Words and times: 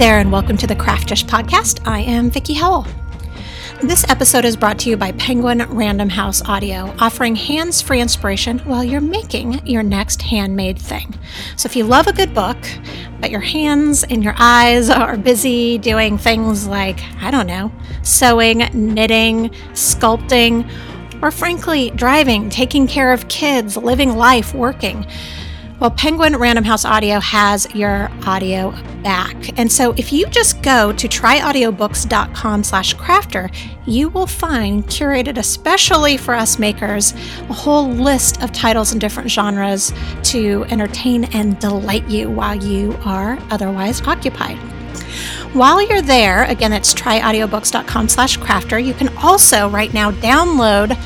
there, 0.00 0.18
and 0.18 0.32
welcome 0.32 0.56
to 0.56 0.66
the 0.66 0.74
Craftish 0.74 1.26
Podcast. 1.26 1.86
I 1.86 2.00
am 2.00 2.30
Vickie 2.30 2.56
Howell. 2.56 2.86
This 3.82 4.02
episode 4.08 4.46
is 4.46 4.56
brought 4.56 4.78
to 4.78 4.88
you 4.88 4.96
by 4.96 5.12
Penguin 5.12 5.58
Random 5.68 6.08
House 6.08 6.40
Audio, 6.48 6.94
offering 7.00 7.36
hands 7.36 7.82
free 7.82 8.00
inspiration 8.00 8.60
while 8.60 8.82
you're 8.82 9.02
making 9.02 9.66
your 9.66 9.82
next 9.82 10.22
handmade 10.22 10.78
thing. 10.78 11.18
So, 11.56 11.66
if 11.66 11.76
you 11.76 11.84
love 11.84 12.06
a 12.06 12.14
good 12.14 12.32
book, 12.32 12.56
but 13.20 13.30
your 13.30 13.42
hands 13.42 14.02
and 14.04 14.24
your 14.24 14.34
eyes 14.38 14.88
are 14.88 15.18
busy 15.18 15.76
doing 15.76 16.16
things 16.16 16.66
like, 16.66 17.02
I 17.20 17.30
don't 17.30 17.46
know, 17.46 17.70
sewing, 18.02 18.60
knitting, 18.72 19.50
sculpting, 19.74 20.66
or 21.20 21.30
frankly, 21.30 21.90
driving, 21.90 22.48
taking 22.48 22.86
care 22.86 23.12
of 23.12 23.28
kids, 23.28 23.76
living 23.76 24.16
life, 24.16 24.54
working, 24.54 25.06
well, 25.80 25.90
Penguin 25.90 26.36
Random 26.36 26.62
House 26.62 26.84
Audio 26.84 27.20
has 27.20 27.66
your 27.74 28.10
audio 28.26 28.70
back. 29.02 29.58
And 29.58 29.72
so 29.72 29.94
if 29.96 30.12
you 30.12 30.26
just 30.26 30.62
go 30.62 30.92
to 30.92 31.08
tryaudiobooks.com 31.08 32.64
slash 32.64 32.94
crafter, 32.96 33.52
you 33.86 34.10
will 34.10 34.26
find 34.26 34.84
curated 34.84 35.38
especially 35.38 36.18
for 36.18 36.34
us 36.34 36.58
makers 36.58 37.14
a 37.48 37.54
whole 37.54 37.88
list 37.88 38.42
of 38.42 38.52
titles 38.52 38.92
in 38.92 38.98
different 38.98 39.30
genres 39.30 39.92
to 40.24 40.66
entertain 40.68 41.24
and 41.32 41.58
delight 41.58 42.06
you 42.08 42.30
while 42.30 42.54
you 42.54 42.94
are 43.06 43.38
otherwise 43.50 44.02
occupied. 44.02 44.58
While 45.54 45.82
you're 45.82 46.02
there, 46.02 46.44
again, 46.44 46.74
it's 46.74 46.92
tryaudiobooks.com 46.92 48.08
slash 48.10 48.38
crafter. 48.38 48.84
You 48.84 48.94
can 48.94 49.08
also 49.16 49.68
right 49.70 49.92
now 49.94 50.10
download 50.12 50.96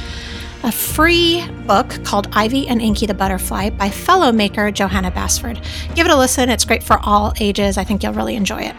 a 0.65 0.73
free 0.73 1.47
book 1.67 2.03
called 2.05 2.27
Ivy 2.33 2.67
and 2.69 2.81
Inky 2.81 3.05
the 3.05 3.13
Butterfly 3.13 3.71
by 3.71 3.91
fellow 3.91 4.33
maker 4.33 4.71
Johanna 4.71 5.11
Basford. 5.11 5.61
Give 5.95 6.07
it 6.07 6.13
a 6.13 6.17
listen, 6.17 6.49
it's 6.49 6.65
great 6.65 6.83
for 6.83 6.99
all 7.03 7.35
ages. 7.39 7.77
I 7.77 7.85
think 7.85 8.03
you'll 8.03 8.15
really 8.15 8.35
enjoy 8.35 8.63
it. 8.63 8.75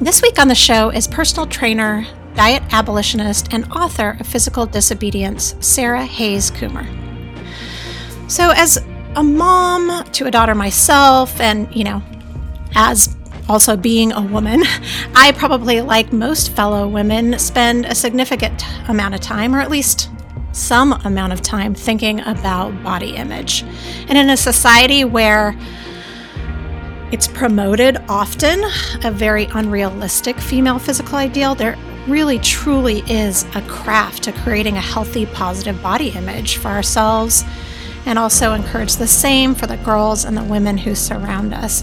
This 0.00 0.20
week 0.20 0.40
on 0.40 0.48
the 0.48 0.54
show 0.54 0.90
is 0.90 1.06
personal 1.06 1.46
trainer, 1.46 2.04
diet 2.34 2.62
abolitionist, 2.72 3.52
and 3.52 3.70
author 3.72 4.16
of 4.18 4.26
Physical 4.26 4.66
Disobedience, 4.66 5.54
Sarah 5.60 6.04
Hays 6.04 6.50
Coomer. 6.50 6.88
So, 8.28 8.50
as 8.50 8.84
a 9.14 9.22
mom 9.22 10.04
to 10.12 10.26
a 10.26 10.30
daughter 10.30 10.54
myself, 10.54 11.40
and, 11.40 11.72
you 11.74 11.84
know, 11.84 12.02
as 12.74 13.16
also 13.50 13.76
being 13.76 14.12
a 14.12 14.22
woman, 14.22 14.62
I 15.16 15.32
probably, 15.32 15.80
like 15.80 16.12
most 16.12 16.52
fellow 16.52 16.86
women, 16.86 17.36
spend 17.40 17.84
a 17.84 17.96
significant 17.96 18.64
amount 18.88 19.16
of 19.16 19.20
time, 19.20 19.56
or 19.56 19.60
at 19.60 19.70
least 19.70 20.08
some 20.52 20.92
amount 21.04 21.32
of 21.32 21.42
time, 21.42 21.74
thinking 21.74 22.20
about 22.20 22.80
body 22.84 23.16
image. 23.16 23.64
And 24.08 24.16
in 24.16 24.30
a 24.30 24.36
society 24.36 25.04
where 25.04 25.58
it's 27.10 27.26
promoted 27.26 27.98
often, 28.08 28.62
a 29.02 29.10
very 29.10 29.46
unrealistic 29.46 30.38
female 30.38 30.78
physical 30.78 31.16
ideal, 31.16 31.56
there 31.56 31.76
really 32.06 32.38
truly 32.38 33.00
is 33.08 33.44
a 33.56 33.62
craft 33.62 34.22
to 34.24 34.32
creating 34.32 34.76
a 34.76 34.80
healthy, 34.80 35.26
positive 35.26 35.82
body 35.82 36.10
image 36.10 36.58
for 36.58 36.68
ourselves 36.68 37.44
and 38.06 38.16
also 38.16 38.52
encourage 38.52 38.94
the 38.94 39.08
same 39.08 39.56
for 39.56 39.66
the 39.66 39.76
girls 39.78 40.24
and 40.24 40.36
the 40.36 40.44
women 40.44 40.78
who 40.78 40.94
surround 40.94 41.52
us. 41.52 41.82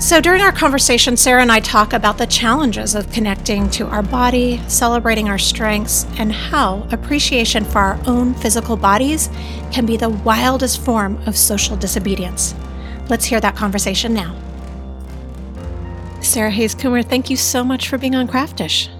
So, 0.00 0.20
during 0.20 0.42
our 0.42 0.50
conversation, 0.50 1.16
Sarah 1.16 1.40
and 1.40 1.52
I 1.52 1.60
talk 1.60 1.92
about 1.92 2.18
the 2.18 2.26
challenges 2.26 2.96
of 2.96 3.10
connecting 3.12 3.70
to 3.70 3.86
our 3.86 4.02
body, 4.02 4.60
celebrating 4.66 5.28
our 5.28 5.38
strengths, 5.38 6.04
and 6.18 6.32
how 6.32 6.86
appreciation 6.90 7.64
for 7.64 7.78
our 7.78 8.00
own 8.06 8.34
physical 8.34 8.76
bodies 8.76 9.30
can 9.72 9.86
be 9.86 9.96
the 9.96 10.08
wildest 10.10 10.80
form 10.84 11.16
of 11.26 11.38
social 11.38 11.76
disobedience. 11.76 12.54
Let's 13.08 13.24
hear 13.24 13.40
that 13.40 13.54
conversation 13.54 14.12
now. 14.12 14.36
Sarah 16.20 16.50
Hays 16.50 16.74
Coomer, 16.74 17.04
thank 17.04 17.30
you 17.30 17.36
so 17.36 17.62
much 17.62 17.88
for 17.88 17.96
being 17.96 18.16
on 18.16 18.26
Craftish. 18.26 18.90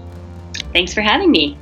Thanks 0.71 0.93
for 0.93 1.01
having 1.01 1.29
me. 1.29 1.57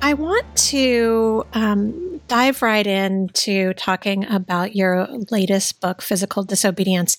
I 0.00 0.14
want 0.14 0.46
to 0.68 1.44
um, 1.54 2.09
dive 2.30 2.62
right 2.62 2.86
into 2.86 3.74
talking 3.74 4.24
about 4.26 4.76
your 4.76 5.08
latest 5.32 5.80
book, 5.80 6.00
Physical 6.00 6.44
Disobedience, 6.44 7.18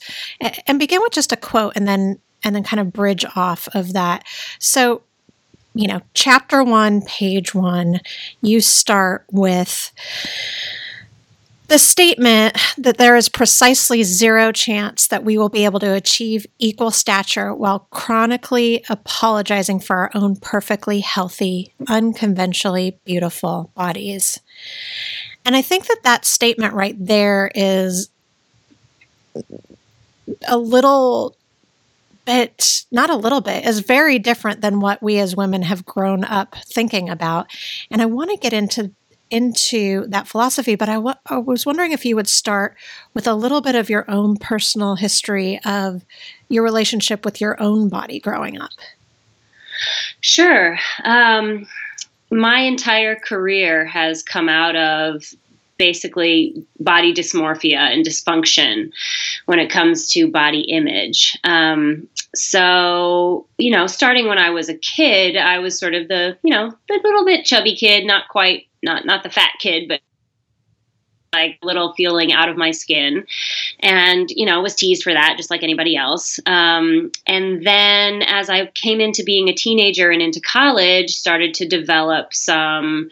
and 0.66 0.80
begin 0.80 1.02
with 1.02 1.12
just 1.12 1.34
a 1.34 1.36
quote 1.36 1.74
and 1.76 1.86
then 1.86 2.18
and 2.44 2.56
then 2.56 2.64
kind 2.64 2.80
of 2.80 2.94
bridge 2.94 3.26
off 3.36 3.68
of 3.76 3.92
that. 3.94 4.24
So, 4.58 5.04
you 5.76 5.88
know, 5.88 6.02
chapter 6.14 6.64
one, 6.64 7.02
page 7.02 7.54
one, 7.54 8.00
you 8.42 8.62
start 8.62 9.26
with 9.32 9.92
the 11.72 11.80
statement 11.80 12.58
that 12.78 12.98
there 12.98 13.16
is 13.16 13.30
precisely 13.30 14.04
zero 14.04 14.52
chance 14.52 15.08
that 15.08 15.24
we 15.24 15.38
will 15.38 15.48
be 15.48 15.64
able 15.64 15.80
to 15.80 15.94
achieve 15.94 16.46
equal 16.60 16.92
stature 16.92 17.56
while 17.56 17.88
chronically 17.92 18.84
apologizing 18.90 19.80
for 19.80 19.96
our 19.96 20.12
own 20.14 20.36
perfectly 20.36 21.00
healthy, 21.00 21.72
unconventionally 21.88 23.00
beautiful 23.06 23.72
bodies. 23.74 24.42
And 25.46 25.56
I 25.56 25.62
think 25.62 25.88
that 25.88 26.02
that 26.04 26.26
statement 26.26 26.74
right 26.74 26.96
there 27.00 27.50
is 27.56 28.10
a 30.46 30.58
little 30.58 31.38
bit, 32.26 32.84
not 32.92 33.10
a 33.10 33.16
little 33.16 33.40
bit, 33.40 33.66
is 33.66 33.80
very 33.80 34.20
different 34.20 34.60
than 34.60 34.82
what 34.82 35.02
we 35.02 35.20
as 35.20 35.38
women 35.38 35.62
have 35.62 35.86
grown 35.86 36.26
up 36.26 36.54
thinking 36.66 37.10
about. 37.10 37.48
And 37.90 38.02
I 38.02 38.08
want 38.08 38.30
to 38.30 38.36
get 38.36 38.52
into 38.52 38.92
into 39.32 40.06
that 40.08 40.28
philosophy, 40.28 40.76
but 40.76 40.90
I, 40.90 40.96
w- 40.96 41.16
I 41.26 41.38
was 41.38 41.66
wondering 41.66 41.92
if 41.92 42.06
you 42.06 42.16
would 42.16 42.28
start 42.28 42.76
with 43.14 43.26
a 43.26 43.34
little 43.34 43.62
bit 43.62 43.76
of 43.76 43.90
your 43.90 44.10
own 44.10 44.38
personal 44.38 44.96
history 44.96 45.60
of 45.66 46.06
your 46.50 46.64
relationship 46.64 47.26
with 47.26 47.42
your 47.42 47.62
own 47.62 47.90
body 47.90 48.20
growing 48.20 48.60
up. 48.60 48.72
Sure. 50.20 50.78
Um, 51.04 51.68
my 52.30 52.60
entire 52.60 53.16
career 53.16 53.86
has 53.86 54.22
come 54.22 54.50
out 54.50 54.76
of 54.76 55.24
basically 55.78 56.64
body 56.80 57.12
dysmorphia 57.12 57.78
and 57.78 58.06
dysfunction 58.06 58.92
when 59.48 59.58
it 59.58 59.72
comes 59.72 60.12
to 60.12 60.30
body 60.30 60.62
image. 60.62 61.36
Um, 61.44 62.08
so, 62.36 63.48
you 63.58 63.72
know, 63.72 63.88
starting 63.88 64.28
when 64.28 64.38
I 64.38 64.52
was 64.52 64.70
a 64.70 64.78
kid, 64.78 65.36
I 65.36 65.58
was 65.58 65.80
sort 65.80 65.96
of 65.96 66.08
the, 66.08 66.38
you 66.44 66.54
know, 66.54 66.72
the 66.88 67.00
little 67.04 67.26
bit 67.26 67.46
chubby 67.46 67.76
kid, 67.76 68.06
not 68.06 68.28
quite 68.30 68.68
not 68.84 69.06
not 69.06 69.24
the 69.24 69.30
fat 69.30 69.52
kid, 69.60 69.88
but 69.88 70.02
like 71.34 71.58
little 71.64 71.94
feeling 71.94 72.34
out 72.34 72.50
of 72.50 72.58
my 72.58 72.72
skin. 72.72 73.26
And 73.80 74.30
you 74.32 74.46
know 74.46 74.62
was 74.62 74.76
teased 74.76 75.04
for 75.04 75.14
that 75.14 75.36
just 75.38 75.50
like 75.50 75.64
anybody 75.64 75.96
else. 75.96 76.40
Um, 76.46 77.12
and 77.26 77.66
then 77.66 78.22
as 78.24 78.50
i 78.50 78.66
came 78.68 79.00
into 79.00 79.24
being 79.24 79.48
a 79.48 79.54
teenager 79.54 80.12
and 80.12 80.22
into 80.22 80.42
college 80.42 81.12
started 81.12 81.54
to 81.56 81.68
develop 81.68 82.34
some 82.34 83.10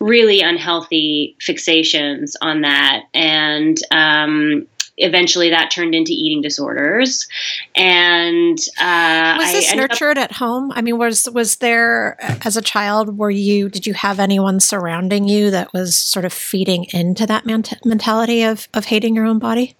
really 0.00 0.40
unhealthy 0.40 1.36
fixations 1.40 2.34
on 2.40 2.62
that. 2.62 3.04
And 3.14 3.78
um, 3.92 4.66
eventually 5.00 5.50
that 5.50 5.70
turned 5.70 5.94
into 5.94 6.12
eating 6.12 6.42
disorders. 6.42 7.28
And 7.74 8.58
uh, 8.80 9.36
was 9.38 9.52
this 9.52 9.74
nurtured 9.74 10.18
up- 10.18 10.24
at 10.24 10.32
home? 10.32 10.72
I 10.74 10.82
mean 10.82 10.98
was 10.98 11.28
was 11.30 11.56
there 11.56 12.16
as 12.44 12.56
a 12.56 12.62
child 12.62 13.18
were 13.18 13.30
you 13.30 13.68
did 13.68 13.86
you 13.86 13.94
have 13.94 14.20
anyone 14.20 14.60
surrounding 14.60 15.28
you 15.28 15.50
that 15.50 15.72
was 15.72 15.96
sort 15.96 16.24
of 16.24 16.32
feeding 16.32 16.86
into 16.92 17.26
that 17.26 17.46
ment- 17.46 17.84
mentality 17.84 18.42
of 18.42 18.68
of 18.74 18.86
hating 18.86 19.14
your 19.14 19.26
own 19.26 19.38
body? 19.38 19.76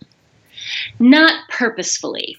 Not 0.99 1.49
purposefully 1.49 2.37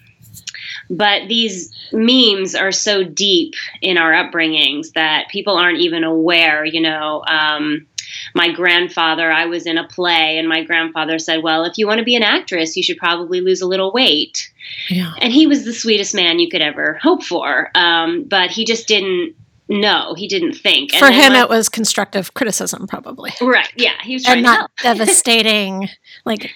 but 0.89 1.27
these 1.29 1.73
memes 1.93 2.53
are 2.53 2.71
so 2.71 3.03
deep 3.03 3.53
in 3.81 3.97
our 3.97 4.11
upbringings 4.11 4.91
that 4.93 5.29
people 5.29 5.55
aren't 5.55 5.79
even 5.79 6.03
aware 6.03 6.65
you 6.65 6.81
know 6.81 7.23
um, 7.27 7.87
my 8.33 8.51
grandfather, 8.51 9.31
I 9.31 9.45
was 9.45 9.65
in 9.65 9.77
a 9.77 9.87
play, 9.87 10.37
and 10.37 10.47
my 10.47 10.63
grandfather 10.63 11.19
said, 11.19 11.43
Well, 11.43 11.65
if 11.65 11.77
you 11.77 11.87
want 11.87 11.99
to 11.99 12.05
be 12.05 12.15
an 12.15 12.23
actress, 12.23 12.75
you 12.75 12.83
should 12.83 12.97
probably 12.97 13.41
lose 13.41 13.61
a 13.61 13.67
little 13.67 13.91
weight. 13.91 14.51
Yeah. 14.89 15.13
And 15.19 15.33
he 15.33 15.47
was 15.47 15.65
the 15.65 15.73
sweetest 15.73 16.15
man 16.15 16.39
you 16.39 16.49
could 16.49 16.61
ever 16.61 16.99
hope 17.01 17.23
for. 17.23 17.71
Um, 17.75 18.23
but 18.23 18.51
he 18.51 18.65
just 18.65 18.87
didn't 18.87 19.35
know. 19.67 20.13
He 20.15 20.27
didn't 20.27 20.53
think. 20.53 20.93
For 20.93 21.11
him, 21.11 21.33
it 21.33 21.49
was 21.49 21.69
constructive 21.69 22.33
criticism, 22.33 22.87
probably. 22.87 23.31
Right. 23.41 23.71
Yeah. 23.75 23.93
He 24.03 24.13
was 24.13 24.23
trying 24.23 24.37
and 24.37 24.43
not 24.43 24.71
devastating, 24.83 25.89
like 26.25 26.51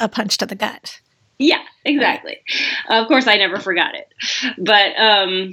a 0.00 0.08
punch 0.08 0.38
to 0.38 0.46
the 0.46 0.54
gut. 0.54 1.00
Yeah, 1.38 1.62
exactly. 1.84 2.38
Right. 2.88 3.00
of 3.00 3.08
course, 3.08 3.26
I 3.26 3.36
never 3.36 3.58
forgot 3.58 3.94
it. 3.94 4.08
But 4.56 4.98
um, 4.98 5.52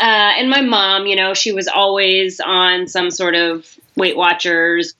uh, 0.00 0.32
and 0.38 0.50
my 0.50 0.62
mom, 0.62 1.06
you 1.06 1.16
know, 1.16 1.34
she 1.34 1.52
was 1.52 1.68
always 1.68 2.40
on 2.40 2.88
some 2.88 3.10
sort 3.10 3.34
of 3.34 3.78
Weight 3.96 4.16
Watchers, 4.16 4.94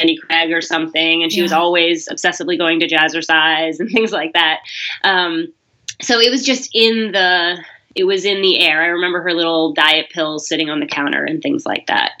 Jenny 0.00 0.16
Craig 0.16 0.52
or 0.52 0.60
something, 0.60 1.22
and 1.22 1.32
she 1.32 1.38
yeah. 1.38 1.44
was 1.44 1.52
always 1.52 2.08
obsessively 2.08 2.56
going 2.56 2.80
to 2.80 2.88
jazzercise 2.88 3.80
and 3.80 3.90
things 3.92 4.12
like 4.12 4.32
that. 4.32 4.60
Um, 5.04 5.52
so 6.00 6.20
it 6.20 6.30
was 6.30 6.44
just 6.44 6.70
in 6.74 7.12
the 7.12 7.62
it 7.94 8.04
was 8.04 8.24
in 8.24 8.42
the 8.42 8.60
air. 8.60 8.82
I 8.82 8.86
remember 8.86 9.20
her 9.22 9.32
little 9.32 9.72
diet 9.72 10.10
pills 10.10 10.48
sitting 10.48 10.70
on 10.70 10.78
the 10.78 10.86
counter 10.86 11.24
and 11.24 11.42
things 11.42 11.66
like 11.66 11.86
that. 11.88 12.12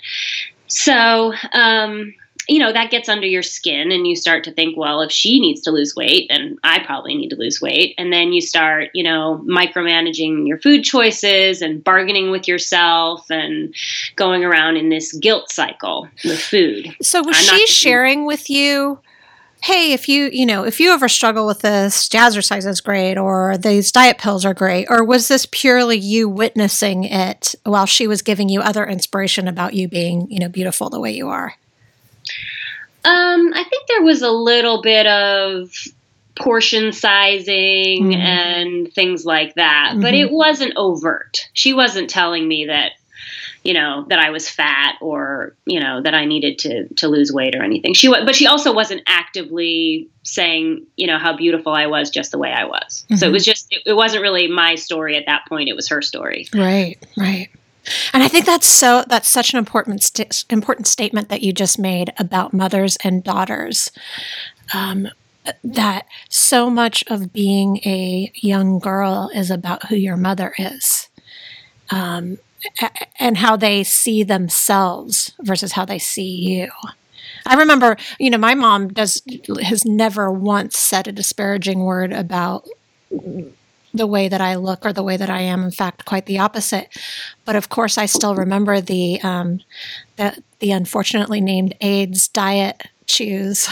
So 0.66 1.32
um, 1.52 2.14
you 2.48 2.58
know, 2.58 2.72
that 2.72 2.90
gets 2.90 3.08
under 3.08 3.26
your 3.26 3.42
skin 3.42 3.92
and 3.92 4.06
you 4.06 4.16
start 4.16 4.44
to 4.44 4.52
think, 4.52 4.76
well, 4.76 5.02
if 5.02 5.12
she 5.12 5.38
needs 5.38 5.60
to 5.62 5.70
lose 5.70 5.94
weight, 5.94 6.28
then 6.30 6.56
I 6.64 6.82
probably 6.84 7.14
need 7.14 7.28
to 7.28 7.36
lose 7.36 7.60
weight. 7.60 7.94
And 7.98 8.12
then 8.12 8.32
you 8.32 8.40
start, 8.40 8.88
you 8.94 9.04
know, 9.04 9.44
micromanaging 9.46 10.48
your 10.48 10.58
food 10.58 10.82
choices 10.82 11.60
and 11.60 11.84
bargaining 11.84 12.30
with 12.30 12.48
yourself 12.48 13.30
and 13.30 13.74
going 14.16 14.44
around 14.44 14.76
in 14.76 14.88
this 14.88 15.12
guilt 15.12 15.52
cycle 15.52 16.08
with 16.24 16.40
food. 16.40 16.96
So 17.02 17.22
was 17.22 17.36
I'm 17.36 17.58
she 17.58 17.66
sharing 17.66 18.24
with 18.24 18.48
you 18.48 19.00
hey, 19.60 19.92
if 19.92 20.08
you, 20.08 20.30
you 20.32 20.46
know, 20.46 20.64
if 20.64 20.78
you 20.78 20.92
ever 20.92 21.08
struggle 21.08 21.44
with 21.44 21.60
this, 21.60 22.08
jazzercise 22.08 22.64
is 22.64 22.80
great, 22.80 23.18
or 23.18 23.58
these 23.58 23.90
diet 23.90 24.18
pills 24.18 24.44
are 24.44 24.54
great, 24.54 24.86
or 24.88 25.04
was 25.04 25.28
this 25.28 25.46
purely 25.50 25.98
you 25.98 26.28
witnessing 26.28 27.02
it 27.02 27.56
while 27.64 27.84
she 27.84 28.06
was 28.06 28.22
giving 28.22 28.48
you 28.48 28.60
other 28.60 28.86
inspiration 28.86 29.48
about 29.48 29.74
you 29.74 29.88
being, 29.88 30.30
you 30.30 30.38
know, 30.38 30.48
beautiful 30.48 30.90
the 30.90 31.00
way 31.00 31.10
you 31.10 31.28
are? 31.28 31.54
Um, 33.04 33.52
I 33.54 33.64
think 33.64 33.86
there 33.86 34.02
was 34.02 34.22
a 34.22 34.30
little 34.30 34.82
bit 34.82 35.06
of 35.06 35.70
portion 36.34 36.92
sizing 36.92 38.10
mm-hmm. 38.10 38.20
and 38.20 38.92
things 38.92 39.24
like 39.24 39.54
that, 39.54 39.90
mm-hmm. 39.92 40.02
but 40.02 40.14
it 40.14 40.30
wasn't 40.30 40.74
overt. 40.76 41.48
She 41.52 41.74
wasn't 41.74 42.10
telling 42.10 42.46
me 42.46 42.66
that 42.66 42.92
you 43.64 43.74
know 43.74 44.06
that 44.08 44.18
I 44.18 44.30
was 44.30 44.48
fat 44.48 44.94
or 45.00 45.54
you 45.66 45.80
know 45.80 46.00
that 46.00 46.14
I 46.14 46.24
needed 46.24 46.58
to 46.60 46.88
to 46.94 47.08
lose 47.08 47.32
weight 47.32 47.54
or 47.54 47.62
anything. 47.62 47.92
She 47.92 48.08
but 48.08 48.34
she 48.34 48.46
also 48.46 48.72
wasn't 48.72 49.02
actively 49.06 50.08
saying 50.22 50.86
you 50.96 51.06
know 51.06 51.18
how 51.18 51.36
beautiful 51.36 51.72
I 51.72 51.86
was 51.86 52.10
just 52.10 52.30
the 52.30 52.38
way 52.38 52.52
I 52.52 52.64
was. 52.64 53.04
Mm-hmm. 53.04 53.16
So 53.16 53.26
it 53.26 53.28
mm-hmm. 53.28 53.32
was 53.34 53.44
just 53.44 53.66
it, 53.70 53.82
it 53.86 53.94
wasn't 53.94 54.22
really 54.22 54.48
my 54.48 54.76
story 54.76 55.16
at 55.16 55.26
that 55.26 55.42
point. 55.48 55.68
It 55.68 55.76
was 55.76 55.88
her 55.88 56.02
story. 56.02 56.48
Right. 56.54 56.96
Right. 57.16 57.50
And 58.12 58.22
I 58.22 58.28
think 58.28 58.46
that's 58.46 58.66
so 58.66 59.04
that's 59.08 59.28
such 59.28 59.52
an 59.52 59.58
important 59.58 60.02
st- 60.02 60.44
important 60.50 60.86
statement 60.86 61.28
that 61.28 61.42
you 61.42 61.52
just 61.52 61.78
made 61.78 62.12
about 62.18 62.52
mothers 62.52 62.96
and 63.04 63.22
daughters. 63.22 63.90
Um, 64.74 65.08
that 65.64 66.06
so 66.28 66.68
much 66.68 67.02
of 67.08 67.32
being 67.32 67.78
a 67.78 68.30
young 68.34 68.78
girl 68.78 69.30
is 69.34 69.50
about 69.50 69.86
who 69.86 69.96
your 69.96 70.16
mother 70.16 70.52
is. 70.58 71.08
Um, 71.90 72.38
and 73.18 73.38
how 73.38 73.56
they 73.56 73.84
see 73.84 74.22
themselves 74.22 75.32
versus 75.40 75.72
how 75.72 75.84
they 75.84 75.98
see 75.98 76.28
you. 76.28 76.70
I 77.46 77.54
remember, 77.54 77.96
you 78.18 78.30
know, 78.30 78.38
my 78.38 78.54
mom 78.54 78.88
does 78.88 79.22
has 79.62 79.84
never 79.84 80.30
once 80.30 80.76
said 80.76 81.08
a 81.08 81.12
disparaging 81.12 81.80
word 81.80 82.12
about 82.12 82.66
the 83.98 84.06
way 84.06 84.28
that 84.28 84.40
I 84.40 84.54
look 84.54 84.86
or 84.86 84.92
the 84.92 85.02
way 85.02 85.16
that 85.16 85.28
I 85.28 85.42
am. 85.42 85.62
In 85.62 85.70
fact, 85.70 86.06
quite 86.06 86.26
the 86.26 86.38
opposite. 86.38 86.88
But 87.44 87.56
of 87.56 87.68
course, 87.68 87.98
I 87.98 88.06
still 88.06 88.34
remember 88.34 88.80
the 88.80 89.20
um, 89.22 89.60
the, 90.16 90.42
the 90.60 90.70
unfortunately 90.70 91.40
named 91.40 91.74
Ayds 91.80 92.28
diet 92.28 92.82
chews. 93.06 93.68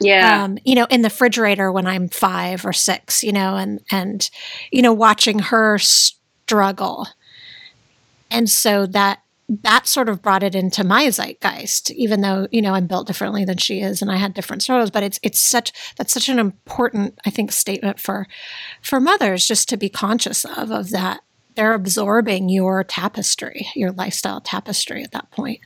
Yeah. 0.00 0.42
Um, 0.42 0.58
you 0.64 0.74
know, 0.74 0.86
in 0.90 1.02
the 1.02 1.08
refrigerator 1.08 1.70
when 1.70 1.86
I'm 1.86 2.08
five 2.08 2.64
or 2.64 2.72
six, 2.72 3.22
you 3.22 3.32
know, 3.32 3.56
and 3.56 3.80
and 3.90 4.28
you 4.70 4.82
know, 4.82 4.92
watching 4.92 5.38
her 5.38 5.78
struggle 5.78 7.06
and 8.34 8.50
so 8.50 8.86
that 8.86 9.20
that 9.48 9.86
sort 9.86 10.08
of 10.08 10.22
brought 10.22 10.42
it 10.42 10.54
into 10.54 10.84
my 10.84 11.06
zeitgeist, 11.08 11.90
even 11.92 12.22
though, 12.22 12.48
you 12.50 12.62
know, 12.62 12.74
I'm 12.74 12.86
built 12.86 13.06
differently 13.06 13.44
than 13.44 13.58
she 13.58 13.80
is 13.80 14.00
and 14.00 14.10
I 14.10 14.16
had 14.16 14.34
different 14.34 14.62
struggles. 14.62 14.90
But 14.90 15.02
it's 15.02 15.20
it's 15.22 15.40
such 15.40 15.72
that's 15.96 16.14
such 16.14 16.28
an 16.28 16.38
important, 16.38 17.18
I 17.26 17.30
think, 17.30 17.52
statement 17.52 18.00
for 18.00 18.26
for 18.80 19.00
mothers 19.00 19.46
just 19.46 19.68
to 19.68 19.76
be 19.76 19.88
conscious 19.88 20.44
of 20.44 20.70
of 20.70 20.90
that. 20.90 21.20
They're 21.56 21.74
absorbing 21.74 22.48
your 22.48 22.82
tapestry, 22.82 23.68
your 23.76 23.92
lifestyle 23.92 24.40
tapestry 24.40 25.04
at 25.04 25.12
that 25.12 25.30
point. 25.30 25.60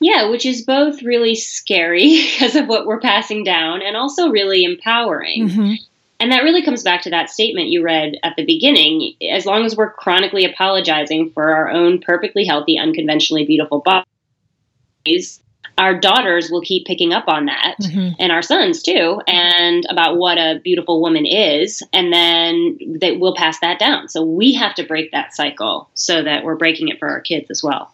Yeah, 0.00 0.28
which 0.28 0.44
is 0.44 0.64
both 0.64 1.02
really 1.02 1.36
scary 1.36 2.22
because 2.32 2.56
of 2.56 2.66
what 2.66 2.86
we're 2.86 3.00
passing 3.00 3.44
down 3.44 3.80
and 3.82 3.96
also 3.96 4.28
really 4.28 4.64
empowering. 4.64 5.48
Mm-hmm. 5.48 5.74
And 6.22 6.30
that 6.30 6.44
really 6.44 6.62
comes 6.62 6.84
back 6.84 7.02
to 7.02 7.10
that 7.10 7.30
statement 7.30 7.70
you 7.70 7.82
read 7.82 8.16
at 8.22 8.36
the 8.36 8.46
beginning. 8.46 9.14
As 9.28 9.44
long 9.44 9.64
as 9.64 9.74
we're 9.76 9.92
chronically 9.92 10.44
apologizing 10.44 11.32
for 11.32 11.52
our 11.52 11.68
own 11.68 12.00
perfectly 12.00 12.44
healthy, 12.44 12.78
unconventionally 12.78 13.44
beautiful 13.44 13.80
bodies, 13.80 15.40
our 15.78 15.98
daughters 15.98 16.48
will 16.48 16.60
keep 16.60 16.86
picking 16.86 17.12
up 17.12 17.24
on 17.26 17.46
that 17.46 17.74
mm-hmm. 17.82 18.14
and 18.20 18.30
our 18.30 18.40
sons 18.40 18.84
too 18.84 19.20
and 19.26 19.84
about 19.90 20.16
what 20.16 20.38
a 20.38 20.60
beautiful 20.62 21.00
woman 21.00 21.26
is 21.26 21.82
and 21.92 22.12
then 22.12 22.78
they 23.00 23.16
will 23.16 23.34
pass 23.34 23.58
that 23.60 23.78
down 23.78 24.06
so 24.06 24.22
we 24.22 24.52
have 24.52 24.74
to 24.74 24.84
break 24.84 25.10
that 25.12 25.34
cycle 25.34 25.88
so 25.94 26.22
that 26.22 26.44
we're 26.44 26.56
breaking 26.56 26.88
it 26.88 26.98
for 26.98 27.08
our 27.08 27.22
kids 27.22 27.50
as 27.50 27.62
well 27.62 27.90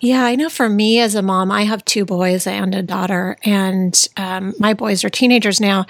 yeah, 0.00 0.24
I 0.24 0.36
know 0.36 0.48
for 0.48 0.68
me 0.68 1.00
as 1.00 1.16
a 1.16 1.22
mom, 1.22 1.50
I 1.50 1.64
have 1.64 1.84
two 1.84 2.04
boys 2.04 2.46
and 2.46 2.72
a 2.72 2.82
daughter, 2.82 3.36
and 3.42 4.00
um, 4.16 4.54
my 4.60 4.72
boys 4.72 5.02
are 5.02 5.10
teenagers 5.10 5.60
now 5.60 5.86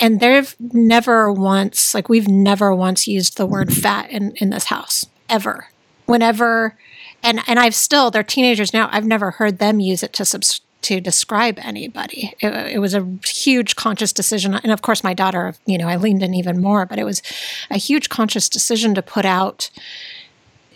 and 0.00 0.20
they've 0.20 0.56
never 0.58 1.30
once 1.30 1.94
like 1.94 2.08
we've 2.08 2.28
never 2.28 2.74
once 2.74 3.06
used 3.06 3.36
the 3.36 3.46
word 3.46 3.72
fat 3.72 4.10
in 4.10 4.32
in 4.36 4.50
this 4.50 4.64
house 4.64 5.06
ever. 5.28 5.68
Whenever 6.06 6.76
and 7.22 7.40
and 7.46 7.58
i've 7.58 7.74
still 7.74 8.10
they're 8.10 8.22
teenagers 8.22 8.72
now 8.72 8.88
i've 8.92 9.06
never 9.06 9.32
heard 9.32 9.58
them 9.58 9.80
use 9.80 10.02
it 10.02 10.12
to 10.12 10.24
subs- 10.24 10.60
to 10.82 10.98
describe 10.98 11.58
anybody. 11.58 12.32
It, 12.40 12.54
it, 12.72 12.78
was 12.78 12.94
a 12.94 13.06
huge 13.26 13.76
conscious 13.76 14.14
decision 14.14 14.54
and 14.54 14.72
of 14.72 14.80
course 14.80 15.04
my 15.04 15.12
daughter 15.12 15.54
you 15.66 15.76
know 15.76 15.88
i 15.88 15.96
leaned 15.96 16.22
in 16.22 16.34
even 16.34 16.60
more 16.60 16.86
but 16.86 16.98
it 16.98 17.04
was 17.04 17.22
a 17.70 17.76
huge 17.76 18.08
conscious 18.08 18.48
decision 18.48 18.94
to 18.94 19.02
put 19.02 19.24
out 19.24 19.70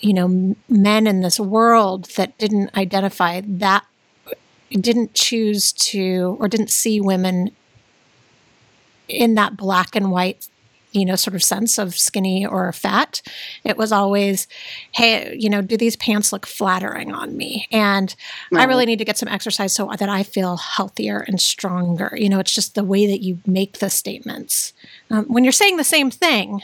you 0.00 0.12
know 0.12 0.54
men 0.68 1.06
in 1.06 1.22
this 1.22 1.40
world 1.40 2.04
that 2.16 2.36
didn't 2.38 2.76
identify 2.76 3.40
that 3.44 3.84
didn't 4.70 5.14
choose 5.14 5.72
to 5.72 6.36
or 6.38 6.48
didn't 6.48 6.70
see 6.70 7.00
women 7.00 7.50
in 9.08 9.34
that 9.34 9.56
black 9.56 9.94
and 9.94 10.10
white 10.10 10.48
you 10.92 11.04
know 11.04 11.16
sort 11.16 11.34
of 11.34 11.42
sense 11.42 11.76
of 11.76 11.94
skinny 11.96 12.46
or 12.46 12.72
fat 12.72 13.20
it 13.64 13.76
was 13.76 13.90
always 13.90 14.46
hey 14.92 15.36
you 15.38 15.50
know 15.50 15.60
do 15.60 15.76
these 15.76 15.96
pants 15.96 16.32
look 16.32 16.46
flattering 16.46 17.12
on 17.12 17.36
me? 17.36 17.66
And 17.70 18.14
right. 18.50 18.62
i 18.62 18.64
really 18.64 18.86
need 18.86 18.98
to 18.98 19.04
get 19.04 19.18
some 19.18 19.28
exercise 19.28 19.72
so 19.72 19.90
that 19.98 20.08
i 20.08 20.22
feel 20.22 20.56
healthier 20.56 21.18
and 21.18 21.40
stronger. 21.40 22.14
You 22.16 22.28
know 22.28 22.38
it's 22.38 22.54
just 22.54 22.74
the 22.74 22.84
way 22.84 23.06
that 23.06 23.22
you 23.22 23.40
make 23.46 23.78
the 23.78 23.90
statements. 23.90 24.72
Um, 25.10 25.24
when 25.26 25.44
you're 25.44 25.52
saying 25.52 25.76
the 25.76 25.84
same 25.84 26.10
thing 26.10 26.62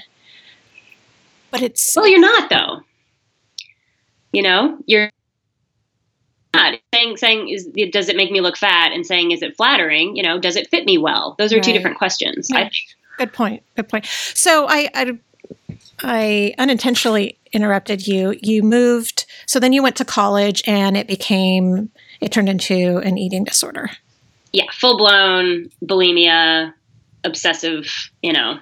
but 1.50 1.62
it's 1.62 1.96
well 1.96 2.06
you're 2.06 2.20
not 2.20 2.48
though. 2.48 2.80
You 4.32 4.42
know 4.42 4.78
you're 4.86 5.10
saying 6.94 7.16
saying 7.16 7.48
is 7.48 7.68
does 7.92 8.08
it 8.08 8.16
make 8.16 8.30
me 8.30 8.40
look 8.40 8.56
fat? 8.56 8.92
And 8.92 9.06
saying 9.06 9.30
is 9.30 9.42
it 9.42 9.56
flattering? 9.56 10.16
You 10.16 10.22
know 10.22 10.38
does 10.38 10.56
it 10.56 10.68
fit 10.70 10.84
me 10.84 10.98
well? 10.98 11.34
Those 11.38 11.52
are 11.52 11.56
right. 11.56 11.64
two 11.64 11.72
different 11.72 11.98
questions. 11.98 12.48
Yeah. 12.50 12.68
good 13.18 13.32
point. 13.32 13.62
Good 13.76 13.88
point. 13.88 14.06
So 14.06 14.66
I, 14.68 14.88
I 14.94 15.18
i 16.02 16.54
unintentionally 16.58 17.38
interrupted 17.52 18.06
you. 18.06 18.36
You 18.42 18.62
moved 18.62 19.26
so 19.46 19.60
then 19.60 19.72
you 19.72 19.82
went 19.82 19.96
to 19.96 20.04
college 20.04 20.62
and 20.66 20.96
it 20.96 21.06
became 21.06 21.90
it 22.20 22.32
turned 22.32 22.48
into 22.48 22.98
an 22.98 23.18
eating 23.18 23.44
disorder. 23.44 23.90
Yeah 24.52 24.66
full 24.72 24.96
blown 24.96 25.70
bulimia 25.84 26.72
obsessive 27.24 28.10
you 28.22 28.32
know. 28.32 28.58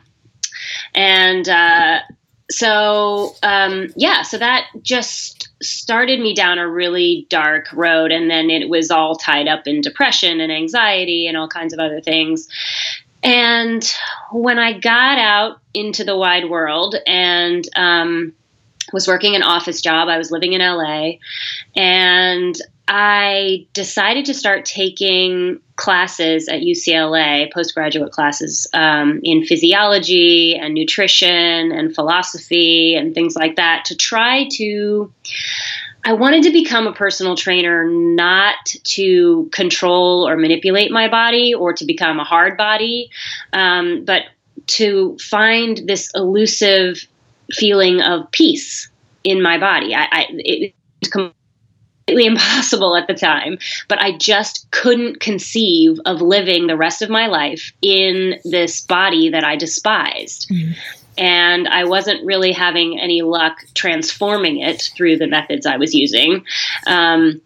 And 0.94 1.48
uh 1.48 2.00
so 2.50 3.34
um, 3.42 3.88
yeah, 3.96 4.22
so 4.22 4.38
that 4.38 4.66
just 4.82 5.48
started 5.62 6.20
me 6.20 6.34
down 6.34 6.58
a 6.58 6.68
really 6.68 7.26
dark 7.28 7.72
road, 7.72 8.10
and 8.10 8.30
then 8.30 8.50
it 8.50 8.68
was 8.68 8.90
all 8.90 9.16
tied 9.16 9.48
up 9.48 9.66
in 9.66 9.80
depression 9.80 10.40
and 10.40 10.50
anxiety 10.50 11.26
and 11.26 11.36
all 11.36 11.48
kinds 11.48 11.72
of 11.72 11.78
other 11.78 12.00
things. 12.00 12.48
And 13.22 13.84
when 14.32 14.58
I 14.58 14.78
got 14.78 15.18
out 15.18 15.60
into 15.74 16.04
the 16.04 16.16
wide 16.16 16.48
world 16.48 16.94
and 17.06 17.68
um, 17.76 18.32
was 18.92 19.08
working 19.08 19.34
an 19.34 19.42
office 19.42 19.82
job, 19.82 20.08
I 20.08 20.16
was 20.16 20.30
living 20.30 20.52
in 20.54 20.60
LA, 20.60 21.12
and 21.76 22.56
I 22.86 23.66
decided 23.74 24.24
to 24.26 24.34
start 24.34 24.64
taking 24.64 25.60
classes 25.78 26.48
at 26.48 26.60
UCLA, 26.60 27.50
postgraduate 27.52 28.12
classes 28.12 28.66
um, 28.74 29.20
in 29.22 29.44
physiology 29.44 30.54
and 30.54 30.74
nutrition 30.74 31.72
and 31.72 31.94
philosophy 31.94 32.94
and 32.94 33.14
things 33.14 33.34
like 33.34 33.56
that 33.56 33.86
to 33.86 33.96
try 33.96 34.46
to. 34.52 35.10
I 36.04 36.12
wanted 36.12 36.42
to 36.44 36.50
become 36.50 36.86
a 36.86 36.92
personal 36.92 37.36
trainer 37.36 37.88
not 37.88 38.56
to 38.66 39.48
control 39.52 40.28
or 40.28 40.36
manipulate 40.36 40.90
my 40.90 41.08
body 41.08 41.54
or 41.54 41.72
to 41.72 41.84
become 41.84 42.20
a 42.20 42.24
hard 42.24 42.56
body, 42.56 43.10
um, 43.52 44.04
but 44.04 44.22
to 44.66 45.16
find 45.18 45.82
this 45.86 46.10
elusive 46.14 47.06
feeling 47.52 48.00
of 48.02 48.30
peace 48.32 48.88
in 49.24 49.42
my 49.42 49.58
body. 49.58 49.94
I, 49.94 50.08
I 50.10 50.26
it, 50.30 50.74
impossible 52.26 52.96
at 52.96 53.06
the 53.06 53.14
time, 53.14 53.58
but 53.88 54.00
I 54.00 54.16
just 54.16 54.70
couldn't 54.70 55.20
conceive 55.20 55.98
of 56.04 56.20
living 56.20 56.66
the 56.66 56.76
rest 56.76 57.02
of 57.02 57.10
my 57.10 57.26
life 57.26 57.72
in 57.82 58.38
this 58.44 58.80
body 58.80 59.30
that 59.30 59.44
I 59.44 59.56
despised. 59.56 60.48
Mm. 60.50 60.76
And 61.16 61.68
I 61.68 61.84
wasn't 61.84 62.24
really 62.24 62.52
having 62.52 63.00
any 63.00 63.22
luck 63.22 63.58
transforming 63.74 64.60
it 64.60 64.90
through 64.94 65.18
the 65.18 65.26
methods 65.26 65.66
I 65.66 65.76
was 65.76 65.92
using. 65.92 66.44
Um, 66.86 67.40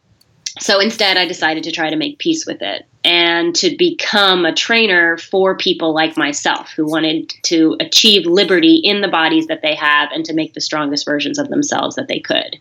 so 0.61 0.79
instead, 0.79 1.17
I 1.17 1.27
decided 1.27 1.65
to 1.65 1.73
try 1.73 1.89
to 1.89 1.97
make 1.97 2.19
peace 2.19 2.45
with 2.45 2.61
it 2.61 2.87
and 3.05 3.55
to 3.57 3.77
become 3.77 4.45
a 4.45 4.55
trainer 4.55 5.19
for 5.19 5.57
people 5.57 5.93
like 5.93 6.17
myself 6.17 6.71
who 6.71 6.87
wanted 6.87 7.33
to 7.43 7.77
achieve 7.81 8.27
liberty 8.27 8.77
in 8.77 9.01
the 9.01 9.09
bodies 9.09 9.49
that 9.49 9.63
they 9.63 9.75
have 9.75 10.11
and 10.13 10.25
to 10.25 10.33
make 10.33 10.55
the 10.55 10.61
strongest 10.61 11.05
versions 11.05 11.39
of 11.39 11.49
themselves 11.49 11.97
that 11.97 12.09
they 12.09 12.21
could. 12.21 12.59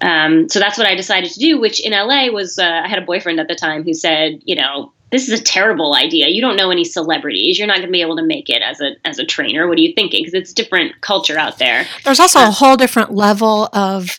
Um, 0.00 0.48
so 0.48 0.58
that's 0.58 0.76
what 0.76 0.86
I 0.86 0.96
decided 0.96 1.30
to 1.30 1.38
do, 1.38 1.60
which 1.60 1.84
in 1.84 1.92
LA 1.92 2.26
was, 2.32 2.58
uh, 2.58 2.82
I 2.84 2.88
had 2.88 2.98
a 2.98 3.06
boyfriend 3.06 3.38
at 3.38 3.48
the 3.48 3.54
time 3.54 3.84
who 3.84 3.94
said, 3.94 4.42
you 4.44 4.56
know, 4.56 4.92
this 5.12 5.28
is 5.28 5.38
a 5.38 5.42
terrible 5.42 5.94
idea. 5.94 6.28
You 6.28 6.40
don't 6.40 6.56
know 6.56 6.70
any 6.70 6.84
celebrities. 6.84 7.58
You're 7.58 7.68
not 7.68 7.76
going 7.76 7.86
to 7.86 7.92
be 7.92 8.00
able 8.00 8.16
to 8.16 8.24
make 8.24 8.48
it 8.48 8.62
as 8.62 8.80
a 8.80 8.92
as 9.04 9.18
a 9.18 9.26
trainer. 9.26 9.68
What 9.68 9.76
are 9.76 9.82
you 9.82 9.92
thinking? 9.94 10.22
Because 10.22 10.32
it's 10.32 10.54
different 10.54 11.02
culture 11.02 11.38
out 11.38 11.58
there. 11.58 11.86
There's 12.02 12.18
also 12.18 12.40
a 12.40 12.50
whole 12.50 12.76
different 12.76 13.12
level 13.12 13.68
of 13.74 14.18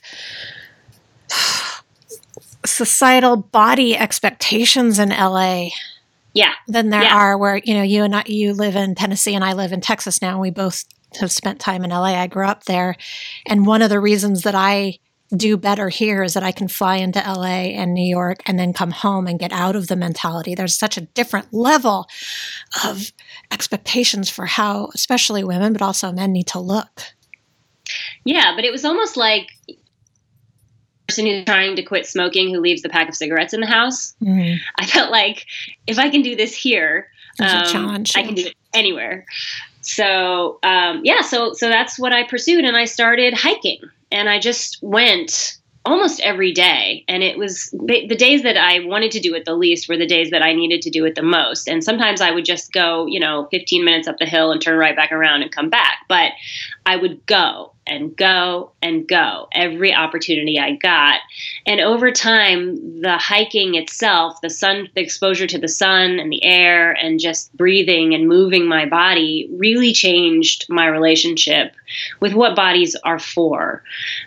societal 2.65 3.38
body 3.38 3.96
expectations 3.98 5.00
in 5.00 5.10
LA. 5.10 5.70
Yeah. 6.34 6.53
Than 6.67 6.89
there 6.89 7.03
yeah. 7.03 7.15
are 7.15 7.38
where, 7.38 7.58
you 7.58 7.75
know, 7.75 7.84
you 7.84 8.03
and 8.03 8.15
I, 8.15 8.24
you 8.25 8.53
live 8.53 8.75
in 8.75 8.96
Tennessee 8.96 9.36
and 9.36 9.43
I 9.43 9.53
live 9.53 9.72
in 9.72 9.82
Texas 9.82 10.22
now. 10.22 10.32
And 10.32 10.39
we 10.39 10.50
both 10.50 10.84
have 11.20 11.32
spent 11.32 11.60
time 11.60 11.84
in 11.84 11.91
LA. 11.91 12.15
I 12.15 12.27
grew 12.27 12.48
up 12.48 12.63
there. 12.63 12.96
And 13.46 13.67
one 13.67 13.84
of 13.84 13.89
the 13.89 14.00
reasons 14.00 14.41
that 14.41 14.55
I 14.55 14.98
do 15.36 15.58
better 15.58 15.89
here 15.89 16.24
is 16.24 16.34
that 16.34 16.43
I 16.43 16.51
can 16.51 16.67
fly 16.67 16.98
into 16.98 17.20
LA 17.20 17.72
and 17.74 17.93
New 17.93 18.08
York 18.08 18.39
and 18.46 18.58
then 18.58 18.74
come 18.74 18.91
home 18.91 19.27
and 19.27 19.39
get 19.39 19.51
out 19.51 19.75
of 19.75 19.88
the 19.88 19.96
mentality. 19.96 20.55
There's 20.55 20.77
such 20.77 20.98
a 20.98 21.01
different 21.01 21.53
level 21.53 22.08
of 22.84 23.12
expectations 23.51 24.29
for 24.29 24.46
how, 24.46 24.89
especially 24.93 25.43
women, 25.43 25.74
but 25.74 25.82
also 25.82 26.12
men 26.12 26.32
need 26.32 26.48
to 26.48 26.60
look. 26.60 27.01
Yeah, 28.24 28.53
but 28.55 28.63
it 28.63 28.72
was 28.72 28.86
almost 28.86 29.17
like 29.17 29.50
person 31.07 31.25
who's 31.25 31.45
trying 31.45 31.75
to 31.75 31.83
quit 31.83 32.05
smoking 32.05 32.53
who 32.53 32.60
leaves 32.60 32.81
the 32.81 32.89
pack 32.89 33.10
of 33.10 33.15
cigarettes 33.15 33.53
in 33.53 33.62
the 33.62 33.67
house. 33.67 34.13
Mm-hmm. 34.22 34.57
I 34.77 34.86
felt 34.86 35.12
like 35.12 35.45
if 35.88 36.00
I 36.00 36.10
can 36.10 36.22
do 36.22 36.36
this 36.36 36.55
here, 36.55 37.10
um. 37.39 38.03
I 38.15 38.24
can 38.24 38.36
do 38.36 38.45
it 38.45 38.55
anywhere. 38.74 39.25
So 39.81 40.60
um, 40.63 41.01
yeah, 41.03 41.22
so 41.22 41.53
so 41.53 41.67
that's 41.67 42.00
what 42.00 42.13
I 42.13 42.24
pursued, 42.24 42.63
and 42.63 42.77
I 42.77 42.86
started 42.86 43.33
hiking, 43.33 43.81
and 44.12 44.29
I 44.29 44.39
just 44.39 44.79
went 44.81 45.57
almost 45.86 46.22
every 46.22 46.53
day 46.53 47.03
and 47.10 47.24
it 47.24 47.38
was 47.38 47.69
the 47.72 48.15
days 48.15 48.43
that 48.43 48.55
i 48.55 48.79
wanted 48.86 49.12
to 49.12 49.19
do 49.19 49.36
it 49.36 49.43
the 49.43 49.53
least 49.53 49.89
were 49.89 49.98
the 49.98 50.07
days 50.07 50.29
that 50.29 50.41
i 50.41 50.53
needed 50.53 50.81
to 50.81 50.89
do 50.89 51.03
it 51.03 51.15
the 51.15 51.22
most 51.22 51.67
and 51.67 51.83
sometimes 51.83 52.22
i 52.22 52.31
would 52.31 52.45
just 52.45 52.72
go 52.72 53.05
you 53.05 53.19
know 53.19 53.50
15 53.51 53.83
minutes 53.83 54.07
up 54.07 54.17
the 54.17 54.25
hill 54.25 54.51
and 54.51 54.62
turn 54.62 54.77
right 54.77 54.95
back 54.95 55.12
around 55.12 55.41
and 55.41 55.51
come 55.51 55.69
back 55.69 55.98
but 56.07 56.31
i 56.86 56.95
would 56.95 57.25
go 57.25 57.73
and 57.85 58.15
go 58.15 58.71
and 58.81 59.07
go 59.07 59.49
every 59.51 59.93
opportunity 59.93 60.59
I 60.59 60.75
got. 60.75 61.19
And 61.65 61.81
over 61.81 62.11
time, 62.11 63.01
the 63.01 63.17
hiking 63.17 63.75
itself, 63.75 64.39
the 64.41 64.49
sun, 64.49 64.89
the 64.95 65.01
exposure 65.01 65.47
to 65.47 65.57
the 65.57 65.67
sun 65.67 66.19
and 66.19 66.31
the 66.31 66.43
air, 66.43 66.91
and 66.93 67.19
just 67.19 67.55
breathing 67.55 68.13
and 68.13 68.27
moving 68.27 68.65
my 68.65 68.85
body 68.85 69.49
really 69.51 69.93
changed 69.93 70.65
my 70.69 70.87
relationship 70.87 71.73
with 72.19 72.33
what 72.33 72.55
bodies 72.55 72.95
are 73.03 73.19
for. 73.19 73.83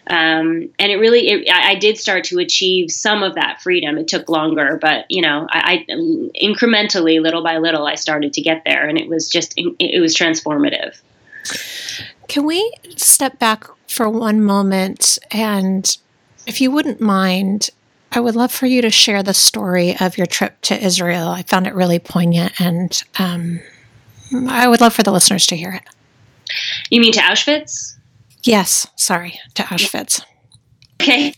Um, 0.09 0.69
and 0.79 0.93
it 0.93 0.97
really, 0.97 1.29
it, 1.29 1.51
I, 1.51 1.73
I, 1.73 1.75
did 1.75 1.99
start 1.99 2.25
to 2.25 2.39
achieve 2.39 2.91
some 2.91 3.23
of 3.23 3.35
that 3.35 3.61
freedom. 3.61 3.99
It 3.99 4.09
took 4.09 4.29
longer, 4.29 4.79
but 4.81 5.07
you 5.09 5.23
know, 5.23 5.47
I, 5.51 5.85
I 5.89 5.93
incrementally, 6.41 7.21
little 7.21 7.43
by 7.43 7.59
little, 7.59 7.87
I 7.87 7.97
started 7.97 8.33
to 8.35 8.41
get 8.41 8.63
there, 8.65 8.87
and 8.89 8.99
it 8.99 9.09
was 9.09 9.29
just, 9.29 9.55
it 9.57 10.01
was 10.01 10.17
transformative. 10.17 10.97
Can 12.29 12.45
we 12.45 12.73
step 12.97 13.39
back 13.39 13.65
for 13.89 14.09
one 14.09 14.43
moment? 14.43 15.19
And 15.31 15.97
if 16.47 16.61
you 16.61 16.71
wouldn't 16.71 17.01
mind, 17.01 17.71
I 18.13 18.21
would 18.21 18.37
love 18.37 18.53
for 18.53 18.67
you 18.67 18.83
to 18.83 18.91
share 18.91 19.23
the 19.23 19.35
story 19.35 19.97
of 20.01 20.17
your 20.17 20.27
trip 20.27 20.61
to 20.63 20.85
Israel. 20.85 21.29
I 21.29 21.43
found 21.43 21.67
it 21.67 21.75
really 21.75 21.99
poignant, 21.99 22.61
and 22.61 23.03
um, 23.19 23.61
I 24.49 24.69
would 24.69 24.81
love 24.81 24.95
for 24.95 25.03
the 25.03 25.13
listeners 25.13 25.47
to 25.49 25.57
hear 25.57 25.73
it. 25.73 25.83
You 26.91 27.01
mean 27.01 27.13
to 27.13 27.21
Auschwitz? 27.21 27.95
Yes, 28.45 28.87
sorry, 28.97 29.39
to 29.55 29.65
Auschwitz. 29.65 30.23
Okay. 31.01 31.35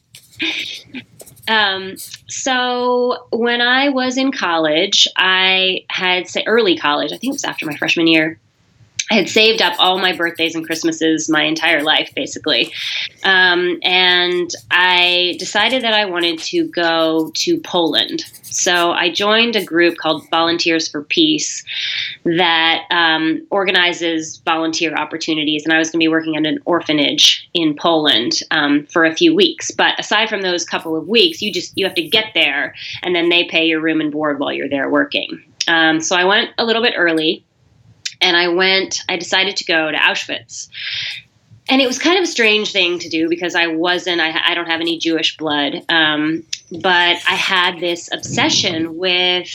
Um, 1.49 1.97
so 2.29 3.27
when 3.31 3.63
I 3.63 3.89
was 3.89 4.19
in 4.19 4.31
college, 4.33 5.09
I 5.17 5.81
had 5.89 6.29
say 6.29 6.45
early 6.47 6.77
college. 6.77 7.13
I 7.13 7.17
think 7.17 7.33
it 7.33 7.35
was 7.35 7.45
after 7.45 7.65
my 7.65 7.75
freshman 7.77 8.07
year. 8.07 8.39
I 9.11 9.15
had 9.15 9.29
saved 9.29 9.63
up 9.63 9.75
all 9.79 9.99
my 9.99 10.15
birthdays 10.15 10.55
and 10.55 10.67
Christmases 10.67 11.29
my 11.29 11.43
entire 11.43 11.83
life, 11.83 12.13
basically. 12.15 12.73
Um, 13.25 13.79
and 13.83 14.51
I 14.71 15.37
decided 15.39 15.83
that 15.83 15.95
I 15.95 16.05
wanted 16.05 16.39
to 16.41 16.69
go 16.69 17.31
to 17.35 17.61
Poland. 17.61 18.25
So 18.43 18.93
I 18.93 19.11
joined 19.11 19.57
a 19.57 19.65
group 19.65 19.97
called 19.97 20.29
Volunteers 20.31 20.89
for 20.89 21.03
Peace 21.05 21.65
that 22.25 22.85
um, 22.91 23.47
organizes 23.51 24.39
volunteer 24.39 24.95
opportunities. 24.95 25.65
And 25.65 25.73
I 25.73 25.79
was 25.79 25.91
going 25.91 26.01
to 26.01 26.05
be 26.05 26.09
working 26.09 26.37
at 26.37 26.47
an 26.47 26.59
orphanage 26.65 27.49
in 27.55 27.75
Poland 27.75 28.41
um, 28.51 28.87
for 28.87 29.05
a 29.05 29.15
few 29.15 29.35
weeks. 29.35 29.71
But 29.71 29.99
aside 29.99 30.29
from 30.29 30.43
those 30.43 30.65
couple 30.65 30.97
of 30.97 31.09
weeks, 31.09 31.41
you 31.41 31.53
just 31.53 31.77
you 31.77 31.87
have 31.87 31.95
to 31.95 32.07
get 32.07 32.33
there, 32.35 32.75
and 33.03 33.15
then 33.15 33.29
they 33.29 33.45
pay 33.45 33.65
your 33.65 33.81
room 33.81 34.01
and 34.01 34.13
board 34.13 34.39
while 34.39 34.53
you're 34.53 34.69
there 34.69 34.91
working. 34.91 35.43
Um, 35.67 36.01
so 36.01 36.17
I 36.17 36.25
went 36.25 36.51
a 36.59 36.65
little 36.65 36.83
bit 36.83 36.95
early 36.97 37.45
and 38.21 38.37
I 38.37 38.49
went, 38.49 39.03
I 39.09 39.17
decided 39.17 39.57
to 39.59 39.65
go 39.65 39.91
to 39.91 39.97
Auschwitz. 39.97 40.69
And 41.69 41.83
it 41.83 41.87
was 41.87 41.99
kind 41.99 42.17
of 42.17 42.25
a 42.25 42.27
strange 42.27 42.73
thing 42.73 42.99
to 43.01 43.09
do 43.09 43.29
because 43.29 43.55
I 43.55 43.67
wasn't, 43.67 44.21
I, 44.21 44.41
I 44.47 44.55
don't 44.55 44.69
have 44.69 44.81
any 44.81 44.99
Jewish 44.99 45.37
blood. 45.37 45.85
Um, 45.89 46.45
but 46.71 47.17
I 47.29 47.35
had 47.35 47.79
this 47.79 48.09
obsession 48.13 48.97
with 48.97 49.49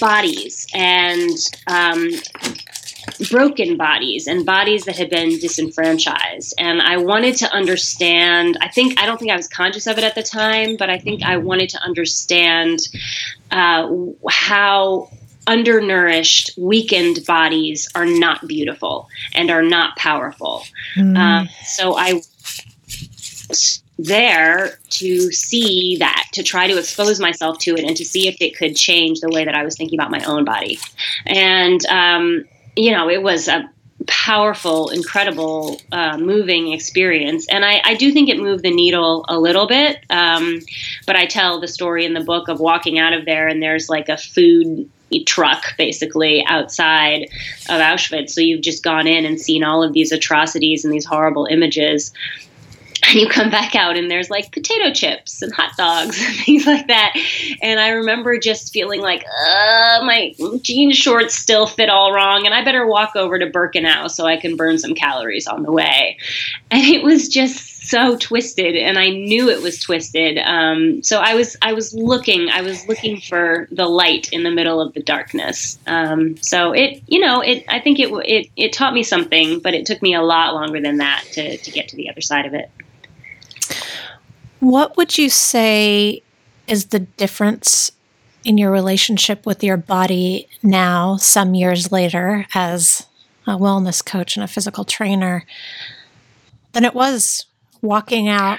bodies 0.00 0.66
and 0.74 1.36
um, 1.66 2.10
broken 3.30 3.76
bodies 3.76 4.26
and 4.26 4.46
bodies 4.46 4.84
that 4.84 4.96
had 4.96 5.10
been 5.10 5.38
disenfranchised. 5.38 6.54
And 6.58 6.80
I 6.80 6.96
wanted 6.96 7.36
to 7.36 7.52
understand, 7.52 8.58
I 8.60 8.68
think, 8.68 8.98
I 8.98 9.06
don't 9.06 9.18
think 9.18 9.30
I 9.30 9.36
was 9.36 9.48
conscious 9.48 9.86
of 9.86 9.98
it 9.98 10.04
at 10.04 10.14
the 10.14 10.22
time, 10.22 10.76
but 10.76 10.90
I 10.90 10.98
think 10.98 11.22
I 11.22 11.36
wanted 11.36 11.68
to 11.70 11.82
understand 11.82 12.80
uh, 13.50 13.88
how 14.28 15.10
undernourished, 15.46 16.50
weakened 16.56 17.24
bodies 17.26 17.88
are 17.94 18.06
not 18.06 18.46
beautiful 18.46 19.08
and 19.34 19.50
are 19.50 19.62
not 19.62 19.96
powerful. 19.96 20.64
Mm. 20.96 21.16
Um, 21.16 21.48
so 21.64 21.96
I 21.96 22.14
was 23.48 23.82
there 23.98 24.78
to 24.90 25.32
see 25.32 25.96
that, 25.98 26.26
to 26.32 26.42
try 26.42 26.66
to 26.66 26.78
expose 26.78 27.20
myself 27.20 27.58
to 27.60 27.74
it, 27.74 27.84
and 27.84 27.96
to 27.96 28.04
see 28.04 28.28
if 28.28 28.36
it 28.40 28.56
could 28.56 28.76
change 28.76 29.20
the 29.20 29.30
way 29.30 29.44
that 29.44 29.54
I 29.54 29.64
was 29.64 29.76
thinking 29.76 29.98
about 29.98 30.10
my 30.10 30.22
own 30.24 30.44
body. 30.44 30.78
And 31.26 31.84
um, 31.86 32.44
you 32.76 32.90
know, 32.90 33.08
it 33.08 33.22
was 33.22 33.48
a 33.48 33.70
powerful, 34.06 34.90
incredible, 34.90 35.80
uh, 35.92 36.18
moving 36.18 36.72
experience. 36.72 37.46
And 37.48 37.64
I, 37.64 37.80
I, 37.84 37.94
do 37.94 38.12
think 38.12 38.28
it 38.28 38.38
moved 38.38 38.62
the 38.62 38.70
needle 38.70 39.24
a 39.28 39.38
little 39.38 39.66
bit. 39.66 40.04
Um, 40.10 40.60
but 41.06 41.16
I 41.16 41.26
tell 41.26 41.60
the 41.60 41.68
story 41.68 42.04
in 42.04 42.12
the 42.12 42.20
book 42.20 42.48
of 42.48 42.60
walking 42.60 42.98
out 42.98 43.12
of 43.12 43.24
there, 43.24 43.48
and 43.48 43.62
there's 43.62 43.88
like 43.88 44.08
a 44.08 44.18
food 44.18 44.90
truck 45.22 45.76
basically 45.78 46.44
outside 46.46 47.28
of 47.68 47.80
Auschwitz. 47.80 48.30
So 48.30 48.40
you've 48.40 48.62
just 48.62 48.82
gone 48.82 49.06
in 49.06 49.24
and 49.24 49.40
seen 49.40 49.62
all 49.62 49.82
of 49.82 49.92
these 49.92 50.10
atrocities 50.10 50.84
and 50.84 50.92
these 50.92 51.04
horrible 51.04 51.46
images. 51.46 52.12
And 53.06 53.20
you 53.20 53.28
come 53.28 53.50
back 53.50 53.76
out 53.76 53.96
and 53.96 54.10
there's 54.10 54.30
like 54.30 54.50
potato 54.50 54.92
chips 54.92 55.42
and 55.42 55.52
hot 55.52 55.76
dogs 55.76 56.20
and 56.26 56.36
things 56.36 56.66
like 56.66 56.86
that. 56.88 57.14
And 57.60 57.78
I 57.78 57.90
remember 57.90 58.38
just 58.38 58.72
feeling 58.72 59.00
like, 59.00 59.24
uh, 59.24 60.00
my 60.04 60.34
jean 60.62 60.90
shorts 60.92 61.34
still 61.34 61.66
fit 61.66 61.90
all 61.90 62.12
wrong. 62.12 62.46
And 62.46 62.54
I 62.54 62.64
better 62.64 62.86
walk 62.86 63.14
over 63.14 63.38
to 63.38 63.46
Birkenau 63.46 64.10
so 64.10 64.24
I 64.26 64.36
can 64.36 64.56
burn 64.56 64.78
some 64.78 64.94
calories 64.94 65.46
on 65.46 65.62
the 65.62 65.72
way. 65.72 66.16
And 66.70 66.82
it 66.82 67.02
was 67.02 67.28
just 67.28 67.73
so 67.84 68.16
twisted 68.16 68.76
and 68.76 68.98
i 68.98 69.08
knew 69.10 69.48
it 69.50 69.62
was 69.62 69.78
twisted. 69.78 70.38
Um, 70.38 71.02
so 71.02 71.20
i 71.20 71.34
was 71.34 71.56
i 71.62 71.72
was 71.72 71.92
looking 71.94 72.48
i 72.50 72.62
was 72.62 72.86
looking 72.88 73.20
for 73.20 73.68
the 73.70 73.86
light 73.86 74.32
in 74.32 74.42
the 74.42 74.50
middle 74.50 74.80
of 74.80 74.94
the 74.94 75.02
darkness. 75.02 75.78
Um, 75.86 76.36
so 76.38 76.72
it 76.72 77.02
you 77.06 77.20
know 77.20 77.40
it 77.40 77.64
i 77.68 77.80
think 77.80 77.98
it, 78.00 78.10
it 78.24 78.50
it 78.56 78.72
taught 78.72 78.94
me 78.94 79.02
something 79.02 79.60
but 79.60 79.74
it 79.74 79.86
took 79.86 80.00
me 80.02 80.14
a 80.14 80.22
lot 80.22 80.54
longer 80.54 80.80
than 80.80 80.98
that 80.98 81.24
to, 81.32 81.56
to 81.58 81.70
get 81.70 81.88
to 81.88 81.96
the 81.96 82.08
other 82.10 82.20
side 82.20 82.46
of 82.46 82.54
it. 82.54 82.70
What 84.60 84.96
would 84.96 85.18
you 85.18 85.28
say 85.28 86.22
is 86.66 86.86
the 86.86 87.00
difference 87.00 87.92
in 88.44 88.58
your 88.58 88.70
relationship 88.70 89.44
with 89.46 89.62
your 89.62 89.76
body 89.76 90.48
now 90.62 91.16
some 91.16 91.54
years 91.54 91.92
later 91.92 92.46
as 92.54 93.06
a 93.46 93.52
wellness 93.58 94.04
coach 94.04 94.36
and 94.36 94.44
a 94.44 94.48
physical 94.48 94.84
trainer 94.84 95.44
than 96.72 96.84
it 96.84 96.94
was 96.94 97.46
walking 97.84 98.28
out 98.28 98.58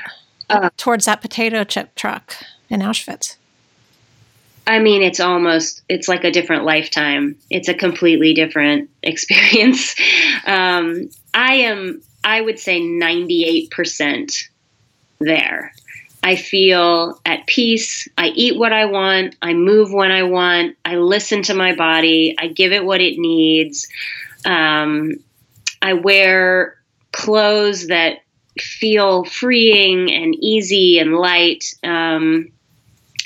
uh, 0.49 0.69
towards 0.77 1.05
that 1.05 1.21
potato 1.21 1.63
chip 1.63 1.95
truck 1.95 2.35
in 2.69 2.79
Auschwitz? 2.79 3.35
I 4.67 4.79
mean, 4.79 5.03
it's 5.03 5.19
almost, 5.19 5.83
it's 5.89 6.07
like 6.07 6.23
a 6.23 6.31
different 6.31 6.63
lifetime. 6.63 7.35
It's 7.49 7.67
a 7.67 7.73
completely 7.73 8.33
different 8.33 8.89
experience. 9.03 9.95
Um, 10.45 11.09
I 11.33 11.55
am, 11.55 12.01
I 12.23 12.41
would 12.41 12.59
say 12.59 12.79
98% 12.81 14.47
there. 15.19 15.73
I 16.23 16.35
feel 16.35 17.19
at 17.23 17.45
peace. 17.45 18.07
I 18.17 18.29
eat 18.29 18.57
what 18.57 18.73
I 18.73 18.85
want. 18.85 19.35
I 19.43 19.53
move 19.53 19.93
when 19.93 20.11
I 20.11 20.23
want. 20.23 20.75
I 20.83 20.95
listen 20.95 21.43
to 21.43 21.53
my 21.53 21.75
body. 21.75 22.35
I 22.39 22.47
give 22.47 22.71
it 22.71 22.83
what 22.83 22.99
it 22.99 23.19
needs. 23.19 23.87
Um, 24.43 25.17
I 25.83 25.93
wear 25.93 26.77
clothes 27.11 27.87
that 27.87 28.24
feel 28.59 29.25
freeing 29.25 30.11
and 30.11 30.35
easy 30.35 30.99
and 30.99 31.15
light. 31.15 31.73
Um, 31.83 32.51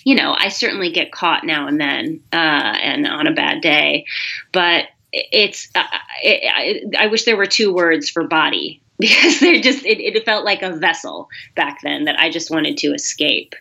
you 0.03 0.15
know, 0.15 0.36
I 0.38 0.50
certainly 0.50 0.91
get 0.91 1.12
caught 1.12 1.43
now 1.45 1.67
and 1.67 1.79
then, 1.79 2.21
uh, 2.31 2.36
and 2.36 3.05
on 3.05 3.27
a 3.27 3.33
bad 3.33 3.62
day, 3.62 4.05
but 4.51 4.86
it's. 5.12 5.69
Uh, 5.75 5.83
it, 6.21 6.91
I, 6.98 7.05
I 7.05 7.07
wish 7.07 7.25
there 7.25 7.38
were 7.38 7.45
two 7.45 7.74
words 7.74 8.09
for 8.09 8.24
body 8.27 8.81
because 9.00 9.39
they're 9.39 9.62
just 9.62 9.86
it, 9.86 10.00
it, 10.00 10.25
felt 10.25 10.43
like 10.43 10.62
a 10.62 10.75
vessel 10.75 11.29
back 11.55 11.79
then 11.83 12.03
that 12.03 12.19
I 12.19 12.29
just 12.29 12.51
wanted 12.51 12.77
to 12.79 12.88
escape. 12.88 13.55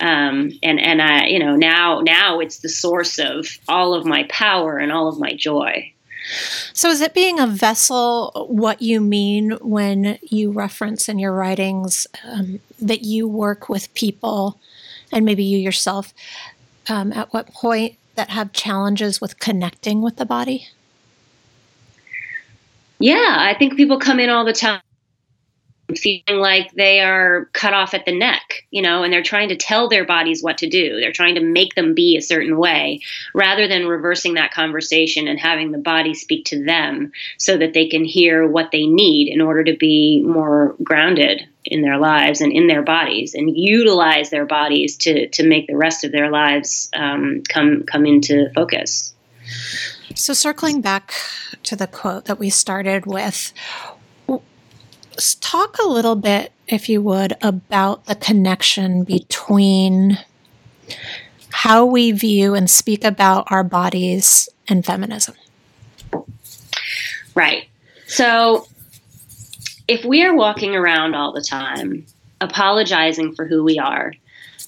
Um, 0.00 0.50
and 0.62 0.80
and 0.80 1.00
I 1.00 1.26
you 1.26 1.38
know 1.38 1.54
now 1.54 2.00
now 2.00 2.40
it's 2.40 2.58
the 2.58 2.68
source 2.68 3.18
of 3.18 3.46
all 3.68 3.94
of 3.94 4.04
my 4.04 4.24
power 4.28 4.78
and 4.78 4.90
all 4.90 5.06
of 5.08 5.18
my 5.18 5.32
joy. 5.32 5.92
So 6.72 6.88
is 6.88 7.00
it 7.00 7.14
being 7.14 7.38
a 7.38 7.46
vessel 7.46 8.46
what 8.48 8.80
you 8.80 9.00
mean 9.00 9.52
when 9.60 10.18
you 10.22 10.50
reference 10.50 11.08
in 11.08 11.18
your 11.18 11.32
writings 11.32 12.06
um, 12.26 12.60
that 12.80 13.02
you 13.02 13.28
work 13.28 13.68
with 13.68 13.92
people 13.94 14.58
and 15.12 15.24
maybe 15.24 15.44
you 15.44 15.58
yourself 15.58 16.14
um, 16.88 17.12
at 17.12 17.32
what 17.32 17.52
point 17.52 17.96
that 18.14 18.30
have 18.30 18.52
challenges 18.52 19.20
with 19.20 19.38
connecting 19.38 20.00
with 20.00 20.16
the 20.16 20.24
body? 20.24 20.68
Yeah, 22.98 23.36
I 23.38 23.54
think 23.58 23.76
people 23.76 23.98
come 23.98 24.20
in 24.20 24.30
all 24.30 24.44
the 24.44 24.52
time 24.52 24.80
feeling 25.96 26.40
like 26.40 26.72
they 26.72 27.00
are 27.00 27.46
cut 27.52 27.74
off 27.74 27.94
at 27.94 28.06
the 28.06 28.16
neck, 28.16 28.64
you 28.70 28.80
know, 28.82 29.02
and 29.02 29.12
they're 29.12 29.22
trying 29.22 29.50
to 29.50 29.56
tell 29.56 29.88
their 29.88 30.04
bodies 30.04 30.42
what 30.42 30.58
to 30.58 30.68
do. 30.68 30.98
They're 31.00 31.12
trying 31.12 31.34
to 31.34 31.42
make 31.42 31.74
them 31.74 31.94
be 31.94 32.16
a 32.16 32.22
certain 32.22 32.56
way 32.56 33.00
rather 33.34 33.68
than 33.68 33.86
reversing 33.86 34.34
that 34.34 34.52
conversation 34.52 35.28
and 35.28 35.38
having 35.38 35.72
the 35.72 35.78
body 35.78 36.14
speak 36.14 36.46
to 36.46 36.64
them 36.64 37.12
so 37.38 37.56
that 37.58 37.74
they 37.74 37.88
can 37.88 38.04
hear 38.04 38.46
what 38.46 38.70
they 38.72 38.86
need 38.86 39.32
in 39.32 39.40
order 39.40 39.64
to 39.64 39.76
be 39.76 40.22
more 40.22 40.74
grounded 40.82 41.46
in 41.64 41.82
their 41.82 41.98
lives 41.98 42.40
and 42.40 42.52
in 42.52 42.66
their 42.66 42.82
bodies 42.82 43.34
and 43.34 43.56
utilize 43.56 44.30
their 44.30 44.46
bodies 44.46 44.96
to, 44.98 45.28
to 45.28 45.46
make 45.46 45.66
the 45.66 45.76
rest 45.76 46.04
of 46.04 46.12
their 46.12 46.30
lives 46.30 46.90
um, 46.94 47.42
come 47.48 47.84
come 47.84 48.06
into 48.06 48.50
focus. 48.54 49.14
So, 50.14 50.32
circling 50.32 50.80
back 50.80 51.12
to 51.64 51.76
the 51.76 51.86
quote 51.86 52.26
that 52.26 52.38
we 52.38 52.50
started 52.50 53.06
with, 53.06 53.52
talk 55.40 55.78
a 55.78 55.88
little 55.88 56.16
bit, 56.16 56.52
if 56.68 56.88
you 56.88 57.02
would, 57.02 57.34
about 57.42 58.06
the 58.06 58.14
connection 58.14 59.04
between 59.04 60.18
how 61.50 61.84
we 61.84 62.12
view 62.12 62.54
and 62.54 62.70
speak 62.70 63.04
about 63.04 63.46
our 63.50 63.64
bodies 63.64 64.48
and 64.68 64.84
feminism. 64.84 65.34
Right. 67.34 67.68
So, 68.06 68.66
if 69.86 70.04
we 70.04 70.24
are 70.24 70.34
walking 70.34 70.74
around 70.74 71.14
all 71.14 71.32
the 71.32 71.42
time 71.42 72.06
apologizing 72.40 73.34
for 73.34 73.46
who 73.46 73.64
we 73.64 73.78
are, 73.78 74.12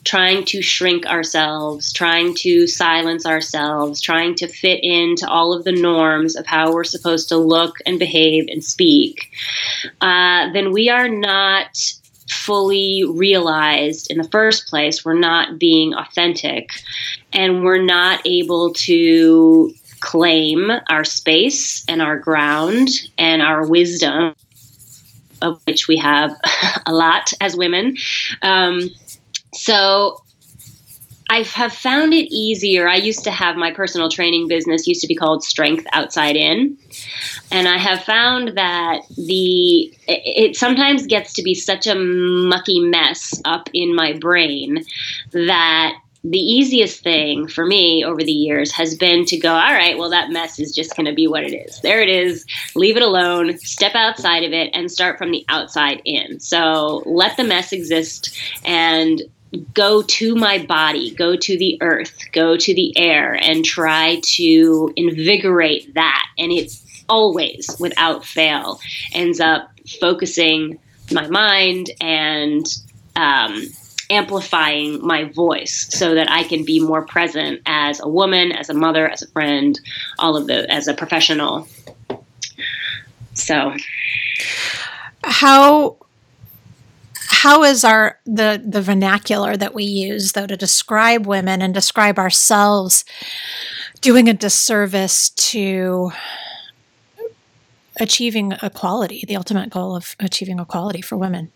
trying 0.06 0.44
to 0.44 0.62
shrink 0.62 1.04
ourselves, 1.04 1.92
trying 1.92 2.32
to 2.32 2.66
silence 2.68 3.26
ourselves, 3.26 4.00
trying 4.00 4.36
to 4.36 4.46
fit 4.46 4.78
into 4.82 5.28
all 5.28 5.52
of 5.52 5.64
the 5.64 5.72
norms 5.72 6.36
of 6.36 6.46
how 6.46 6.72
we're 6.72 6.84
supposed 6.84 7.28
to 7.28 7.36
look 7.36 7.74
and 7.84 7.98
behave 7.98 8.46
and 8.48 8.64
speak, 8.64 9.32
uh, 10.00 10.50
then 10.52 10.72
we 10.72 10.88
are 10.88 11.08
not 11.08 11.76
fully 12.30 13.04
realized 13.04 14.10
in 14.10 14.18
the 14.18 14.28
first 14.28 14.68
place. 14.68 15.04
We're 15.04 15.18
not 15.18 15.58
being 15.58 15.92
authentic 15.94 16.70
and 17.32 17.64
we're 17.64 17.82
not 17.82 18.20
able 18.24 18.72
to 18.74 19.74
claim 20.00 20.70
our 20.88 21.04
space 21.04 21.84
and 21.88 22.00
our 22.00 22.18
ground 22.18 22.88
and 23.18 23.42
our 23.42 23.66
wisdom. 23.66 24.34
Of 25.42 25.60
which 25.66 25.86
we 25.86 25.98
have 25.98 26.34
a 26.86 26.94
lot 26.94 27.30
as 27.42 27.54
women. 27.54 27.98
Um, 28.40 28.88
so 29.56 30.22
I 31.28 31.42
have 31.42 31.72
found 31.72 32.14
it 32.14 32.32
easier. 32.32 32.88
I 32.88 32.96
used 32.96 33.24
to 33.24 33.30
have 33.30 33.56
my 33.56 33.72
personal 33.72 34.08
training 34.08 34.46
business 34.46 34.86
used 34.86 35.00
to 35.00 35.08
be 35.08 35.14
called 35.14 35.42
Strength 35.42 35.86
Outside 35.92 36.36
In. 36.36 36.78
And 37.50 37.66
I 37.66 37.78
have 37.78 38.04
found 38.04 38.56
that 38.56 39.00
the 39.16 39.92
it 40.06 40.56
sometimes 40.56 41.06
gets 41.06 41.32
to 41.34 41.42
be 41.42 41.54
such 41.54 41.86
a 41.86 41.96
mucky 41.96 42.80
mess 42.80 43.40
up 43.44 43.68
in 43.72 43.94
my 43.94 44.12
brain 44.12 44.84
that 45.32 45.94
the 46.22 46.38
easiest 46.38 47.02
thing 47.02 47.46
for 47.46 47.64
me 47.64 48.04
over 48.04 48.22
the 48.22 48.32
years 48.32 48.72
has 48.72 48.96
been 48.96 49.24
to 49.26 49.36
go, 49.36 49.52
all 49.52 49.72
right, 49.72 49.96
well, 49.96 50.10
that 50.10 50.30
mess 50.30 50.58
is 50.58 50.74
just 50.74 50.96
going 50.96 51.06
to 51.06 51.14
be 51.14 51.28
what 51.28 51.44
it 51.44 51.54
is. 51.54 51.80
There 51.82 52.00
it 52.00 52.08
is. 52.08 52.44
Leave 52.74 52.96
it 52.96 53.02
alone. 53.02 53.58
Step 53.58 53.94
outside 53.94 54.42
of 54.42 54.52
it 54.52 54.70
and 54.74 54.90
start 54.90 55.18
from 55.18 55.30
the 55.30 55.44
outside 55.48 56.02
in. 56.04 56.40
So 56.40 57.02
let 57.06 57.36
the 57.36 57.44
mess 57.44 57.72
exist 57.72 58.36
and 58.64 59.22
go 59.56 60.02
to 60.02 60.34
my 60.34 60.64
body, 60.64 61.14
go 61.14 61.36
to 61.36 61.58
the 61.58 61.78
earth, 61.80 62.16
go 62.32 62.56
to 62.56 62.74
the 62.74 62.96
air, 62.96 63.34
and 63.34 63.64
try 63.64 64.20
to 64.22 64.92
invigorate 64.96 65.94
that. 65.94 66.26
And 66.38 66.52
it 66.52 66.72
always, 67.08 67.76
without 67.78 68.24
fail, 68.24 68.80
ends 69.12 69.40
up 69.40 69.70
focusing 70.00 70.78
my 71.10 71.28
mind 71.28 71.90
and 72.00 72.66
um, 73.14 73.62
amplifying 74.10 75.04
my 75.04 75.24
voice 75.24 75.88
so 75.90 76.14
that 76.14 76.30
I 76.30 76.44
can 76.44 76.64
be 76.64 76.80
more 76.80 77.02
present 77.02 77.62
as 77.66 78.00
a 78.00 78.08
woman, 78.08 78.52
as 78.52 78.68
a 78.68 78.74
mother, 78.74 79.08
as 79.08 79.22
a 79.22 79.28
friend, 79.28 79.78
all 80.18 80.36
of 80.36 80.46
the, 80.46 80.70
as 80.70 80.88
a 80.88 80.94
professional. 80.94 81.68
So, 83.34 83.74
how 85.24 85.96
how 87.28 87.62
is 87.62 87.84
our 87.84 88.18
the 88.24 88.62
the 88.64 88.82
vernacular 88.82 89.56
that 89.56 89.74
we 89.74 89.84
use 89.84 90.32
though 90.32 90.46
to 90.46 90.56
describe 90.56 91.26
women 91.26 91.62
and 91.62 91.74
describe 91.74 92.18
ourselves 92.18 93.04
doing 94.00 94.28
a 94.28 94.34
disservice 94.34 95.30
to 95.30 96.10
achieving 97.98 98.52
equality 98.62 99.24
the 99.26 99.36
ultimate 99.36 99.70
goal 99.70 99.96
of 99.96 100.16
achieving 100.20 100.58
equality 100.58 101.00
for 101.00 101.16
women? 101.16 101.52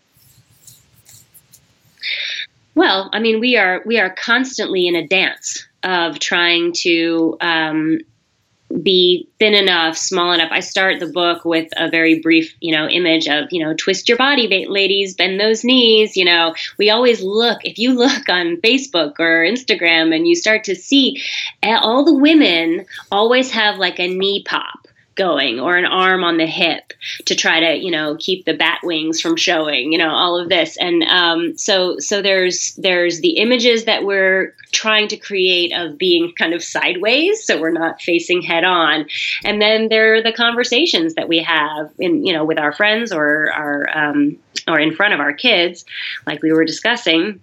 Well 2.75 3.09
i 3.13 3.19
mean 3.19 3.39
we 3.39 3.57
are 3.57 3.81
we 3.85 3.99
are 3.99 4.09
constantly 4.09 4.87
in 4.87 4.95
a 4.95 5.07
dance 5.07 5.67
of 5.83 6.19
trying 6.19 6.73
to 6.73 7.37
um, 7.41 7.99
be 8.81 9.27
thin 9.39 9.53
enough, 9.53 9.97
small 9.97 10.31
enough. 10.31 10.51
I 10.51 10.59
start 10.59 10.99
the 10.99 11.07
book 11.07 11.45
with 11.45 11.69
a 11.77 11.89
very 11.89 12.19
brief, 12.19 12.55
you 12.59 12.75
know, 12.75 12.87
image 12.87 13.27
of, 13.27 13.47
you 13.51 13.63
know, 13.63 13.73
twist 13.73 14.07
your 14.07 14.17
body, 14.17 14.65
ladies, 14.67 15.15
bend 15.15 15.39
those 15.39 15.63
knees. 15.63 16.15
You 16.15 16.25
know, 16.25 16.55
we 16.77 16.89
always 16.89 17.21
look, 17.21 17.63
if 17.63 17.77
you 17.77 17.93
look 17.93 18.29
on 18.29 18.57
Facebook 18.57 19.19
or 19.19 19.45
Instagram 19.45 20.15
and 20.15 20.27
you 20.27 20.35
start 20.35 20.65
to 20.65 20.75
see 20.75 21.21
eh, 21.63 21.77
all 21.81 22.05
the 22.05 22.15
women 22.15 22.85
always 23.11 23.51
have 23.51 23.77
like 23.77 23.99
a 23.99 24.07
knee 24.07 24.43
pop 24.43 24.80
going 25.21 25.59
or 25.59 25.77
an 25.77 25.85
arm 25.85 26.23
on 26.23 26.37
the 26.37 26.47
hip 26.47 26.93
to 27.25 27.35
try 27.35 27.59
to 27.59 27.75
you 27.75 27.91
know 27.91 28.17
keep 28.19 28.45
the 28.45 28.55
bat 28.55 28.79
wings 28.83 29.21
from 29.21 29.35
showing 29.35 29.91
you 29.91 29.97
know 29.97 30.09
all 30.09 30.39
of 30.39 30.49
this. 30.49 30.77
And 30.77 31.03
um, 31.03 31.57
so 31.57 31.99
so 31.99 32.21
there's 32.21 32.73
there's 32.75 33.21
the 33.21 33.37
images 33.37 33.85
that 33.85 34.03
we're 34.03 34.55
trying 34.71 35.07
to 35.09 35.17
create 35.17 35.73
of 35.73 35.97
being 35.97 36.33
kind 36.37 36.53
of 36.53 36.63
sideways 36.63 37.45
so 37.45 37.59
we're 37.59 37.71
not 37.71 38.01
facing 38.01 38.41
head 38.41 38.63
on. 38.63 39.05
And 39.43 39.61
then 39.61 39.89
there 39.89 40.15
are 40.15 40.23
the 40.23 40.33
conversations 40.33 41.13
that 41.15 41.27
we 41.27 41.39
have 41.43 41.91
in 41.99 42.25
you 42.25 42.33
know 42.33 42.43
with 42.43 42.57
our 42.57 42.73
friends 42.73 43.11
or 43.11 43.51
our 43.51 43.89
um, 43.95 44.37
or 44.67 44.79
in 44.79 44.95
front 44.95 45.13
of 45.13 45.19
our 45.19 45.33
kids 45.33 45.85
like 46.25 46.41
we 46.41 46.51
were 46.51 46.65
discussing 46.65 47.39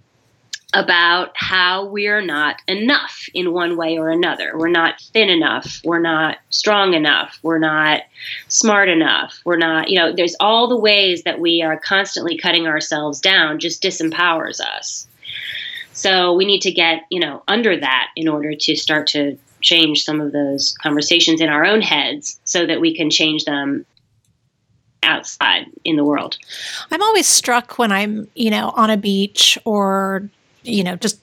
about 0.73 1.31
how 1.35 1.85
we're 1.85 2.21
not 2.21 2.61
enough 2.67 3.27
in 3.33 3.53
one 3.53 3.75
way 3.75 3.97
or 3.97 4.09
another. 4.09 4.51
We're 4.55 4.69
not 4.69 5.01
thin 5.13 5.29
enough. 5.29 5.81
We're 5.83 6.01
not 6.01 6.37
strong 6.51 6.93
enough. 6.93 7.39
We're 7.41 7.57
not 7.57 8.01
smart 8.49 8.87
enough. 8.87 9.39
We're 9.45 9.57
not, 9.57 9.89
you 9.89 9.97
know, 9.97 10.13
there's 10.15 10.35
all 10.39 10.67
the 10.67 10.77
ways 10.77 11.23
that 11.23 11.39
we 11.39 11.63
are 11.63 11.79
constantly 11.79 12.37
cutting 12.37 12.67
ourselves 12.67 13.19
down 13.19 13.59
just 13.59 13.81
disempowers 13.81 14.59
us. 14.59 15.07
So 15.93 16.33
we 16.33 16.45
need 16.45 16.61
to 16.61 16.71
get, 16.71 17.01
you 17.09 17.19
know, 17.19 17.43
under 17.47 17.77
that 17.79 18.09
in 18.15 18.27
order 18.27 18.53
to 18.53 18.75
start 18.75 19.07
to 19.07 19.37
change 19.61 20.03
some 20.03 20.21
of 20.21 20.31
those 20.31 20.75
conversations 20.81 21.41
in 21.41 21.49
our 21.49 21.65
own 21.65 21.81
heads 21.81 22.39
so 22.43 22.65
that 22.67 22.79
we 22.79 22.95
can 22.95 23.09
change 23.09 23.43
them 23.43 23.85
outside 25.01 25.65
in 25.83 25.95
the 25.95 26.03
world. 26.03 26.37
I'm 26.91 27.01
always 27.01 27.25
struck 27.25 27.79
when 27.79 27.91
I'm, 27.91 28.27
you 28.35 28.51
know, 28.51 28.69
on 28.75 28.89
a 28.89 28.97
beach 28.97 29.57
or 29.65 30.29
you 30.69 30.83
know, 30.83 30.95
just 30.95 31.19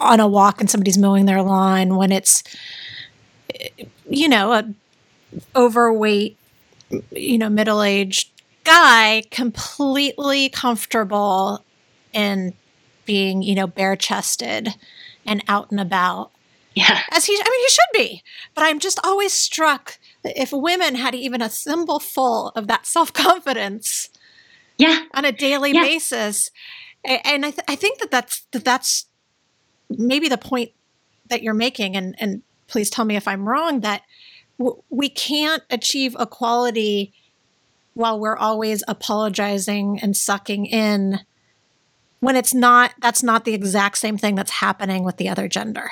on 0.00 0.20
a 0.20 0.28
walk 0.28 0.60
and 0.60 0.70
somebody's 0.70 0.98
mowing 0.98 1.26
their 1.26 1.42
lawn 1.42 1.96
when 1.96 2.12
it's, 2.12 2.42
you 4.08 4.28
know, 4.28 4.52
a 4.52 4.74
overweight, 5.54 6.36
you 7.10 7.38
know, 7.38 7.48
middle 7.48 7.82
aged 7.82 8.30
guy 8.64 9.22
completely 9.30 10.48
comfortable 10.48 11.62
in 12.12 12.54
being, 13.04 13.42
you 13.42 13.54
know, 13.54 13.66
bare 13.66 13.96
chested 13.96 14.74
and 15.26 15.42
out 15.48 15.70
and 15.70 15.80
about. 15.80 16.30
Yeah. 16.74 17.02
As 17.12 17.26
he, 17.26 17.34
I 17.34 17.48
mean, 17.48 17.60
he 17.60 17.68
should 17.68 17.92
be. 17.92 18.22
But 18.54 18.64
I'm 18.64 18.80
just 18.80 18.98
always 19.04 19.32
struck 19.32 19.98
that 20.22 20.40
if 20.40 20.52
women 20.52 20.96
had 20.96 21.14
even 21.14 21.40
a 21.40 21.48
thimble 21.48 22.00
full 22.00 22.48
of 22.56 22.66
that 22.66 22.86
self 22.86 23.12
confidence, 23.12 24.08
yeah, 24.76 25.04
on 25.12 25.24
a 25.24 25.32
daily 25.32 25.72
yeah. 25.72 25.82
basis, 25.82 26.50
and 27.04 27.44
I, 27.44 27.50
th- 27.50 27.64
I 27.68 27.76
think 27.76 27.98
that 28.00 28.10
that's 28.10 28.46
that 28.52 28.64
that's 28.64 29.06
maybe 29.90 30.28
the 30.28 30.38
point 30.38 30.72
that 31.28 31.42
you're 31.42 31.54
making, 31.54 31.96
and 31.96 32.14
and 32.18 32.42
please 32.66 32.90
tell 32.90 33.04
me 33.04 33.16
if 33.16 33.28
I'm 33.28 33.48
wrong 33.48 33.80
that 33.80 34.02
w- 34.58 34.82
we 34.90 35.08
can't 35.08 35.62
achieve 35.70 36.16
equality 36.18 37.12
while 37.94 38.18
we're 38.18 38.36
always 38.36 38.82
apologizing 38.88 40.00
and 40.00 40.16
sucking 40.16 40.66
in 40.66 41.20
when 42.20 42.36
it's 42.36 42.54
not 42.54 42.94
that's 43.00 43.22
not 43.22 43.44
the 43.44 43.54
exact 43.54 43.98
same 43.98 44.18
thing 44.18 44.34
that's 44.34 44.50
happening 44.50 45.04
with 45.04 45.16
the 45.16 45.28
other 45.28 45.48
gender. 45.48 45.90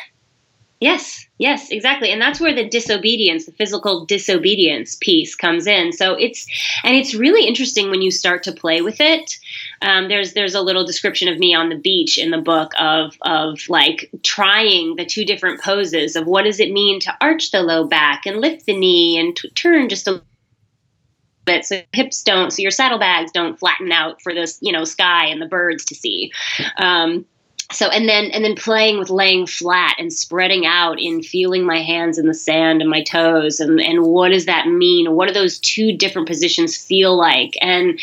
Yes, 0.82 1.24
yes, 1.38 1.70
exactly. 1.70 2.10
And 2.10 2.20
that's 2.20 2.40
where 2.40 2.52
the 2.52 2.68
disobedience, 2.68 3.46
the 3.46 3.52
physical 3.52 4.04
disobedience 4.04 4.96
piece 5.00 5.36
comes 5.36 5.68
in. 5.68 5.92
So 5.92 6.14
it's 6.14 6.44
and 6.82 6.96
it's 6.96 7.14
really 7.14 7.46
interesting 7.46 7.88
when 7.88 8.02
you 8.02 8.10
start 8.10 8.42
to 8.42 8.52
play 8.52 8.82
with 8.82 9.00
it. 9.00 9.38
Um, 9.80 10.08
there's 10.08 10.32
there's 10.32 10.56
a 10.56 10.60
little 10.60 10.84
description 10.84 11.28
of 11.28 11.38
me 11.38 11.54
on 11.54 11.68
the 11.68 11.78
beach 11.78 12.18
in 12.18 12.32
the 12.32 12.38
book 12.38 12.72
of 12.80 13.16
of 13.22 13.60
like 13.68 14.10
trying 14.24 14.96
the 14.96 15.06
two 15.06 15.24
different 15.24 15.62
poses 15.62 16.16
of 16.16 16.26
what 16.26 16.42
does 16.42 16.58
it 16.58 16.72
mean 16.72 16.98
to 16.98 17.16
arch 17.20 17.52
the 17.52 17.62
low 17.62 17.86
back 17.86 18.26
and 18.26 18.40
lift 18.40 18.66
the 18.66 18.76
knee 18.76 19.16
and 19.20 19.36
t- 19.36 19.50
turn 19.50 19.88
just 19.88 20.08
a 20.08 20.20
bit 21.44 21.64
so 21.64 21.80
hips 21.92 22.22
don't 22.22 22.52
so 22.52 22.60
your 22.62 22.70
saddlebags 22.70 23.32
don't 23.32 23.58
flatten 23.58 23.90
out 23.90 24.20
for 24.22 24.34
this 24.34 24.58
you 24.62 24.72
know 24.72 24.84
sky 24.84 25.26
and 25.26 25.42
the 25.42 25.46
birds 25.46 25.84
to 25.84 25.94
see 25.94 26.32
um, 26.76 27.24
so 27.72 27.88
and 27.88 28.08
then 28.08 28.30
and 28.30 28.44
then 28.44 28.54
playing 28.54 28.98
with 28.98 29.10
laying 29.10 29.46
flat 29.46 29.96
and 29.98 30.12
spreading 30.12 30.66
out 30.66 31.00
in 31.00 31.22
feeling 31.22 31.64
my 31.64 31.82
hands 31.82 32.18
in 32.18 32.26
the 32.26 32.34
sand 32.34 32.80
and 32.80 32.90
my 32.90 33.02
toes 33.02 33.60
and 33.60 33.80
and 33.80 34.04
what 34.04 34.30
does 34.30 34.46
that 34.46 34.66
mean? 34.68 35.14
What 35.14 35.28
do 35.28 35.34
those 35.34 35.58
two 35.58 35.96
different 35.96 36.28
positions 36.28 36.76
feel 36.76 37.16
like? 37.16 37.54
And 37.60 38.00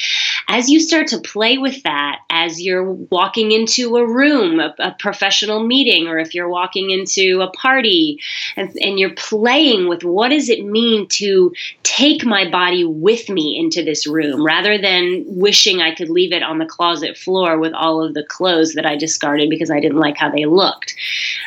as 0.47 0.69
you 0.69 0.79
start 0.79 1.07
to 1.07 1.19
play 1.19 1.57
with 1.57 1.83
that 1.83 2.19
as 2.29 2.61
you're 2.61 2.91
walking 2.91 3.51
into 3.51 3.95
a 3.97 4.07
room 4.07 4.59
a, 4.59 4.73
a 4.79 4.95
professional 4.99 5.63
meeting 5.65 6.07
or 6.07 6.17
if 6.19 6.33
you're 6.33 6.49
walking 6.49 6.89
into 6.89 7.41
a 7.41 7.49
party 7.51 8.19
and, 8.55 8.75
and 8.81 8.99
you're 8.99 9.13
playing 9.15 9.87
with 9.87 10.03
what 10.03 10.29
does 10.29 10.49
it 10.49 10.65
mean 10.65 11.07
to 11.07 11.53
take 11.83 12.25
my 12.25 12.49
body 12.49 12.83
with 12.83 13.29
me 13.29 13.57
into 13.57 13.83
this 13.83 14.07
room 14.07 14.45
rather 14.45 14.77
than 14.77 15.23
wishing 15.27 15.81
I 15.81 15.93
could 15.93 16.09
leave 16.09 16.33
it 16.33 16.43
on 16.43 16.57
the 16.57 16.65
closet 16.65 17.17
floor 17.17 17.59
with 17.59 17.73
all 17.73 18.03
of 18.03 18.13
the 18.13 18.23
clothes 18.23 18.73
that 18.73 18.85
I 18.85 18.95
discarded 18.95 19.49
because 19.59 19.69
I 19.69 19.81
didn't 19.81 19.99
like 19.99 20.15
how 20.15 20.31
they 20.31 20.45
looked. 20.45 20.95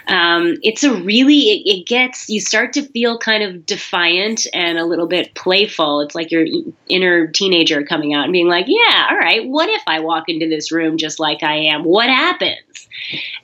Um, 0.07 0.57
it's 0.62 0.85
a 0.85 0.92
really, 0.92 1.38
it, 1.38 1.79
it, 1.79 1.87
gets, 1.87 2.29
you 2.29 2.40
start 2.40 2.75
to 2.75 2.83
feel 2.83 3.18
kind 3.18 3.42
of 3.42 3.64
defiant 3.64 4.46
and 4.53 4.79
a 4.79 4.85
little 4.85 5.07
bit 5.07 5.35
playful. 5.35 6.01
It's 6.03 6.14
like 6.14 6.31
your 6.31 6.46
inner 6.88 7.27
teenager 7.29 7.83
coming 7.83 8.12
out 8.12 8.25
and 8.25 8.33
being 8.33 8.48
like, 8.48 8.66
yeah, 8.68 9.09
all 9.11 9.16
right, 9.16 9.48
what 9.48 9.70
if 9.70 9.83
I 9.87 10.01
walk 10.01 10.29
into 10.29 10.48
this 10.48 10.70
room 10.70 10.98
just 10.98 11.18
like 11.18 11.42
I 11.42 11.57
am? 11.57 11.85
What 11.85 12.11
happens? 12.11 12.88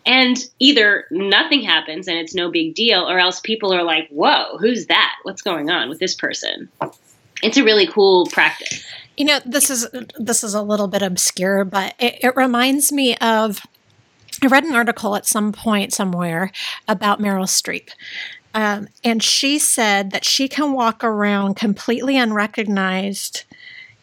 And 0.04 0.36
either 0.58 1.06
nothing 1.10 1.62
happens 1.62 2.06
and 2.06 2.18
it's 2.18 2.34
no 2.34 2.50
big 2.50 2.74
deal, 2.74 3.08
or 3.08 3.18
else 3.18 3.40
people 3.40 3.72
are 3.72 3.82
like, 3.82 4.08
whoa, 4.10 4.58
who's 4.58 4.86
that? 4.86 5.14
What's 5.22 5.42
going 5.42 5.70
on 5.70 5.88
with 5.88 5.98
this 5.98 6.14
person? 6.14 6.68
It's 7.42 7.56
a 7.56 7.64
really 7.64 7.86
cool 7.86 8.26
practice. 8.26 8.84
You 9.16 9.24
know, 9.24 9.40
this 9.44 9.68
is 9.70 9.86
this 10.16 10.44
is 10.44 10.54
a 10.54 10.62
little 10.62 10.86
bit 10.86 11.02
obscure, 11.02 11.64
but 11.64 11.94
it, 11.98 12.18
it 12.22 12.36
reminds 12.36 12.92
me 12.92 13.16
of 13.16 13.60
I 14.42 14.46
read 14.46 14.64
an 14.64 14.74
article 14.74 15.16
at 15.16 15.26
some 15.26 15.52
point 15.52 15.92
somewhere 15.92 16.52
about 16.86 17.20
Meryl 17.20 17.46
Streep. 17.46 17.90
Um, 18.54 18.88
and 19.04 19.22
she 19.22 19.58
said 19.58 20.10
that 20.12 20.24
she 20.24 20.48
can 20.48 20.72
walk 20.72 21.04
around 21.04 21.54
completely 21.54 22.16
unrecognized 22.16 23.44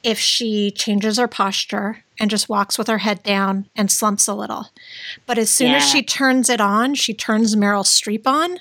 if 0.04 0.20
she 0.20 0.72
changes 0.72 1.18
her 1.18 1.28
posture 1.28 2.04
and 2.20 2.30
just 2.30 2.48
walks 2.48 2.78
with 2.78 2.88
her 2.88 3.00
head 3.00 3.24
down 3.24 3.68
and 3.76 3.92
slumps 3.92 4.28
a 4.28 4.34
little. 4.34 4.68
But 5.26 5.38
as 5.38 5.50
soon 5.50 5.72
yeah. 5.72 5.78
as 5.78 5.90
she 5.90 6.04
turns 6.04 6.50
it 6.50 6.62
on, 6.62 6.94
she 6.94 7.14
turns 7.14 7.56
Meryl 7.56 7.84
Streep 7.84 8.28
on. 8.28 8.60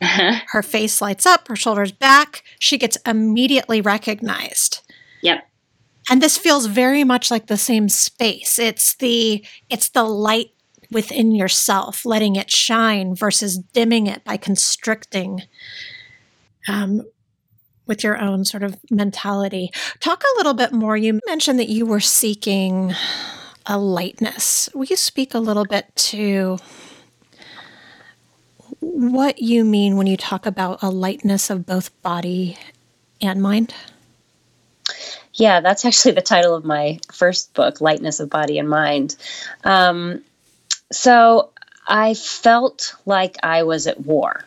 Uh-huh. 0.00 0.40
Her 0.48 0.62
face 0.62 1.00
lights 1.00 1.26
up, 1.26 1.48
her 1.48 1.56
shoulders 1.56 1.92
back. 1.92 2.42
She 2.58 2.78
gets 2.78 2.96
immediately 3.06 3.80
recognized. 3.80 4.82
Yep 5.22 5.44
and 6.10 6.20
this 6.20 6.36
feels 6.36 6.66
very 6.66 7.04
much 7.04 7.30
like 7.30 7.46
the 7.46 7.56
same 7.56 7.88
space 7.88 8.58
it's 8.58 8.94
the 8.96 9.44
it's 9.70 9.90
the 9.90 10.04
light 10.04 10.50
within 10.94 11.32
yourself, 11.32 12.06
letting 12.06 12.36
it 12.36 12.50
shine 12.50 13.14
versus 13.14 13.58
dimming 13.58 14.06
it 14.06 14.24
by 14.24 14.36
constricting 14.36 15.42
um, 16.68 17.02
with 17.86 18.02
your 18.02 18.18
own 18.18 18.44
sort 18.44 18.62
of 18.62 18.76
mentality. 18.90 19.70
Talk 20.00 20.22
a 20.22 20.36
little 20.38 20.54
bit 20.54 20.72
more. 20.72 20.96
You 20.96 21.20
mentioned 21.26 21.58
that 21.58 21.68
you 21.68 21.84
were 21.84 22.00
seeking 22.00 22.94
a 23.66 23.78
lightness. 23.78 24.68
Will 24.74 24.84
you 24.84 24.96
speak 24.96 25.34
a 25.34 25.38
little 25.38 25.64
bit 25.64 25.94
to 25.96 26.58
what 28.80 29.40
you 29.40 29.64
mean 29.64 29.96
when 29.96 30.06
you 30.06 30.16
talk 30.16 30.46
about 30.46 30.82
a 30.82 30.90
lightness 30.90 31.50
of 31.50 31.66
both 31.66 31.90
body 32.02 32.56
and 33.20 33.42
mind? 33.42 33.74
Yeah, 35.34 35.60
that's 35.60 35.84
actually 35.84 36.12
the 36.12 36.22
title 36.22 36.54
of 36.54 36.64
my 36.64 37.00
first 37.12 37.54
book, 37.54 37.80
Lightness 37.80 38.20
of 38.20 38.30
Body 38.30 38.58
and 38.58 38.68
Mind. 38.68 39.16
Um, 39.64 40.22
so 40.94 41.50
I 41.86 42.14
felt 42.14 42.94
like 43.04 43.36
I 43.42 43.64
was 43.64 43.86
at 43.86 44.00
war 44.00 44.44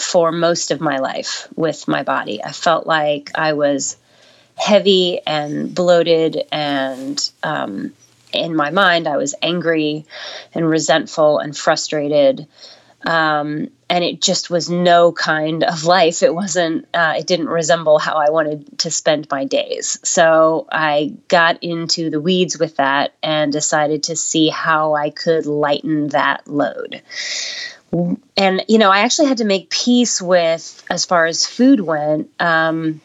for 0.00 0.32
most 0.32 0.70
of 0.70 0.80
my 0.80 0.98
life 0.98 1.48
with 1.54 1.86
my 1.86 2.02
body. 2.02 2.42
I 2.42 2.52
felt 2.52 2.86
like 2.86 3.30
I 3.34 3.52
was 3.52 3.96
heavy 4.56 5.20
and 5.26 5.74
bloated, 5.74 6.44
and 6.50 7.30
um, 7.42 7.92
in 8.32 8.54
my 8.54 8.70
mind, 8.70 9.06
I 9.06 9.16
was 9.16 9.34
angry 9.42 10.06
and 10.54 10.68
resentful 10.68 11.38
and 11.38 11.56
frustrated. 11.56 12.46
Um, 13.04 13.70
and 13.90 14.04
it 14.04 14.22
just 14.22 14.50
was 14.50 14.70
no 14.70 15.10
kind 15.10 15.64
of 15.64 15.82
life. 15.82 16.22
It 16.22 16.32
wasn't, 16.32 16.86
uh, 16.94 17.14
it 17.18 17.26
didn't 17.26 17.48
resemble 17.48 17.98
how 17.98 18.14
I 18.14 18.30
wanted 18.30 18.78
to 18.78 18.90
spend 18.90 19.26
my 19.32 19.44
days. 19.44 19.98
So 20.04 20.68
I 20.70 21.12
got 21.26 21.60
into 21.60 22.08
the 22.08 22.20
weeds 22.20 22.56
with 22.56 22.76
that 22.76 23.14
and 23.20 23.52
decided 23.52 24.04
to 24.04 24.14
see 24.14 24.48
how 24.48 24.94
I 24.94 25.10
could 25.10 25.44
lighten 25.44 26.08
that 26.10 26.46
load. 26.46 27.02
And, 28.36 28.64
you 28.68 28.78
know, 28.78 28.90
I 28.90 29.00
actually 29.00 29.26
had 29.26 29.38
to 29.38 29.44
make 29.44 29.68
peace 29.70 30.22
with, 30.22 30.84
as 30.88 31.04
far 31.04 31.26
as 31.26 31.44
food 31.44 31.80
went, 31.80 32.30
um, 32.38 33.00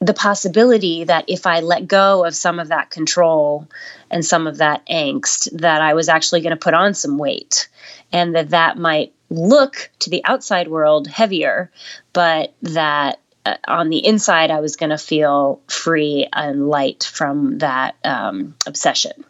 the 0.00 0.14
possibility 0.14 1.04
that 1.04 1.24
if 1.28 1.46
I 1.46 1.60
let 1.60 1.86
go 1.86 2.24
of 2.24 2.34
some 2.34 2.58
of 2.58 2.68
that 2.68 2.90
control 2.90 3.68
and 4.10 4.24
some 4.24 4.48
of 4.48 4.58
that 4.58 4.84
angst, 4.88 5.48
that 5.60 5.80
I 5.80 5.94
was 5.94 6.08
actually 6.08 6.40
going 6.40 6.50
to 6.50 6.56
put 6.56 6.74
on 6.74 6.94
some 6.94 7.18
weight 7.18 7.68
and 8.12 8.34
that 8.34 8.50
that 8.50 8.76
might 8.76 9.12
look 9.30 9.90
to 10.00 10.10
the 10.10 10.24
outside 10.24 10.68
world 10.68 11.06
heavier, 11.06 11.70
but 12.12 12.54
that 12.62 13.20
uh, 13.44 13.56
on 13.66 13.88
the 13.88 14.04
inside 14.04 14.50
I 14.50 14.60
was 14.60 14.76
going 14.76 14.90
to 14.90 14.98
feel 14.98 15.60
free 15.68 16.28
and 16.32 16.68
light 16.68 17.04
from 17.04 17.58
that 17.58 17.96
um, 18.04 18.54
obsession. 18.66 19.24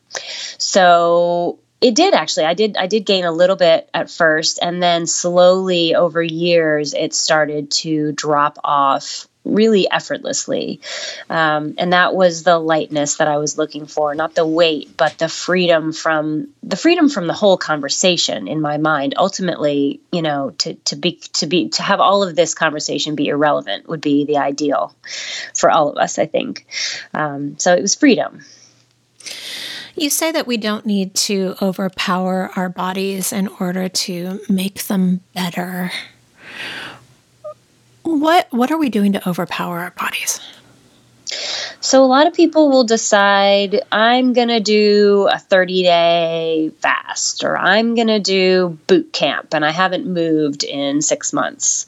So 0.58 1.58
it 1.80 1.94
did 1.94 2.12
actually 2.14 2.44
i 2.44 2.54
did 2.54 2.76
i 2.76 2.86
did 2.86 3.06
gain 3.06 3.24
a 3.24 3.32
little 3.32 3.56
bit 3.56 3.88
at 3.94 4.10
first 4.10 4.58
and 4.60 4.82
then 4.82 5.06
slowly 5.06 5.94
over 5.94 6.22
years 6.22 6.92
it 6.94 7.14
started 7.14 7.70
to 7.70 8.12
drop 8.12 8.58
off 8.64 9.28
really 9.48 9.90
effortlessly. 9.90 10.80
Um, 11.28 11.74
and 11.78 11.92
that 11.92 12.14
was 12.14 12.42
the 12.42 12.58
lightness 12.58 13.16
that 13.16 13.28
I 13.28 13.38
was 13.38 13.58
looking 13.58 13.86
for, 13.86 14.14
not 14.14 14.34
the 14.34 14.46
weight, 14.46 14.96
but 14.96 15.18
the 15.18 15.28
freedom 15.28 15.92
from 15.92 16.48
the 16.62 16.76
freedom 16.76 17.08
from 17.08 17.26
the 17.26 17.32
whole 17.32 17.56
conversation 17.56 18.48
in 18.48 18.60
my 18.60 18.76
mind. 18.76 19.14
Ultimately, 19.16 20.00
you 20.12 20.22
know, 20.22 20.50
to, 20.58 20.74
to 20.74 20.96
be 20.96 21.12
to 21.34 21.46
be 21.46 21.68
to 21.70 21.82
have 21.82 22.00
all 22.00 22.22
of 22.22 22.36
this 22.36 22.54
conversation 22.54 23.14
be 23.14 23.28
irrelevant 23.28 23.88
would 23.88 24.00
be 24.00 24.24
the 24.24 24.36
ideal 24.36 24.94
for 25.54 25.70
all 25.70 25.90
of 25.90 25.96
us, 25.96 26.18
I 26.18 26.26
think. 26.26 26.66
Um, 27.14 27.58
so 27.58 27.74
it 27.74 27.82
was 27.82 27.94
freedom. 27.94 28.44
You 29.96 30.10
say 30.10 30.30
that 30.30 30.46
we 30.46 30.58
don't 30.58 30.86
need 30.86 31.14
to 31.26 31.56
overpower 31.60 32.52
our 32.54 32.68
bodies 32.68 33.32
in 33.32 33.48
order 33.58 33.88
to 33.88 34.40
make 34.48 34.84
them 34.84 35.22
better. 35.34 35.90
What 38.08 38.50
what 38.50 38.70
are 38.70 38.78
we 38.78 38.88
doing 38.88 39.12
to 39.12 39.28
overpower 39.28 39.80
our 39.80 39.90
bodies? 39.90 40.40
So 41.80 42.04
a 42.04 42.06
lot 42.06 42.26
of 42.26 42.34
people 42.34 42.70
will 42.70 42.84
decide 42.84 43.82
I'm 43.92 44.32
going 44.32 44.48
to 44.48 44.60
do 44.60 45.28
a 45.30 45.38
30 45.38 45.82
day 45.82 46.72
fast 46.80 47.44
or 47.44 47.56
I'm 47.56 47.94
going 47.94 48.08
to 48.08 48.18
do 48.18 48.78
boot 48.86 49.12
camp 49.12 49.54
and 49.54 49.64
I 49.64 49.70
haven't 49.70 50.06
moved 50.06 50.64
in 50.64 51.02
six 51.02 51.32
months. 51.32 51.86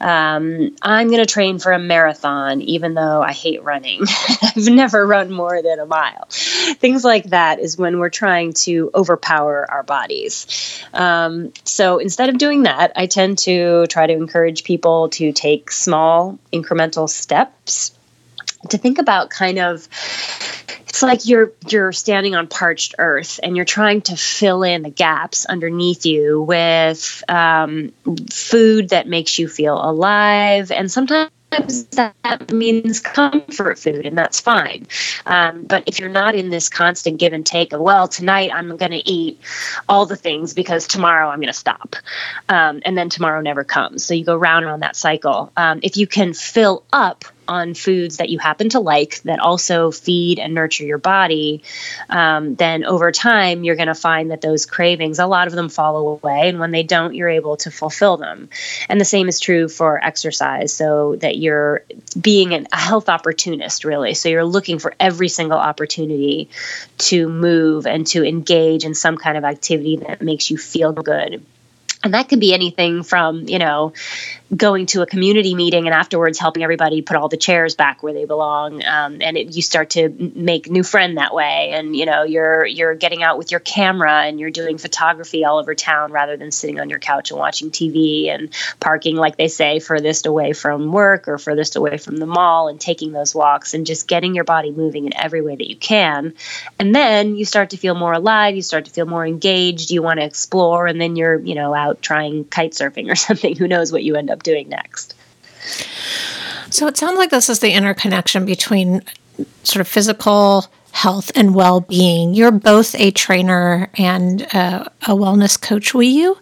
Um, 0.00 0.76
I'm 0.82 1.08
going 1.08 1.24
to 1.24 1.26
train 1.26 1.58
for 1.58 1.72
a 1.72 1.78
marathon 1.78 2.62
even 2.62 2.94
though 2.94 3.22
I 3.22 3.32
hate 3.32 3.62
running. 3.62 4.02
I've 4.42 4.68
never 4.68 5.06
run 5.06 5.30
more 5.30 5.62
than 5.62 5.78
a 5.78 5.86
mile. 5.86 6.26
Things 6.30 7.04
like 7.04 7.24
that 7.26 7.60
is 7.60 7.78
when 7.78 7.98
we're 7.98 8.10
trying 8.10 8.54
to 8.54 8.90
overpower 8.94 9.70
our 9.70 9.82
bodies. 9.84 10.84
Um, 10.92 11.52
so 11.64 11.98
instead 11.98 12.28
of 12.28 12.38
doing 12.38 12.64
that, 12.64 12.92
I 12.96 13.06
tend 13.06 13.38
to 13.38 13.86
try 13.86 14.06
to 14.06 14.12
encourage 14.12 14.64
people 14.64 15.10
to 15.10 15.32
take 15.32 15.70
small 15.70 16.38
incremental 16.52 17.08
steps 17.08 17.97
to 18.70 18.78
think 18.78 18.98
about 18.98 19.30
kind 19.30 19.58
of 19.58 19.88
it's 20.88 21.02
like 21.02 21.26
you're 21.26 21.52
you're 21.68 21.92
standing 21.92 22.34
on 22.34 22.46
parched 22.48 22.94
earth 22.98 23.38
and 23.42 23.56
you're 23.56 23.64
trying 23.64 24.00
to 24.02 24.16
fill 24.16 24.62
in 24.62 24.82
the 24.82 24.90
gaps 24.90 25.46
underneath 25.46 26.06
you 26.06 26.42
with 26.42 27.22
um, 27.28 27.92
food 28.30 28.88
that 28.90 29.06
makes 29.06 29.38
you 29.38 29.48
feel 29.48 29.74
alive 29.74 30.70
and 30.70 30.90
sometimes 30.90 31.30
that 31.50 32.52
means 32.52 33.00
comfort 33.00 33.78
food, 33.78 34.04
and 34.04 34.16
that's 34.18 34.40
fine. 34.40 34.86
Um, 35.24 35.64
but 35.64 35.84
if 35.86 35.98
you're 35.98 36.10
not 36.10 36.34
in 36.34 36.50
this 36.50 36.68
constant 36.68 37.18
give 37.18 37.32
and 37.32 37.44
take 37.44 37.72
of, 37.72 37.80
well, 37.80 38.06
tonight 38.06 38.50
I'm 38.52 38.76
going 38.76 38.92
to 38.92 39.08
eat 39.08 39.40
all 39.88 40.04
the 40.04 40.16
things 40.16 40.52
because 40.52 40.86
tomorrow 40.86 41.28
I'm 41.28 41.38
going 41.38 41.48
to 41.48 41.54
stop, 41.54 41.96
um, 42.48 42.82
and 42.84 42.96
then 42.98 43.08
tomorrow 43.08 43.40
never 43.40 43.64
comes. 43.64 44.04
So 44.04 44.14
you 44.14 44.24
go 44.24 44.36
round 44.36 44.66
round 44.66 44.82
that 44.82 44.96
cycle. 44.96 45.52
Um, 45.56 45.80
if 45.82 45.96
you 45.96 46.06
can 46.06 46.34
fill 46.34 46.84
up 46.92 47.24
on 47.48 47.74
foods 47.74 48.18
that 48.18 48.28
you 48.28 48.38
happen 48.38 48.68
to 48.68 48.80
like 48.80 49.20
that 49.22 49.40
also 49.40 49.90
feed 49.90 50.38
and 50.38 50.54
nurture 50.54 50.84
your 50.84 50.98
body, 50.98 51.62
um, 52.10 52.54
then 52.54 52.84
over 52.84 53.10
time 53.10 53.64
you're 53.64 53.76
going 53.76 53.88
to 53.88 53.94
find 53.94 54.30
that 54.30 54.42
those 54.42 54.66
cravings, 54.66 55.18
a 55.18 55.26
lot 55.26 55.46
of 55.46 55.54
them 55.54 55.68
fall 55.68 55.96
away. 56.08 56.48
And 56.48 56.60
when 56.60 56.70
they 56.70 56.82
don't, 56.82 57.14
you're 57.14 57.28
able 57.28 57.56
to 57.58 57.70
fulfill 57.70 58.18
them. 58.18 58.50
And 58.88 59.00
the 59.00 59.04
same 59.04 59.28
is 59.28 59.40
true 59.40 59.68
for 59.68 60.02
exercise, 60.04 60.72
so 60.72 61.16
that 61.16 61.38
you're 61.38 61.84
being 62.20 62.52
an, 62.52 62.68
a 62.72 62.76
health 62.76 63.08
opportunist, 63.08 63.84
really. 63.84 64.14
So 64.14 64.28
you're 64.28 64.44
looking 64.44 64.78
for 64.78 64.94
every 65.00 65.28
single 65.28 65.58
opportunity 65.58 66.50
to 66.98 67.28
move 67.28 67.86
and 67.86 68.06
to 68.08 68.24
engage 68.24 68.84
in 68.84 68.94
some 68.94 69.16
kind 69.16 69.38
of 69.38 69.44
activity 69.44 69.96
that 69.96 70.20
makes 70.20 70.50
you 70.50 70.58
feel 70.58 70.92
good 70.92 71.42
and 72.02 72.14
that 72.14 72.28
could 72.28 72.40
be 72.40 72.54
anything 72.54 73.02
from 73.02 73.48
you 73.48 73.58
know 73.58 73.92
going 74.56 74.86
to 74.86 75.02
a 75.02 75.06
community 75.06 75.54
meeting 75.54 75.86
and 75.86 75.94
afterwards 75.94 76.38
helping 76.38 76.62
everybody 76.62 77.02
put 77.02 77.16
all 77.16 77.28
the 77.28 77.36
chairs 77.36 77.74
back 77.74 78.02
where 78.02 78.14
they 78.14 78.24
belong 78.24 78.82
um, 78.84 79.18
and 79.20 79.36
it, 79.36 79.54
you 79.54 79.60
start 79.60 79.90
to 79.90 80.08
make 80.34 80.70
new 80.70 80.82
friend 80.82 81.18
that 81.18 81.34
way. 81.34 81.70
And 81.72 81.94
you 81.94 82.06
know 82.06 82.22
you're 82.22 82.64
you're 82.64 82.94
getting 82.94 83.22
out 83.22 83.36
with 83.36 83.50
your 83.50 83.60
camera 83.60 84.22
and 84.22 84.40
you're 84.40 84.50
doing 84.50 84.78
photography 84.78 85.44
all 85.44 85.58
over 85.58 85.74
town 85.74 86.12
rather 86.12 86.36
than 86.36 86.50
sitting 86.50 86.80
on 86.80 86.88
your 86.88 86.98
couch 86.98 87.30
and 87.30 87.38
watching 87.38 87.70
tv 87.70 88.28
and 88.28 88.50
parking 88.80 89.16
like 89.16 89.36
they 89.36 89.48
say 89.48 89.80
furthest 89.80 90.26
away 90.26 90.52
from 90.52 90.92
work 90.92 91.28
or 91.28 91.36
furthest 91.36 91.76
away 91.76 91.98
from 91.98 92.16
the 92.16 92.26
mall 92.26 92.68
and 92.68 92.80
taking 92.80 93.12
those 93.12 93.34
walks 93.34 93.74
and 93.74 93.86
just 93.86 94.08
getting 94.08 94.34
your 94.34 94.44
body 94.44 94.70
moving 94.70 95.06
in 95.06 95.16
every 95.16 95.42
way 95.42 95.56
that 95.56 95.68
you 95.68 95.76
can. 95.76 96.34
And 96.78 96.94
then 96.94 97.36
you 97.36 97.44
start 97.44 97.70
to 97.70 97.76
feel 97.76 97.94
more 97.94 98.12
alive 98.12 98.56
you 98.56 98.62
start 98.62 98.86
to 98.86 98.90
feel 98.90 99.06
more 99.06 99.26
engaged 99.26 99.90
you 99.90 100.02
want 100.02 100.20
to 100.20 100.24
explore 100.26 100.86
and 100.86 101.00
then 101.00 101.16
you're 101.16 101.38
you 101.40 101.54
know 101.54 101.74
out 101.74 102.00
trying 102.00 102.44
kite 102.44 102.72
surfing 102.72 103.10
or 103.10 103.14
something 103.28 103.54
who 103.56 103.68
knows 103.68 103.92
what 103.92 104.02
you 104.02 104.16
end 104.16 104.30
up 104.30 104.37
up 104.38 104.42
doing 104.42 104.68
next. 104.68 105.14
So 106.70 106.86
it 106.86 106.96
sounds 106.96 107.18
like 107.18 107.30
this 107.30 107.48
is 107.48 107.60
the 107.60 107.72
interconnection 107.72 108.46
between 108.46 109.02
sort 109.62 109.80
of 109.80 109.88
physical 109.88 110.66
health 110.92 111.30
and 111.34 111.54
well 111.54 111.80
being. 111.80 112.34
You're 112.34 112.50
both 112.50 112.94
a 112.96 113.10
trainer 113.10 113.90
and 113.94 114.42
a, 114.42 114.90
a 115.02 115.14
wellness 115.14 115.60
coach. 115.60 115.94
Will 115.94 116.02
you? 116.02 116.38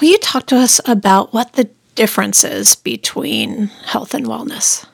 Will 0.00 0.08
you 0.08 0.18
talk 0.18 0.46
to 0.46 0.56
us 0.56 0.80
about 0.86 1.32
what 1.32 1.54
the 1.54 1.68
difference 1.94 2.44
is 2.44 2.74
between 2.74 3.68
health 3.86 4.14
and 4.14 4.26
wellness? 4.26 4.86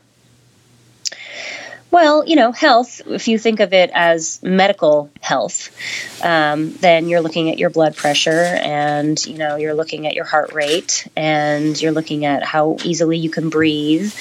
Well, 1.90 2.24
you 2.24 2.36
know, 2.36 2.52
health, 2.52 3.02
if 3.06 3.26
you 3.26 3.36
think 3.36 3.58
of 3.58 3.72
it 3.72 3.90
as 3.92 4.40
medical 4.44 5.10
health, 5.20 5.74
um, 6.22 6.72
then 6.74 7.08
you're 7.08 7.20
looking 7.20 7.50
at 7.50 7.58
your 7.58 7.70
blood 7.70 7.96
pressure 7.96 8.30
and, 8.30 9.24
you 9.26 9.36
know, 9.36 9.56
you're 9.56 9.74
looking 9.74 10.06
at 10.06 10.14
your 10.14 10.24
heart 10.24 10.52
rate 10.52 11.08
and 11.16 11.80
you're 11.80 11.90
looking 11.90 12.24
at 12.24 12.44
how 12.44 12.76
easily 12.84 13.18
you 13.18 13.28
can 13.28 13.48
breathe 13.48 14.14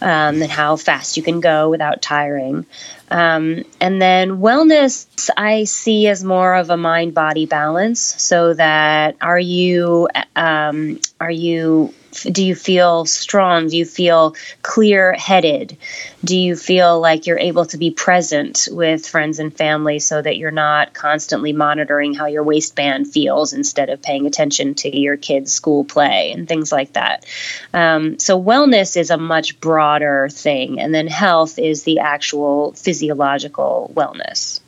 um, 0.00 0.42
and 0.42 0.50
how 0.50 0.74
fast 0.74 1.16
you 1.16 1.22
can 1.22 1.40
go 1.40 1.70
without 1.70 2.02
tiring. 2.02 2.66
Um, 3.12 3.62
and 3.80 4.02
then 4.02 4.38
wellness, 4.38 5.30
I 5.36 5.64
see 5.64 6.08
as 6.08 6.24
more 6.24 6.56
of 6.56 6.70
a 6.70 6.76
mind 6.76 7.14
body 7.14 7.46
balance 7.46 8.00
so 8.00 8.54
that 8.54 9.16
are 9.20 9.38
you, 9.38 10.08
um, 10.34 10.98
are 11.20 11.30
you 11.30 11.94
do 12.22 12.44
you 12.44 12.54
feel 12.54 13.04
strong? 13.04 13.68
Do 13.68 13.76
you 13.76 13.84
feel 13.84 14.34
clear 14.62 15.12
headed? 15.12 15.76
Do 16.24 16.38
you 16.38 16.56
feel 16.56 17.00
like 17.00 17.26
you're 17.26 17.38
able 17.38 17.66
to 17.66 17.76
be 17.76 17.90
present 17.90 18.68
with 18.70 19.06
friends 19.06 19.38
and 19.38 19.54
family 19.54 19.98
so 19.98 20.22
that 20.22 20.36
you're 20.36 20.50
not 20.50 20.94
constantly 20.94 21.52
monitoring 21.52 22.14
how 22.14 22.26
your 22.26 22.42
waistband 22.42 23.12
feels 23.12 23.52
instead 23.52 23.90
of 23.90 24.00
paying 24.02 24.26
attention 24.26 24.74
to 24.76 24.96
your 24.96 25.16
kids' 25.16 25.52
school 25.52 25.84
play 25.84 26.32
and 26.32 26.48
things 26.48 26.72
like 26.72 26.94
that? 26.94 27.26
Um, 27.72 28.18
so, 28.18 28.40
wellness 28.40 28.96
is 28.96 29.10
a 29.10 29.18
much 29.18 29.60
broader 29.60 30.28
thing, 30.30 30.80
and 30.80 30.94
then 30.94 31.06
health 31.06 31.58
is 31.58 31.82
the 31.82 31.98
actual 31.98 32.72
physiological 32.72 33.92
wellness. 33.94 34.60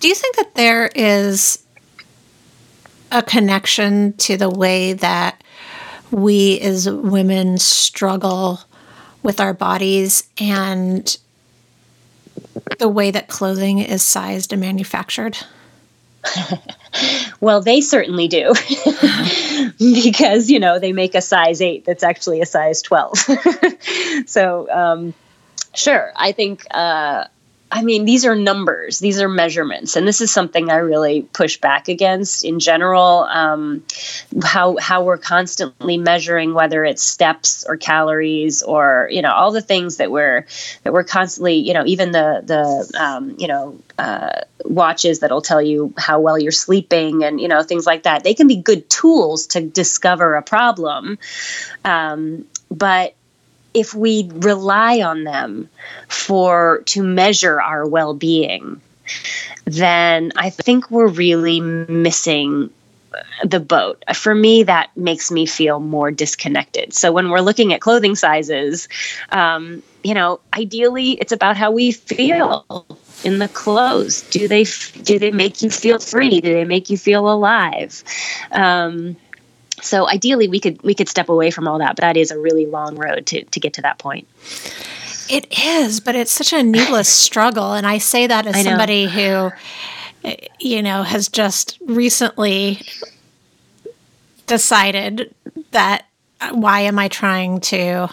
Do 0.00 0.08
you 0.08 0.14
think 0.14 0.36
that 0.36 0.54
there 0.54 0.90
is 0.94 1.64
a 3.10 3.22
connection 3.22 4.12
to 4.14 4.36
the 4.36 4.50
way 4.50 4.92
that 4.94 5.42
we 6.10 6.60
as 6.60 6.88
women 6.88 7.58
struggle 7.58 8.60
with 9.22 9.40
our 9.40 9.52
bodies 9.52 10.28
and 10.38 11.16
the 12.78 12.88
way 12.88 13.10
that 13.10 13.28
clothing 13.28 13.78
is 13.78 14.02
sized 14.02 14.52
and 14.52 14.60
manufactured? 14.60 15.38
well, 17.40 17.60
they 17.60 17.80
certainly 17.80 18.28
do. 18.28 18.52
because, 19.78 20.50
you 20.50 20.58
know, 20.58 20.78
they 20.78 20.92
make 20.92 21.14
a 21.14 21.20
size 21.20 21.60
8 21.60 21.84
that's 21.84 22.02
actually 22.02 22.40
a 22.40 22.46
size 22.46 22.82
12. 22.82 23.18
so, 24.26 24.70
um, 24.70 25.14
sure, 25.74 26.12
I 26.16 26.32
think 26.32 26.64
uh, 26.70 27.24
I 27.70 27.82
mean, 27.82 28.04
these 28.04 28.24
are 28.24 28.36
numbers, 28.36 29.00
these 29.00 29.20
are 29.20 29.28
measurements, 29.28 29.96
and 29.96 30.06
this 30.06 30.20
is 30.20 30.30
something 30.30 30.70
I 30.70 30.76
really 30.76 31.22
push 31.22 31.56
back 31.56 31.88
against 31.88 32.44
in 32.44 32.60
general. 32.60 33.24
Um, 33.24 33.82
how 34.44 34.76
how 34.76 35.02
we're 35.02 35.18
constantly 35.18 35.96
measuring 35.96 36.54
whether 36.54 36.84
it's 36.84 37.02
steps 37.02 37.64
or 37.68 37.76
calories 37.76 38.62
or 38.62 39.08
you 39.10 39.20
know 39.20 39.32
all 39.32 39.50
the 39.50 39.60
things 39.60 39.96
that 39.96 40.12
we're 40.12 40.46
that 40.84 40.92
we're 40.92 41.04
constantly 41.04 41.54
you 41.54 41.74
know 41.74 41.84
even 41.86 42.12
the 42.12 42.42
the 42.44 43.02
um, 43.02 43.34
you 43.36 43.48
know 43.48 43.76
uh, 43.98 44.42
watches 44.64 45.18
that'll 45.18 45.42
tell 45.42 45.60
you 45.60 45.92
how 45.98 46.20
well 46.20 46.38
you're 46.38 46.52
sleeping 46.52 47.24
and 47.24 47.40
you 47.40 47.48
know 47.48 47.64
things 47.64 47.84
like 47.84 48.04
that. 48.04 48.22
They 48.22 48.34
can 48.34 48.46
be 48.46 48.56
good 48.56 48.88
tools 48.88 49.48
to 49.48 49.60
discover 49.60 50.36
a 50.36 50.42
problem, 50.42 51.18
um, 51.84 52.44
but 52.70 53.14
if 53.76 53.94
we 53.94 54.28
rely 54.34 55.00
on 55.00 55.24
them 55.24 55.68
for 56.08 56.82
to 56.86 57.02
measure 57.02 57.60
our 57.60 57.86
well-being 57.86 58.80
then 59.66 60.32
i 60.36 60.50
think 60.50 60.90
we're 60.90 61.06
really 61.06 61.60
missing 61.60 62.70
the 63.44 63.60
boat. 63.60 64.02
For 64.14 64.34
me, 64.34 64.62
that 64.64 64.90
makes 64.96 65.30
me 65.30 65.46
feel 65.46 65.80
more 65.80 66.10
disconnected. 66.10 66.92
So 66.94 67.12
when 67.12 67.30
we're 67.30 67.40
looking 67.40 67.72
at 67.72 67.80
clothing 67.80 68.14
sizes, 68.14 68.88
um, 69.30 69.82
you 70.02 70.14
know, 70.14 70.40
ideally, 70.56 71.12
it's 71.12 71.32
about 71.32 71.56
how 71.56 71.70
we 71.70 71.92
feel 71.92 72.86
in 73.24 73.38
the 73.38 73.48
clothes. 73.48 74.22
Do 74.30 74.48
they 74.48 74.64
do 75.02 75.18
they 75.18 75.30
make 75.30 75.62
you 75.62 75.70
feel 75.70 75.98
free? 75.98 76.40
Do 76.40 76.52
they 76.52 76.64
make 76.64 76.90
you 76.90 76.96
feel 76.96 77.30
alive? 77.30 78.04
Um, 78.52 79.16
so 79.82 80.08
ideally 80.08 80.48
we 80.48 80.60
could 80.60 80.82
we 80.82 80.94
could 80.94 81.08
step 81.08 81.28
away 81.28 81.50
from 81.50 81.68
all 81.68 81.78
that 81.78 81.96
but 81.96 82.02
that 82.02 82.16
is 82.16 82.30
a 82.30 82.38
really 82.38 82.66
long 82.66 82.96
road 82.96 83.26
to, 83.26 83.44
to 83.44 83.60
get 83.60 83.74
to 83.74 83.82
that 83.82 83.98
point. 83.98 84.26
It 85.28 85.46
is 85.58 86.00
but 86.00 86.14
it's 86.14 86.32
such 86.32 86.52
a 86.52 86.62
needless 86.62 87.08
struggle 87.26 87.72
and 87.72 87.86
i 87.86 87.98
say 87.98 88.26
that 88.26 88.46
as 88.46 88.62
somebody 88.62 89.06
who 89.06 89.50
you 90.60 90.82
know 90.82 91.02
has 91.02 91.28
just 91.28 91.78
recently 91.86 92.80
decided 94.46 95.34
that 95.72 96.06
uh, 96.40 96.50
why 96.52 96.80
am 96.80 96.98
i 96.98 97.08
trying 97.08 97.60
to 97.60 98.08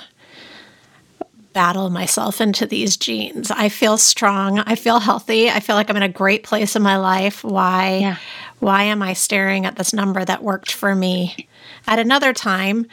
battle 1.54 1.92
myself 1.92 2.42
into 2.42 2.66
these 2.66 2.98
jeans 2.98 3.52
i 3.52 3.70
feel 3.70 3.98
strong. 3.98 4.58
I 4.60 4.74
feel 4.74 5.00
healthy. 5.00 5.52
I 5.52 5.60
feel 5.60 5.76
like 5.76 5.90
i'm 5.92 5.98
in 5.98 6.04
a 6.04 6.10
great 6.10 6.44
place 6.44 6.76
in 6.76 6.82
my 6.82 6.98
life. 6.98 7.44
Why 7.44 7.98
yeah. 7.98 8.18
Why 8.64 8.84
am 8.84 9.02
i 9.02 9.14
staring 9.14 9.66
at 9.66 9.76
this 9.76 9.94
number 9.94 10.24
that 10.26 10.44
worked 10.44 10.72
for 10.72 10.96
me 10.96 11.48
at 11.88 12.00
another 12.00 12.34
time 12.34 12.86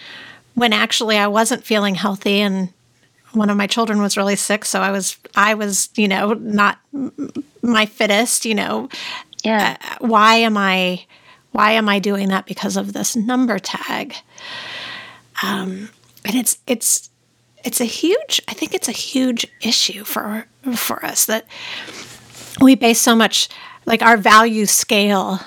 when 0.54 0.72
actually 0.72 1.16
I 1.16 1.26
wasn't 1.26 1.64
feeling 1.64 1.94
healthy 1.94 2.40
and 2.40 2.72
one 3.32 3.50
of 3.50 3.56
my 3.56 3.66
children 3.66 4.02
was 4.02 4.16
really 4.16 4.36
sick, 4.36 4.64
so 4.64 4.80
I 4.80 4.90
was 4.90 5.16
I 5.36 5.54
was 5.54 5.88
you 5.94 6.08
know 6.08 6.32
not 6.32 6.78
my 7.62 7.86
fittest. 7.86 8.44
You 8.44 8.54
know, 8.54 8.88
yeah. 9.44 9.76
Uh, 9.80 9.96
why 10.00 10.36
am 10.36 10.56
I 10.56 11.06
why 11.52 11.72
am 11.72 11.88
I 11.88 11.98
doing 11.98 12.28
that 12.28 12.46
because 12.46 12.76
of 12.76 12.92
this 12.92 13.14
number 13.14 13.58
tag? 13.58 14.14
Um, 15.42 15.90
and 16.24 16.34
it's 16.34 16.58
it's 16.66 17.10
it's 17.64 17.80
a 17.80 17.84
huge 17.84 18.42
I 18.48 18.52
think 18.52 18.74
it's 18.74 18.88
a 18.88 18.92
huge 18.92 19.46
issue 19.62 20.04
for 20.04 20.46
for 20.74 21.04
us 21.04 21.26
that 21.26 21.46
we 22.60 22.74
base 22.74 23.00
so 23.00 23.14
much 23.14 23.48
like 23.86 24.02
our 24.02 24.16
value 24.16 24.66
scale 24.66 25.40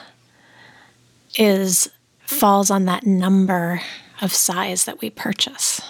is 1.37 1.89
falls 2.25 2.71
on 2.71 2.85
that 2.85 3.05
number 3.05 3.81
of 4.21 4.33
size 4.33 4.85
that 4.85 5.01
we 5.01 5.09
purchase. 5.09 5.81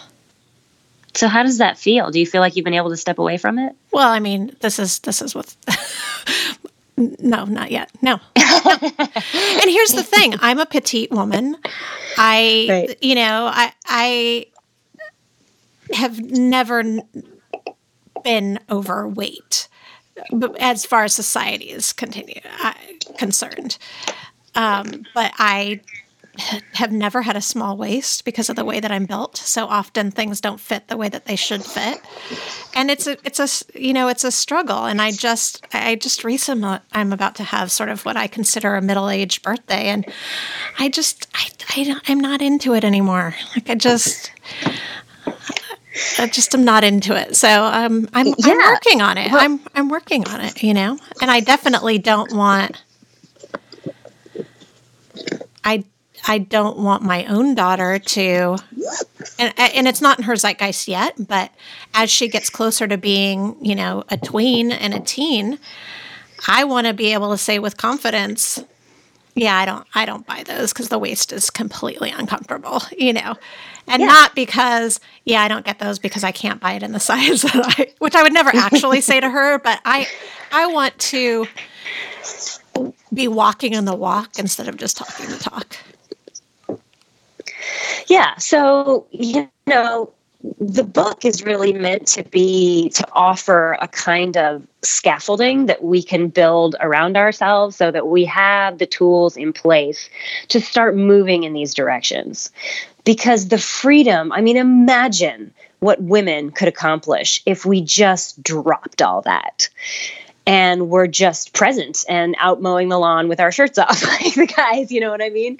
So 1.15 1.27
how 1.27 1.43
does 1.43 1.59
that 1.59 1.77
feel? 1.77 2.09
Do 2.09 2.19
you 2.19 2.25
feel 2.25 2.41
like 2.41 2.55
you've 2.55 2.65
been 2.65 2.73
able 2.73 2.89
to 2.89 2.97
step 2.97 3.19
away 3.19 3.37
from 3.37 3.59
it? 3.59 3.75
Well, 3.91 4.09
I 4.09 4.19
mean, 4.19 4.55
this 4.61 4.79
is 4.79 4.99
this 4.99 5.21
is 5.21 5.35
what 5.35 5.55
No, 6.97 7.45
not 7.45 7.71
yet. 7.71 7.89
No. 8.01 8.19
no. 8.37 8.77
and 8.81 9.69
here's 9.69 9.93
the 9.93 10.03
thing, 10.03 10.35
I'm 10.39 10.59
a 10.59 10.65
petite 10.65 11.11
woman. 11.11 11.55
I 12.17 12.67
right. 12.69 13.03
you 13.03 13.15
know, 13.15 13.49
I 13.51 13.73
I 13.87 14.45
have 15.93 16.19
never 16.19 16.83
been 18.23 18.59
overweight 18.69 19.67
as 20.59 20.85
far 20.85 21.03
as 21.03 21.13
society 21.13 21.65
is 21.65 21.93
continue, 21.93 22.39
uh, 22.63 22.73
concerned. 23.17 23.77
Um, 24.55 25.05
but 25.13 25.33
I 25.37 25.81
have 26.73 26.91
never 26.91 27.21
had 27.21 27.35
a 27.35 27.41
small 27.41 27.77
waist 27.77 28.25
because 28.25 28.49
of 28.49 28.55
the 28.55 28.65
way 28.65 28.79
that 28.79 28.91
I'm 28.91 29.05
built. 29.05 29.37
So 29.37 29.67
often 29.67 30.09
things 30.09 30.41
don't 30.41 30.59
fit 30.59 30.87
the 30.87 30.97
way 30.97 31.07
that 31.09 31.25
they 31.25 31.35
should 31.35 31.63
fit. 31.63 32.01
And 32.73 32.89
it's 32.89 33.05
a 33.05 33.17
it's 33.23 33.39
a 33.39 33.79
you 33.79 33.93
know, 33.93 34.07
it's 34.07 34.23
a 34.23 34.31
struggle 34.31 34.85
and 34.85 34.99
I 35.01 35.11
just 35.11 35.65
I 35.73 35.95
just 35.95 36.23
recently 36.23 36.79
I'm 36.91 37.13
about 37.13 37.35
to 37.35 37.43
have 37.43 37.71
sort 37.71 37.89
of 37.89 38.03
what 38.03 38.17
I 38.17 38.27
consider 38.27 38.75
a 38.75 38.81
middle-aged 38.81 39.43
birthday 39.43 39.85
and 39.85 40.05
I 40.79 40.89
just 40.89 41.27
I, 41.35 41.49
I 41.69 42.01
I'm 42.07 42.19
not 42.19 42.41
into 42.41 42.73
it 42.73 42.83
anymore. 42.83 43.35
Like 43.55 43.69
I 43.69 43.75
just 43.75 44.31
I 46.17 46.27
just 46.27 46.55
am 46.55 46.65
not 46.65 46.83
into 46.83 47.15
it. 47.15 47.35
So 47.35 47.47
um, 47.47 48.09
I'm 48.13 48.27
yeah. 48.39 48.53
I'm 48.53 48.73
working 48.73 49.01
on 49.01 49.17
it. 49.19 49.31
Well, 49.31 49.43
I'm 49.43 49.59
I'm 49.75 49.89
working 49.89 50.27
on 50.27 50.41
it, 50.41 50.63
you 50.63 50.73
know. 50.73 50.97
And 51.21 51.29
I 51.29 51.41
definitely 51.41 51.99
don't 51.99 52.33
want 52.33 52.81
I 55.63 55.83
I 56.27 56.37
don't 56.37 56.77
want 56.77 57.03
my 57.03 57.25
own 57.25 57.55
daughter 57.55 57.99
to 57.99 58.57
and 59.39 59.53
and 59.57 59.87
it's 59.87 60.01
not 60.01 60.19
in 60.19 60.25
her 60.25 60.35
zeitgeist 60.35 60.87
yet, 60.87 61.15
but 61.27 61.51
as 61.93 62.09
she 62.09 62.27
gets 62.27 62.49
closer 62.49 62.87
to 62.87 62.97
being, 62.97 63.57
you 63.61 63.75
know, 63.75 64.03
a 64.09 64.17
tween 64.17 64.71
and 64.71 64.93
a 64.93 64.99
teen, 64.99 65.59
I 66.47 66.63
want 66.63 66.87
to 66.87 66.93
be 66.93 67.13
able 67.13 67.31
to 67.31 67.37
say 67.37 67.59
with 67.59 67.77
confidence, 67.77 68.63
yeah, 69.35 69.57
I 69.57 69.65
don't 69.65 69.87
I 69.95 70.05
don't 70.05 70.25
buy 70.25 70.43
those 70.43 70.73
cuz 70.73 70.89
the 70.89 70.99
waist 70.99 71.33
is 71.33 71.49
completely 71.49 72.11
uncomfortable, 72.11 72.81
you 72.97 73.13
know 73.13 73.35
and 73.87 74.01
yeah. 74.01 74.07
not 74.07 74.35
because 74.35 74.99
yeah 75.25 75.41
i 75.41 75.47
don't 75.47 75.65
get 75.65 75.79
those 75.79 75.99
because 75.99 76.23
i 76.23 76.31
can't 76.31 76.59
buy 76.59 76.73
it 76.73 76.83
in 76.83 76.91
the 76.91 76.99
size 77.11 77.41
that 77.41 77.75
i 77.79 77.87
which 77.99 78.15
i 78.15 78.23
would 78.23 78.33
never 78.33 78.51
actually 78.53 79.01
say 79.01 79.19
to 79.19 79.29
her 79.29 79.59
but 79.59 79.79
i 79.85 80.07
i 80.51 80.67
want 80.67 80.97
to 80.99 81.47
be 83.13 83.27
walking 83.27 83.75
on 83.75 83.85
the 83.85 83.95
walk 83.95 84.39
instead 84.39 84.67
of 84.67 84.77
just 84.77 84.97
talking 84.97 85.27
the 85.27 85.37
talk. 85.37 85.77
Yeah 88.07 88.37
so 88.37 89.05
you 89.11 89.49
know 89.67 90.11
the 90.59 90.83
book 90.83 91.23
is 91.23 91.43
really 91.43 91.71
meant 91.71 92.05
to 92.05 92.23
be 92.23 92.89
to 92.89 93.07
offer 93.13 93.77
a 93.79 93.87
kind 93.87 94.35
of 94.35 94.65
scaffolding 94.81 95.67
that 95.67 95.83
we 95.83 96.03
can 96.03 96.27
build 96.27 96.75
around 96.81 97.15
ourselves 97.15 97.77
so 97.77 97.91
that 97.91 98.07
we 98.07 98.25
have 98.25 98.77
the 98.77 98.85
tools 98.85 99.37
in 99.37 99.53
place 99.53 100.09
to 100.49 100.59
start 100.59 100.95
moving 100.95 101.43
in 101.43 101.53
these 101.53 101.73
directions. 101.73 102.51
Because 103.05 103.47
the 103.47 103.57
freedom, 103.57 104.31
I 104.31 104.41
mean, 104.41 104.57
imagine 104.57 105.53
what 105.79 106.01
women 106.01 106.51
could 106.51 106.67
accomplish 106.67 107.41
if 107.45 107.65
we 107.65 107.81
just 107.81 108.41
dropped 108.43 109.01
all 109.01 109.21
that 109.21 109.69
and 110.45 110.89
we're 110.89 111.07
just 111.07 111.53
present 111.53 112.03
and 112.09 112.35
out 112.39 112.61
mowing 112.61 112.89
the 112.89 112.99
lawn 112.99 113.27
with 113.29 113.39
our 113.39 113.51
shirts 113.51 113.77
off 113.77 114.03
like 114.07 114.33
the 114.33 114.45
guys 114.45 114.91
you 114.91 114.99
know 114.99 115.11
what 115.11 115.21
i 115.21 115.29
mean? 115.29 115.57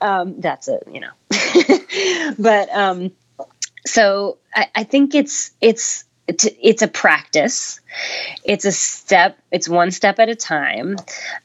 Um, 0.00 0.40
that's 0.40 0.68
it 0.68 0.82
you 0.90 1.00
know. 1.00 1.10
But 2.38 2.68
um, 2.74 3.12
so 3.86 4.38
I, 4.54 4.68
I, 4.74 4.84
think 4.84 5.14
it's 5.14 5.52
it's 5.60 6.04
it's 6.28 6.82
a 6.82 6.88
practice. 6.88 7.80
It's 8.44 8.64
a 8.64 8.72
step 8.72 9.38
it's 9.50 9.68
one 9.68 9.90
step 9.90 10.18
at 10.18 10.28
a 10.28 10.34
time. 10.34 10.96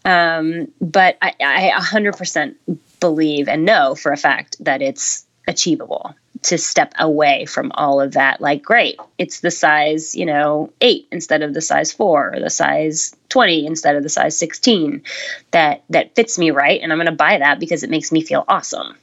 Um, 0.03 0.71
but 0.81 1.17
I, 1.21 1.33
I 1.39 1.71
100% 1.79 2.55
believe 2.99 3.47
and 3.47 3.65
know 3.65 3.95
for 3.95 4.11
a 4.11 4.17
fact 4.17 4.57
that 4.61 4.81
it's 4.81 5.25
achievable 5.47 6.15
to 6.43 6.57
step 6.57 6.93
away 6.97 7.45
from 7.45 7.71
all 7.75 8.01
of 8.01 8.13
that. 8.13 8.41
Like 8.41 8.63
great 8.63 8.99
it's 9.17 9.41
the 9.41 9.51
size 9.51 10.15
you 10.15 10.25
know 10.25 10.73
8 10.81 11.07
instead 11.11 11.43
of 11.43 11.53
the 11.53 11.61
size 11.61 11.91
4 11.91 12.33
or 12.33 12.39
the 12.39 12.49
size 12.49 13.15
20 13.29 13.67
instead 13.67 13.95
of 13.95 14.03
the 14.03 14.09
size 14.09 14.37
16 14.37 15.03
that 15.51 15.83
that 15.89 16.15
fits 16.15 16.39
me 16.39 16.49
right 16.51 16.81
and 16.81 16.91
i'm 16.91 16.97
going 16.97 17.05
to 17.05 17.11
buy 17.11 17.37
that 17.37 17.59
because 17.59 17.83
it 17.83 17.89
makes 17.89 18.11
me 18.11 18.21
feel 18.21 18.43
awesome. 18.47 18.97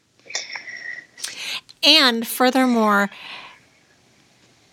And 1.85 2.27
furthermore 2.27 3.11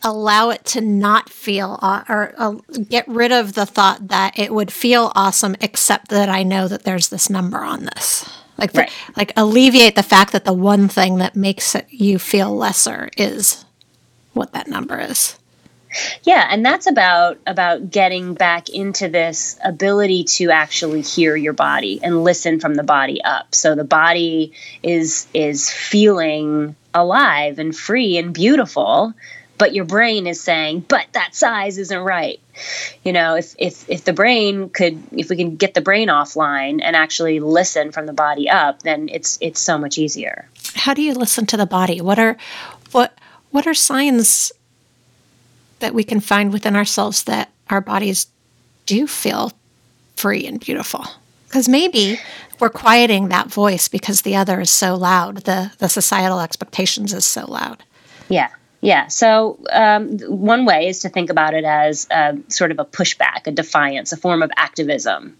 allow 0.01 0.51
it 0.51 0.63
to 0.65 0.81
not 0.81 1.29
feel 1.29 1.79
uh, 1.81 2.03
or 2.07 2.33
uh, 2.37 2.51
get 2.89 3.07
rid 3.07 3.31
of 3.31 3.53
the 3.53 3.65
thought 3.65 4.07
that 4.07 4.37
it 4.37 4.53
would 4.53 4.71
feel 4.71 5.11
awesome 5.15 5.55
except 5.61 6.09
that 6.09 6.29
i 6.29 6.43
know 6.43 6.67
that 6.67 6.83
there's 6.83 7.09
this 7.09 7.29
number 7.29 7.57
on 7.57 7.85
this 7.85 8.29
like 8.57 8.71
the, 8.71 8.81
right. 8.81 8.91
like 9.15 9.33
alleviate 9.35 9.95
the 9.95 10.03
fact 10.03 10.31
that 10.31 10.45
the 10.45 10.53
one 10.53 10.87
thing 10.87 11.17
that 11.17 11.35
makes 11.35 11.75
it, 11.75 11.85
you 11.89 12.19
feel 12.19 12.55
lesser 12.55 13.09
is 13.17 13.65
what 14.33 14.51
that 14.53 14.67
number 14.67 14.99
is 14.99 15.37
yeah 16.23 16.47
and 16.49 16.65
that's 16.65 16.87
about 16.87 17.37
about 17.47 17.89
getting 17.89 18.33
back 18.33 18.69
into 18.69 19.07
this 19.07 19.57
ability 19.63 20.23
to 20.23 20.51
actually 20.51 21.01
hear 21.01 21.35
your 21.35 21.53
body 21.53 21.99
and 22.03 22.23
listen 22.23 22.59
from 22.59 22.75
the 22.75 22.83
body 22.83 23.23
up 23.23 23.53
so 23.55 23.75
the 23.75 23.83
body 23.83 24.51
is 24.83 25.27
is 25.33 25.69
feeling 25.69 26.75
alive 26.93 27.59
and 27.59 27.75
free 27.75 28.17
and 28.17 28.33
beautiful 28.33 29.13
but 29.57 29.73
your 29.73 29.85
brain 29.85 30.27
is 30.27 30.41
saying 30.41 30.81
but 30.81 31.05
that 31.13 31.35
size 31.35 31.77
isn't 31.77 31.99
right. 31.99 32.39
You 33.03 33.13
know 33.13 33.35
if 33.35 33.55
if 33.57 33.89
if 33.89 34.03
the 34.03 34.13
brain 34.13 34.69
could 34.69 35.01
if 35.11 35.29
we 35.29 35.35
can 35.35 35.55
get 35.55 35.73
the 35.73 35.81
brain 35.81 36.07
offline 36.07 36.81
and 36.83 36.95
actually 36.95 37.39
listen 37.39 37.91
from 37.91 38.05
the 38.05 38.13
body 38.13 38.49
up 38.49 38.81
then 38.83 39.09
it's 39.09 39.37
it's 39.41 39.61
so 39.61 39.77
much 39.77 39.97
easier. 39.97 40.47
How 40.73 40.93
do 40.93 41.01
you 41.01 41.13
listen 41.13 41.45
to 41.47 41.57
the 41.57 41.65
body? 41.65 42.01
What 42.01 42.19
are 42.19 42.37
what 42.91 43.17
what 43.51 43.67
are 43.67 43.73
signs 43.73 44.51
that 45.79 45.93
we 45.93 46.03
can 46.03 46.19
find 46.19 46.51
within 46.51 46.75
ourselves 46.75 47.23
that 47.23 47.51
our 47.69 47.81
bodies 47.81 48.27
do 48.85 49.07
feel 49.07 49.51
free 50.15 50.45
and 50.45 50.59
beautiful? 50.59 51.05
Because 51.47 51.69
maybe 51.69 52.19
we're 52.59 52.69
quieting 52.69 53.29
that 53.29 53.47
voice 53.47 53.87
because 53.87 54.21
the 54.21 54.35
other 54.35 54.59
is 54.59 54.69
so 54.69 54.95
loud. 54.95 55.37
The 55.37 55.71
the 55.77 55.87
societal 55.87 56.39
expectations 56.39 57.13
is 57.13 57.25
so 57.25 57.45
loud. 57.49 57.83
Yeah 58.27 58.49
yeah. 58.85 59.07
So 59.07 59.59
um, 59.71 60.19
one 60.19 60.65
way 60.65 60.87
is 60.87 60.99
to 60.99 61.09
think 61.09 61.29
about 61.29 61.53
it 61.53 61.63
as 61.63 62.07
a, 62.11 62.37
sort 62.49 62.71
of 62.71 62.79
a 62.79 62.85
pushback, 62.85 63.47
a 63.47 63.51
defiance, 63.51 64.11
a 64.11 64.17
form 64.17 64.43
of 64.43 64.51
activism 64.55 65.37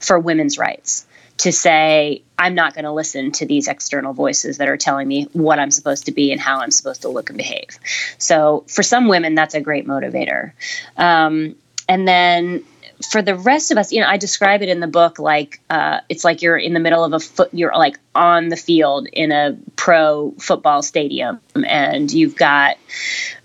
for 0.00 0.18
women's 0.18 0.58
rights. 0.58 1.06
To 1.40 1.52
say, 1.52 2.22
I'm 2.38 2.54
not 2.54 2.72
going 2.72 2.86
to 2.86 2.92
listen 2.92 3.30
to 3.32 3.44
these 3.44 3.68
external 3.68 4.14
voices 4.14 4.56
that 4.56 4.70
are 4.70 4.78
telling 4.78 5.06
me 5.06 5.24
what 5.34 5.58
I'm 5.58 5.70
supposed 5.70 6.06
to 6.06 6.12
be 6.12 6.32
and 6.32 6.40
how 6.40 6.60
I'm 6.60 6.70
supposed 6.70 7.02
to 7.02 7.10
look 7.10 7.28
and 7.28 7.36
behave. 7.36 7.78
So, 8.16 8.64
for 8.68 8.82
some 8.82 9.06
women, 9.06 9.34
that's 9.34 9.54
a 9.54 9.60
great 9.60 9.86
motivator. 9.86 10.52
Um, 10.96 11.56
and 11.90 12.08
then 12.08 12.64
for 13.04 13.20
the 13.20 13.34
rest 13.34 13.70
of 13.70 13.78
us, 13.78 13.92
you 13.92 14.00
know, 14.00 14.06
I 14.06 14.16
describe 14.16 14.62
it 14.62 14.68
in 14.68 14.80
the 14.80 14.86
book 14.86 15.18
like 15.18 15.60
uh, 15.68 16.00
it's 16.08 16.24
like 16.24 16.42
you're 16.42 16.56
in 16.56 16.72
the 16.72 16.80
middle 16.80 17.04
of 17.04 17.12
a 17.12 17.20
foot, 17.20 17.50
you're 17.52 17.76
like 17.76 17.98
on 18.14 18.48
the 18.48 18.56
field 18.56 19.06
in 19.12 19.32
a 19.32 19.56
pro 19.76 20.32
football 20.38 20.82
stadium, 20.82 21.40
and 21.54 22.10
you've 22.10 22.36
got, 22.36 22.78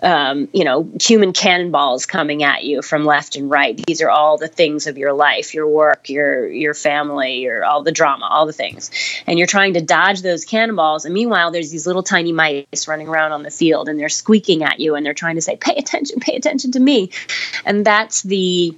um, 0.01 0.47
you 0.53 0.63
know, 0.63 0.89
human 1.01 1.33
cannonballs 1.33 2.05
coming 2.05 2.43
at 2.43 2.63
you 2.63 2.81
from 2.81 3.03
left 3.03 3.35
and 3.35 3.49
right. 3.49 3.75
These 3.85 4.01
are 4.01 4.09
all 4.09 4.37
the 4.37 4.47
things 4.47 4.87
of 4.87 4.97
your 4.97 5.11
life, 5.11 5.53
your 5.53 5.67
work, 5.67 6.09
your 6.09 6.47
your 6.47 6.73
family, 6.73 7.39
your 7.39 7.65
all 7.65 7.83
the 7.83 7.91
drama, 7.91 8.27
all 8.27 8.45
the 8.45 8.53
things, 8.53 8.89
and 9.27 9.37
you're 9.37 9.47
trying 9.47 9.73
to 9.73 9.81
dodge 9.81 10.21
those 10.21 10.45
cannonballs. 10.45 11.03
And 11.03 11.13
meanwhile, 11.13 11.51
there's 11.51 11.71
these 11.71 11.85
little 11.85 12.03
tiny 12.03 12.31
mice 12.31 12.87
running 12.87 13.09
around 13.09 13.33
on 13.33 13.43
the 13.43 13.51
field, 13.51 13.89
and 13.89 13.99
they're 13.99 14.09
squeaking 14.09 14.63
at 14.63 14.79
you, 14.79 14.95
and 14.95 15.05
they're 15.05 15.13
trying 15.13 15.35
to 15.35 15.41
say, 15.41 15.57
"Pay 15.57 15.75
attention, 15.75 16.21
pay 16.21 16.35
attention 16.35 16.71
to 16.71 16.79
me," 16.79 17.11
and 17.65 17.85
that's 17.85 18.21
the 18.21 18.75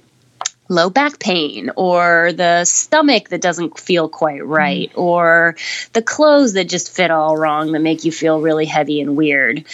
low 0.68 0.88
back 0.88 1.18
pain 1.18 1.70
or 1.76 2.32
the 2.32 2.64
stomach 2.64 3.28
that 3.28 3.40
doesn't 3.40 3.78
feel 3.78 4.08
quite 4.08 4.44
right 4.44 4.90
mm. 4.92 4.98
or 4.98 5.56
the 5.92 6.02
clothes 6.02 6.54
that 6.54 6.68
just 6.68 6.94
fit 6.94 7.10
all 7.10 7.36
wrong 7.36 7.72
that 7.72 7.80
make 7.80 8.04
you 8.04 8.12
feel 8.12 8.40
really 8.40 8.64
heavy 8.64 9.00
and 9.00 9.16
weird 9.16 9.64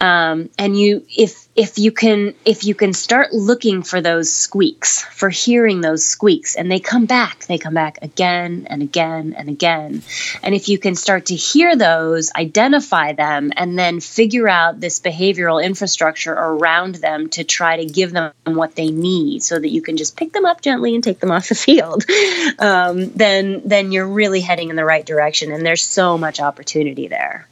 um, 0.00 0.50
and 0.58 0.78
you 0.78 1.04
if 1.16 1.46
if 1.60 1.78
you 1.78 1.92
can 1.92 2.34
if 2.46 2.64
you 2.64 2.74
can 2.74 2.94
start 2.94 3.34
looking 3.34 3.82
for 3.82 4.00
those 4.00 4.32
squeaks 4.32 5.02
for 5.02 5.28
hearing 5.28 5.82
those 5.82 6.02
squeaks 6.02 6.56
and 6.56 6.72
they 6.72 6.80
come 6.80 7.04
back 7.04 7.44
they 7.44 7.58
come 7.58 7.74
back 7.74 7.98
again 8.00 8.66
and 8.70 8.80
again 8.80 9.34
and 9.36 9.50
again. 9.50 10.02
And 10.42 10.54
if 10.54 10.70
you 10.70 10.78
can 10.78 10.94
start 10.94 11.26
to 11.26 11.34
hear 11.34 11.76
those 11.76 12.32
identify 12.34 13.12
them 13.12 13.52
and 13.56 13.78
then 13.78 14.00
figure 14.00 14.48
out 14.48 14.80
this 14.80 15.00
behavioral 15.00 15.62
infrastructure 15.62 16.32
around 16.32 16.94
them 16.94 17.28
to 17.30 17.44
try 17.44 17.76
to 17.76 17.84
give 17.84 18.12
them 18.12 18.32
what 18.46 18.74
they 18.74 18.90
need 18.90 19.42
so 19.42 19.58
that 19.58 19.68
you 19.68 19.82
can 19.82 19.98
just 19.98 20.16
pick 20.16 20.32
them 20.32 20.46
up 20.46 20.62
gently 20.62 20.94
and 20.94 21.04
take 21.04 21.20
them 21.20 21.30
off 21.30 21.50
the 21.50 21.54
field 21.54 22.06
um, 22.58 23.10
then 23.10 23.60
then 23.66 23.92
you're 23.92 24.08
really 24.08 24.40
heading 24.40 24.70
in 24.70 24.76
the 24.76 24.84
right 24.84 25.04
direction 25.04 25.52
and 25.52 25.66
there's 25.66 25.82
so 25.82 26.16
much 26.16 26.40
opportunity 26.40 27.06
there 27.06 27.46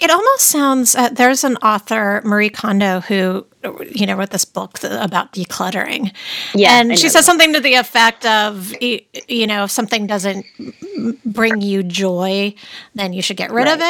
it 0.00 0.10
almost 0.10 0.46
sounds. 0.46 0.94
Uh, 0.94 1.08
there's 1.10 1.44
an 1.44 1.56
author, 1.58 2.20
Marie 2.24 2.50
Kondo, 2.50 3.00
who 3.00 3.46
you 3.90 4.06
know 4.06 4.14
wrote 4.14 4.30
this 4.30 4.44
book 4.44 4.82
about 4.82 5.32
decluttering. 5.32 6.14
Yeah, 6.54 6.80
and 6.80 6.98
she 6.98 7.08
says 7.08 7.24
something 7.24 7.52
to 7.52 7.60
the 7.60 7.74
effect 7.74 8.26
of, 8.26 8.74
you 8.80 9.46
know, 9.46 9.64
if 9.64 9.70
something 9.70 10.06
doesn't 10.06 10.44
bring 11.24 11.60
you 11.60 11.82
joy, 11.82 12.54
then 12.94 13.12
you 13.12 13.22
should 13.22 13.36
get 13.36 13.50
rid 13.50 13.66
right. 13.66 13.74
of 13.74 13.80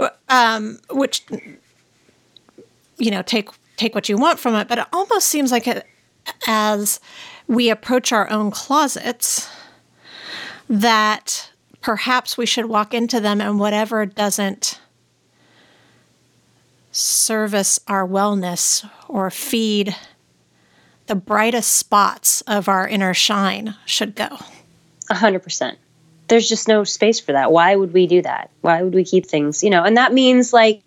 it. 0.00 0.12
Um, 0.28 0.78
which, 0.90 1.24
you 2.98 3.10
know, 3.10 3.22
take 3.22 3.48
take 3.76 3.94
what 3.94 4.08
you 4.08 4.16
want 4.16 4.38
from 4.38 4.54
it. 4.54 4.68
But 4.68 4.78
it 4.78 4.86
almost 4.92 5.28
seems 5.28 5.52
like 5.52 5.66
it, 5.66 5.86
as 6.46 7.00
we 7.46 7.70
approach 7.70 8.12
our 8.12 8.30
own 8.30 8.50
closets, 8.50 9.48
that 10.68 11.50
perhaps 11.80 12.38
we 12.38 12.46
should 12.46 12.66
walk 12.66 12.94
into 12.94 13.20
them 13.20 13.40
and 13.40 13.58
whatever 13.58 14.06
doesn't 14.06 14.80
service 16.92 17.80
our 17.88 18.06
wellness 18.06 18.88
or 19.08 19.30
feed 19.30 19.96
the 21.06 21.14
brightest 21.14 21.72
spots 21.72 22.42
of 22.42 22.68
our 22.68 22.86
inner 22.86 23.12
shine 23.14 23.74
should 23.84 24.14
go. 24.14 24.28
A 25.10 25.14
hundred 25.14 25.42
percent. 25.42 25.78
There's 26.28 26.48
just 26.48 26.68
no 26.68 26.84
space 26.84 27.18
for 27.20 27.32
that. 27.32 27.52
Why 27.52 27.74
would 27.74 27.92
we 27.92 28.06
do 28.06 28.22
that? 28.22 28.50
Why 28.62 28.82
would 28.82 28.94
we 28.94 29.04
keep 29.04 29.26
things, 29.26 29.62
you 29.62 29.70
know? 29.70 29.82
And 29.84 29.96
that 29.96 30.12
means 30.12 30.52
like 30.52 30.82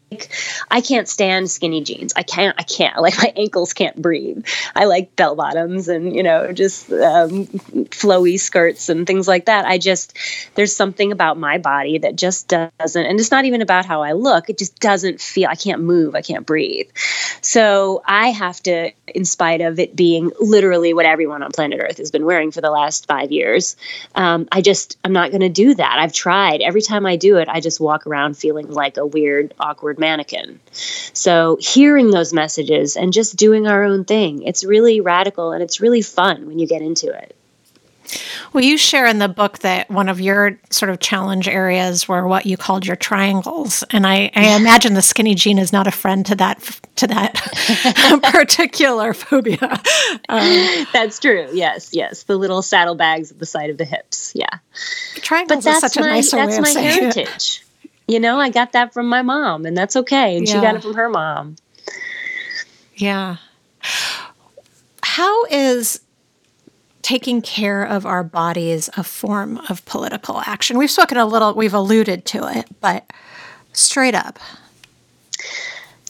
I 0.71 0.81
can't 0.81 1.07
stand 1.07 1.49
skinny 1.49 1.81
jeans. 1.81 2.13
I 2.15 2.23
can't. 2.23 2.55
I 2.57 2.63
can't. 2.63 2.95
Like 3.05 3.17
my 3.17 3.31
ankles 3.35 3.73
can't 3.73 4.01
breathe. 4.01 4.45
I 4.75 4.85
like 4.85 5.15
bell 5.15 5.35
bottoms 5.35 5.89
and 5.89 6.15
you 6.15 6.23
know 6.23 6.51
just 6.53 6.91
um, 6.91 7.45
flowy 7.91 8.39
skirts 8.39 8.89
and 8.89 9.05
things 9.05 9.27
like 9.27 9.45
that. 9.45 9.65
I 9.65 9.77
just 9.77 10.17
there's 10.55 10.75
something 10.75 11.11
about 11.11 11.37
my 11.37 11.59
body 11.59 11.99
that 11.99 12.15
just 12.15 12.47
doesn't, 12.47 13.05
and 13.05 13.19
it's 13.19 13.29
not 13.29 13.45
even 13.45 13.61
about 13.61 13.85
how 13.85 14.01
I 14.01 14.13
look. 14.13 14.49
It 14.49 14.57
just 14.57 14.79
doesn't 14.79 15.21
feel. 15.21 15.49
I 15.49 15.55
can't 15.55 15.81
move. 15.81 16.15
I 16.15 16.23
can't 16.23 16.47
breathe. 16.47 16.89
So 17.41 18.01
I 18.07 18.29
have 18.29 18.61
to, 18.63 18.91
in 19.07 19.23
spite 19.23 19.61
of 19.61 19.77
it 19.77 19.95
being 19.95 20.31
literally 20.39 20.95
what 20.95 21.05
everyone 21.05 21.43
on 21.43 21.51
planet 21.51 21.79
Earth 21.79 21.99
has 21.99 22.09
been 22.09 22.25
wearing 22.25 22.51
for 22.51 22.61
the 22.61 22.71
last 22.71 23.05
five 23.07 23.31
years, 23.31 23.75
um, 24.15 24.47
I 24.51 24.61
just 24.61 24.97
I'm 25.03 25.13
not 25.13 25.29
going 25.29 25.41
to 25.41 25.49
do 25.49 25.75
that. 25.75 25.99
I've 25.99 26.13
tried. 26.13 26.61
Every 26.61 26.81
time 26.81 27.05
I 27.05 27.17
do 27.17 27.37
it, 27.37 27.47
I 27.47 27.59
just 27.65 27.79
walk 27.81 28.05
around 28.05 28.37
feeling 28.37 28.69
like 28.69 28.97
a 28.97 29.05
weird, 29.05 29.53
awkward 29.59 29.99
mannequin. 29.99 30.59
So, 30.71 31.57
hearing 31.59 32.11
those 32.11 32.31
messages 32.31 32.95
and 32.95 33.11
just 33.11 33.35
doing 33.35 33.67
our 33.67 33.83
own 33.83 34.05
thing, 34.05 34.43
it's 34.43 34.63
really 34.63 35.01
radical 35.01 35.51
and 35.51 35.63
it's 35.63 35.81
really 35.81 36.01
fun 36.01 36.45
when 36.45 36.59
you 36.59 36.67
get 36.67 36.81
into 36.81 37.11
it. 37.11 37.35
Well, 38.53 38.63
you 38.63 38.77
share 38.77 39.05
in 39.05 39.19
the 39.19 39.27
book 39.27 39.59
that 39.59 39.89
one 39.89 40.09
of 40.09 40.21
your 40.21 40.57
sort 40.69 40.89
of 40.89 40.99
challenge 40.99 41.47
areas 41.47 42.07
were 42.07 42.27
what 42.27 42.45
you 42.45 42.57
called 42.57 42.85
your 42.85 42.95
triangles, 42.95 43.83
and 43.89 44.05
I, 44.05 44.31
I 44.35 44.55
imagine 44.55 44.93
the 44.93 45.01
skinny 45.01 45.35
jean 45.35 45.57
is 45.57 45.73
not 45.73 45.87
a 45.87 45.91
friend 45.91 46.25
to 46.27 46.35
that 46.35 46.79
to 46.97 47.07
that 47.07 47.33
particular 48.31 49.13
phobia. 49.13 49.81
Um, 50.29 50.87
that's 50.93 51.19
true. 51.19 51.47
Yes, 51.53 51.89
yes, 51.93 52.23
the 52.23 52.37
little 52.37 52.61
saddlebags 52.61 53.31
at 53.31 53.39
the 53.39 53.45
side 53.45 53.69
of 53.69 53.77
the 53.77 53.85
hips. 53.85 54.31
Yeah, 54.35 54.59
triangles 55.15 55.63
but 55.63 55.71
that's 55.71 55.81
such 55.81 55.97
a 55.97 56.01
my, 56.01 56.09
nicer 56.09 56.37
that's 56.37 56.51
way 56.51 56.57
of 56.57 56.61
my 56.63 56.69
saying 56.69 57.01
heritage. 57.01 57.63
It. 57.83 57.91
You 58.07 58.19
know, 58.19 58.39
I 58.39 58.49
got 58.49 58.73
that 58.73 58.93
from 58.93 59.07
my 59.07 59.23
mom, 59.23 59.65
and 59.65 59.75
that's 59.75 59.95
okay. 59.95 60.37
And 60.37 60.47
yeah. 60.47 60.53
she 60.53 60.61
got 60.61 60.75
it 60.75 60.83
from 60.83 60.93
her 60.93 61.09
mom. 61.09 61.55
Yeah. 62.95 63.37
How 65.01 65.45
is 65.45 66.01
taking 67.05 67.39
care 67.39 67.83
of 67.83 68.03
our 68.03 68.23
bodies 68.23 68.89
a 68.97 69.03
form 69.03 69.59
of 69.69 69.85
political 69.85 70.41
action? 70.41 70.75
We've 70.75 70.89
spoken 70.89 71.19
a 71.19 71.25
little, 71.25 71.53
we've 71.53 71.73
alluded 71.73 72.25
to 72.25 72.47
it, 72.57 72.65
but 72.81 73.05
straight 73.73 74.15
up. 74.15 74.39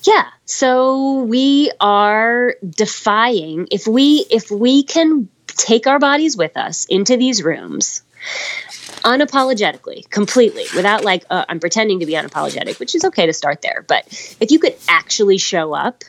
Yeah. 0.03 0.23
So 0.45 1.23
we 1.23 1.69
are 1.81 2.55
defying 2.65 3.67
if 3.71 3.85
we 3.87 4.25
if 4.29 4.49
we 4.49 4.83
can 4.83 5.27
take 5.47 5.85
our 5.85 5.99
bodies 5.99 6.37
with 6.37 6.55
us 6.55 6.85
into 6.85 7.17
these 7.17 7.43
rooms 7.43 8.01
unapologetically, 9.03 10.09
completely, 10.09 10.65
without 10.75 11.03
like, 11.03 11.25
uh, 11.29 11.43
I'm 11.49 11.59
pretending 11.59 11.99
to 11.99 12.05
be 12.05 12.13
unapologetic, 12.13 12.79
which 12.79 12.95
is 12.95 13.03
okay 13.03 13.25
to 13.25 13.33
start 13.33 13.61
there. 13.61 13.83
But 13.85 14.07
if 14.39 14.49
you 14.51 14.59
could 14.59 14.75
actually 14.87 15.39
show 15.39 15.73
up 15.73 16.05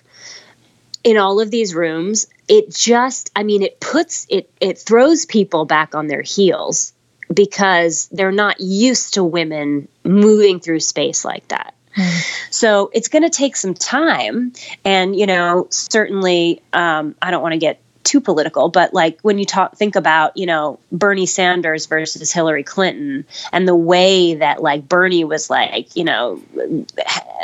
in 1.02 1.16
all 1.16 1.40
of 1.40 1.50
these 1.50 1.74
rooms, 1.74 2.26
it 2.48 2.70
just, 2.70 3.30
I 3.34 3.42
mean, 3.42 3.62
it 3.62 3.80
puts, 3.80 4.26
it, 4.28 4.50
it 4.60 4.78
throws 4.78 5.26
people 5.26 5.64
back 5.64 5.94
on 5.94 6.06
their 6.06 6.22
heels 6.22 6.92
because 7.32 8.08
they're 8.12 8.32
not 8.32 8.60
used 8.60 9.14
to 9.14 9.24
women 9.24 9.88
moving 10.04 10.60
through 10.60 10.80
space 10.80 11.24
like 11.24 11.48
that. 11.48 11.74
Hmm. 11.94 12.18
So 12.50 12.90
it's 12.92 13.08
going 13.08 13.24
to 13.24 13.30
take 13.30 13.56
some 13.56 13.74
time. 13.74 14.52
And, 14.84 15.16
you 15.16 15.26
know, 15.26 15.66
certainly, 15.70 16.62
um, 16.72 17.14
I 17.20 17.30
don't 17.30 17.42
want 17.42 17.54
to 17.54 17.58
get 17.58 17.80
too 18.04 18.20
political, 18.20 18.68
but 18.68 18.94
like 18.94 19.18
when 19.22 19.38
you 19.38 19.44
talk, 19.44 19.76
think 19.76 19.96
about, 19.96 20.36
you 20.36 20.46
know, 20.46 20.78
Bernie 20.92 21.26
Sanders 21.26 21.86
versus 21.86 22.30
Hillary 22.30 22.62
Clinton 22.62 23.24
and 23.52 23.66
the 23.66 23.74
way 23.74 24.34
that 24.34 24.62
like 24.62 24.88
Bernie 24.88 25.24
was 25.24 25.50
like, 25.50 25.96
you 25.96 26.04
know, 26.04 26.40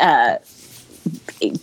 uh, 0.00 0.36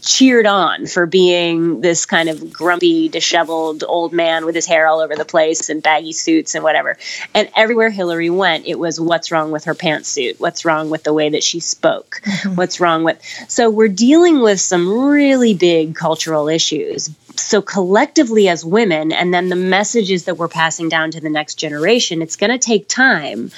cheered 0.01 0.45
on 0.45 0.87
for 0.87 1.05
being 1.05 1.81
this 1.81 2.05
kind 2.05 2.29
of 2.29 2.51
grumpy, 2.51 3.07
disheveled 3.07 3.83
old 3.87 4.11
man 4.11 4.45
with 4.45 4.55
his 4.55 4.65
hair 4.65 4.87
all 4.87 4.99
over 4.99 5.15
the 5.15 5.25
place 5.25 5.69
and 5.69 5.81
baggy 5.81 6.11
suits 6.11 6.55
and 6.55 6.63
whatever. 6.63 6.97
And 7.33 7.49
everywhere 7.55 7.89
Hillary 7.89 8.29
went, 8.29 8.65
it 8.65 8.77
was 8.77 8.99
what's 8.99 9.31
wrong 9.31 9.51
with 9.51 9.65
her 9.65 9.75
pantsuit? 9.75 10.39
What's 10.39 10.65
wrong 10.65 10.89
with 10.89 11.03
the 11.03 11.13
way 11.13 11.29
that 11.29 11.43
she 11.43 11.59
spoke? 11.59 12.21
Mm-hmm. 12.23 12.55
What's 12.55 12.79
wrong 12.79 13.03
with. 13.03 13.21
So 13.47 13.69
we're 13.69 13.87
dealing 13.87 14.41
with 14.41 14.59
some 14.59 15.09
really 15.09 15.53
big 15.53 15.95
cultural 15.95 16.47
issues. 16.47 17.09
So 17.35 17.61
collectively 17.61 18.49
as 18.49 18.65
women, 18.65 19.13
and 19.13 19.33
then 19.33 19.47
the 19.47 19.55
messages 19.55 20.25
that 20.25 20.35
we're 20.35 20.49
passing 20.49 20.89
down 20.89 21.11
to 21.11 21.21
the 21.21 21.29
next 21.29 21.55
generation, 21.55 22.21
it's 22.21 22.35
going 22.35 22.51
to 22.51 22.57
take 22.57 22.89
time. 22.89 23.51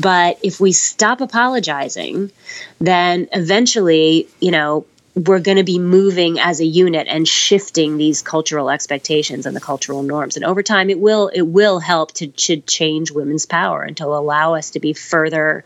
But 0.00 0.38
if 0.42 0.58
we 0.58 0.72
stop 0.72 1.20
apologizing, 1.20 2.32
then 2.80 3.28
eventually, 3.32 4.26
you 4.40 4.50
know, 4.50 4.84
we're 5.26 5.40
going 5.40 5.56
to 5.56 5.64
be 5.64 5.78
moving 5.78 6.38
as 6.38 6.60
a 6.60 6.64
unit 6.64 7.06
and 7.08 7.26
shifting 7.26 7.96
these 7.96 8.22
cultural 8.22 8.70
expectations 8.70 9.46
and 9.46 9.56
the 9.56 9.60
cultural 9.60 10.02
norms. 10.02 10.36
And 10.36 10.44
over 10.44 10.62
time 10.62 10.90
it 10.90 11.00
will 11.00 11.28
it 11.28 11.42
will 11.42 11.80
help 11.80 12.12
to, 12.14 12.28
to 12.28 12.60
change 12.60 13.10
women's 13.10 13.46
power 13.46 13.82
and 13.82 13.96
to 13.96 14.06
allow 14.06 14.54
us 14.54 14.70
to 14.70 14.80
be 14.80 14.92
further 14.92 15.64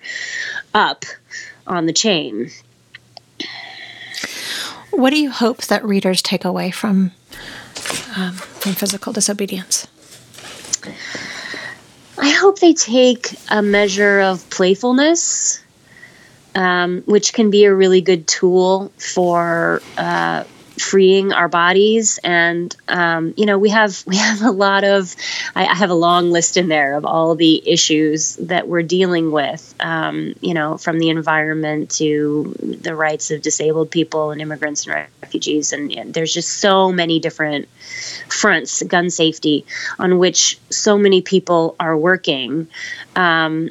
up 0.72 1.04
on 1.66 1.86
the 1.86 1.92
chain. 1.92 2.50
What 4.90 5.10
do 5.10 5.18
you 5.18 5.30
hope 5.30 5.62
that 5.62 5.84
readers 5.84 6.22
take 6.22 6.44
away 6.44 6.70
from 6.70 7.12
um, 8.16 8.32
from 8.32 8.72
physical 8.72 9.12
disobedience? 9.12 9.86
I 12.18 12.30
hope 12.30 12.58
they 12.58 12.74
take 12.74 13.34
a 13.50 13.62
measure 13.62 14.20
of 14.20 14.48
playfulness 14.50 15.62
um, 16.54 17.02
which 17.06 17.32
can 17.32 17.50
be 17.50 17.64
a 17.64 17.74
really 17.74 18.00
good 18.00 18.26
tool 18.26 18.92
for 18.98 19.82
uh, 19.96 20.44
freeing 20.78 21.32
our 21.32 21.48
bodies. 21.48 22.18
And 22.22 22.74
um, 22.88 23.34
you 23.36 23.46
know, 23.46 23.58
we 23.58 23.70
have 23.70 24.02
we 24.06 24.16
have 24.16 24.42
a 24.42 24.50
lot 24.50 24.84
of 24.84 25.14
I, 25.54 25.66
I, 25.66 25.74
have 25.74 25.90
a 25.90 25.94
long 25.94 26.30
list 26.30 26.56
in 26.56 26.68
there 26.68 26.94
of 26.94 27.04
all 27.04 27.34
the 27.34 27.68
issues 27.68 28.36
that 28.36 28.68
we're 28.68 28.82
dealing 28.82 29.30
with. 29.30 29.74
Um, 29.80 30.34
you 30.40 30.54
know, 30.54 30.76
from 30.76 30.98
the 30.98 31.10
environment 31.10 31.90
to 31.92 32.54
the 32.60 32.94
rights 32.94 33.30
of 33.30 33.42
disabled 33.42 33.90
people 33.90 34.30
and 34.30 34.40
immigrants 34.40 34.86
and 34.86 35.06
refugees, 35.22 35.72
and, 35.72 35.92
and 35.92 36.14
there's 36.14 36.32
just 36.32 36.48
so 36.48 36.92
many 36.92 37.20
different 37.20 37.68
fronts, 38.28 38.82
gun 38.82 39.10
safety, 39.10 39.64
on 39.98 40.18
which 40.18 40.58
so 40.70 40.98
many 40.98 41.22
people 41.22 41.76
are 41.78 41.96
working. 41.96 42.68
Um, 43.16 43.70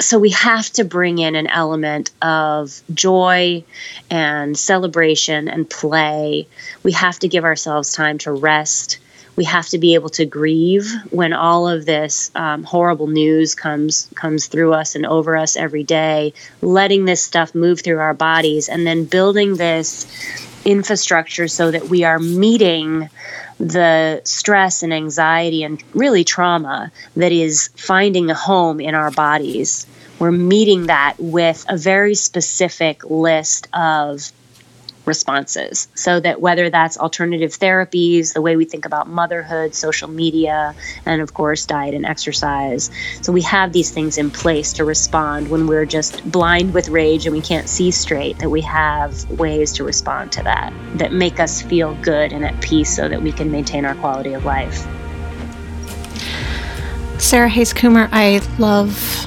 so 0.00 0.18
we 0.18 0.30
have 0.30 0.68
to 0.70 0.84
bring 0.84 1.18
in 1.18 1.34
an 1.34 1.46
element 1.46 2.10
of 2.20 2.82
joy 2.92 3.64
and 4.10 4.56
celebration 4.56 5.48
and 5.48 5.68
play. 5.68 6.46
We 6.82 6.92
have 6.92 7.18
to 7.20 7.28
give 7.28 7.44
ourselves 7.44 7.92
time 7.92 8.18
to 8.18 8.32
rest. 8.32 8.98
We 9.36 9.44
have 9.44 9.66
to 9.68 9.78
be 9.78 9.94
able 9.94 10.08
to 10.10 10.24
grieve 10.24 10.90
when 11.10 11.32
all 11.32 11.68
of 11.68 11.84
this 11.84 12.30
um, 12.34 12.64
horrible 12.64 13.06
news 13.06 13.54
comes 13.54 14.08
comes 14.14 14.46
through 14.46 14.72
us 14.72 14.94
and 14.94 15.04
over 15.04 15.36
us 15.36 15.56
every 15.56 15.84
day. 15.84 16.32
Letting 16.62 17.04
this 17.04 17.22
stuff 17.22 17.54
move 17.54 17.80
through 17.80 17.98
our 17.98 18.14
bodies, 18.14 18.68
and 18.68 18.86
then 18.86 19.04
building 19.04 19.56
this 19.56 20.06
infrastructure 20.66 21.48
so 21.48 21.70
that 21.70 21.88
we 21.88 22.04
are 22.04 22.18
meeting 22.18 23.08
the 23.58 24.20
stress 24.24 24.82
and 24.82 24.92
anxiety 24.92 25.62
and 25.62 25.82
really 25.94 26.24
trauma 26.24 26.90
that 27.14 27.32
is 27.32 27.70
finding 27.76 28.30
a 28.30 28.34
home 28.34 28.80
in 28.80 28.94
our 28.94 29.10
bodies. 29.10 29.86
We're 30.18 30.32
meeting 30.32 30.88
that 30.88 31.14
with 31.18 31.64
a 31.68 31.76
very 31.76 32.14
specific 32.14 33.08
list 33.08 33.68
of 33.72 34.30
responses. 35.06 35.88
So 35.94 36.20
that 36.20 36.40
whether 36.40 36.70
that's 36.70 36.98
alternative 36.98 37.52
therapies, 37.52 38.34
the 38.34 38.42
way 38.42 38.56
we 38.56 38.64
think 38.64 38.84
about 38.84 39.08
motherhood, 39.08 39.74
social 39.74 40.08
media, 40.08 40.74
and 41.04 41.20
of 41.20 41.34
course, 41.34 41.66
diet 41.66 41.94
and 41.94 42.04
exercise. 42.04 42.90
So 43.22 43.32
we 43.32 43.42
have 43.42 43.72
these 43.72 43.90
things 43.90 44.18
in 44.18 44.30
place 44.30 44.72
to 44.74 44.84
respond 44.84 45.50
when 45.50 45.66
we're 45.66 45.86
just 45.86 46.28
blind 46.30 46.74
with 46.74 46.88
rage 46.88 47.26
and 47.26 47.34
we 47.34 47.42
can't 47.42 47.68
see 47.68 47.90
straight, 47.90 48.38
that 48.38 48.50
we 48.50 48.60
have 48.62 49.28
ways 49.30 49.72
to 49.74 49.84
respond 49.84 50.32
to 50.32 50.42
that 50.42 50.72
that 50.96 51.12
make 51.12 51.40
us 51.40 51.62
feel 51.62 51.94
good 51.96 52.32
and 52.32 52.44
at 52.44 52.60
peace 52.60 52.94
so 52.94 53.08
that 53.08 53.22
we 53.22 53.32
can 53.32 53.50
maintain 53.50 53.84
our 53.84 53.94
quality 53.96 54.32
of 54.32 54.44
life. 54.44 54.86
Sarah 57.20 57.48
Hays 57.48 57.72
Coomer, 57.72 58.08
I 58.12 58.40
love 58.58 59.26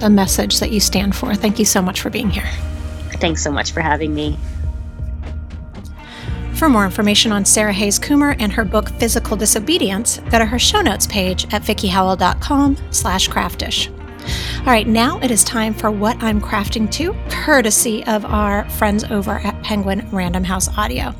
the 0.00 0.10
message 0.10 0.60
that 0.60 0.70
you 0.70 0.80
stand 0.80 1.16
for. 1.16 1.34
Thank 1.34 1.58
you 1.58 1.64
so 1.64 1.80
much 1.80 2.00
for 2.00 2.10
being 2.10 2.30
here. 2.30 2.48
Thanks 3.14 3.42
so 3.42 3.50
much 3.50 3.72
for 3.72 3.80
having 3.80 4.14
me. 4.14 4.36
For 6.56 6.70
more 6.70 6.86
information 6.86 7.32
on 7.32 7.44
Sarah 7.44 7.72
Hays 7.72 7.98
Coomer 7.98 8.34
and 8.38 8.50
her 8.50 8.64
book 8.64 8.88
Physical 8.98 9.36
Disobedience, 9.36 10.20
go 10.30 10.38
to 10.38 10.46
her 10.46 10.58
show 10.58 10.80
notes 10.80 11.06
page 11.06 11.44
at 11.52 11.60
vickiehowell.com 11.60 12.78
slash 12.90 13.28
craftish. 13.28 13.90
All 14.60 14.72
right, 14.72 14.88
now 14.88 15.20
it 15.20 15.30
is 15.30 15.44
time 15.44 15.74
for 15.74 15.90
what 15.90 16.16
I'm 16.22 16.40
crafting 16.40 16.90
to, 16.92 17.14
courtesy 17.28 18.04
of 18.06 18.24
our 18.24 18.68
friends 18.70 19.04
over 19.04 19.32
at 19.32 19.62
Penguin 19.62 20.08
Random 20.10 20.44
House 20.44 20.74
Audio. 20.78 21.14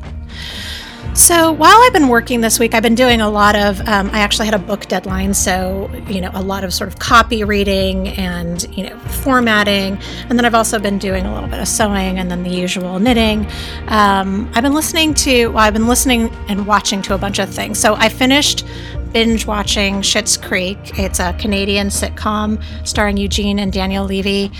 So 1.17 1.51
while 1.51 1.79
I've 1.81 1.95
been 1.95 2.09
working 2.09 2.43
this 2.43 2.59
week, 2.59 2.75
I've 2.75 2.83
been 2.83 2.95
doing 2.95 3.23
a 3.23 3.31
lot 3.31 3.57
of. 3.57 3.81
Um, 3.89 4.11
I 4.13 4.19
actually 4.19 4.45
had 4.45 4.55
a 4.55 4.59
book 4.59 4.85
deadline, 4.85 5.33
so 5.33 5.91
you 6.11 6.21
know 6.21 6.31
a 6.35 6.43
lot 6.43 6.63
of 6.63 6.75
sort 6.75 6.89
of 6.89 6.99
copy 6.99 7.43
reading 7.43 8.09
and 8.09 8.63
you 8.77 8.87
know 8.87 8.99
formatting, 8.99 9.99
and 10.29 10.39
then 10.39 10.45
I've 10.45 10.55
also 10.55 10.79
been 10.79 10.99
doing 10.99 11.25
a 11.25 11.33
little 11.33 11.49
bit 11.49 11.59
of 11.59 11.67
sewing 11.69 12.19
and 12.19 12.31
then 12.31 12.43
the 12.43 12.51
usual 12.51 12.99
knitting. 12.99 13.47
Um, 13.89 14.53
I've 14.55 14.63
been 14.63 14.75
listening 14.75 15.15
to. 15.15 15.47
Well, 15.47 15.65
I've 15.65 15.73
been 15.73 15.89
listening 15.89 16.29
and 16.49 16.67
watching 16.67 17.01
to 17.03 17.15
a 17.15 17.19
bunch 17.19 17.39
of 17.39 17.49
things. 17.49 17.79
So 17.79 17.95
I 17.95 18.11
finished 18.11 18.67
binge 19.15 19.47
watching 19.47 20.03
Schitt's 20.03 20.37
Creek. 20.37 20.77
It's 20.99 21.19
a 21.19 21.33
Canadian 21.39 21.89
sitcom 21.89 22.63
starring 22.87 23.17
Eugene 23.17 23.59
and 23.59 23.73
Daniel 23.73 24.05
Levy 24.05 24.53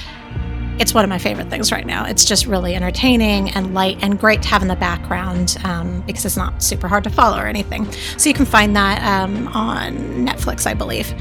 it's 0.79 0.93
one 0.93 1.05
of 1.05 1.09
my 1.09 1.19
favorite 1.19 1.49
things 1.49 1.73
right 1.73 1.87
now. 1.87 2.05
It's 2.05 2.25
just 2.25 2.47
really 2.47 2.75
entertaining 2.75 3.51
and 3.51 3.75
light 3.75 3.99
and 4.03 4.19
great 4.19 4.43
to 4.43 4.49
have 4.49 4.63
in 4.63 4.69
the 4.69 4.77
background 4.77 5.57
um, 5.65 6.03
because 6.07 6.25
it's 6.25 6.37
not 6.37 6.63
super 6.63 6.89
hard 6.89 7.05
to 7.05 7.11
follow 7.11 7.39
or 7.39 7.47
anything. 7.47 7.91
So 8.19 8.29
you 8.29 8.35
can 8.35 8.47
find 8.47 8.77
that 8.77 9.03
um, 9.03 9.49
on 9.49 9.95
Netflix, 10.27 10.67
I 10.67 10.75
believe. 10.75 11.15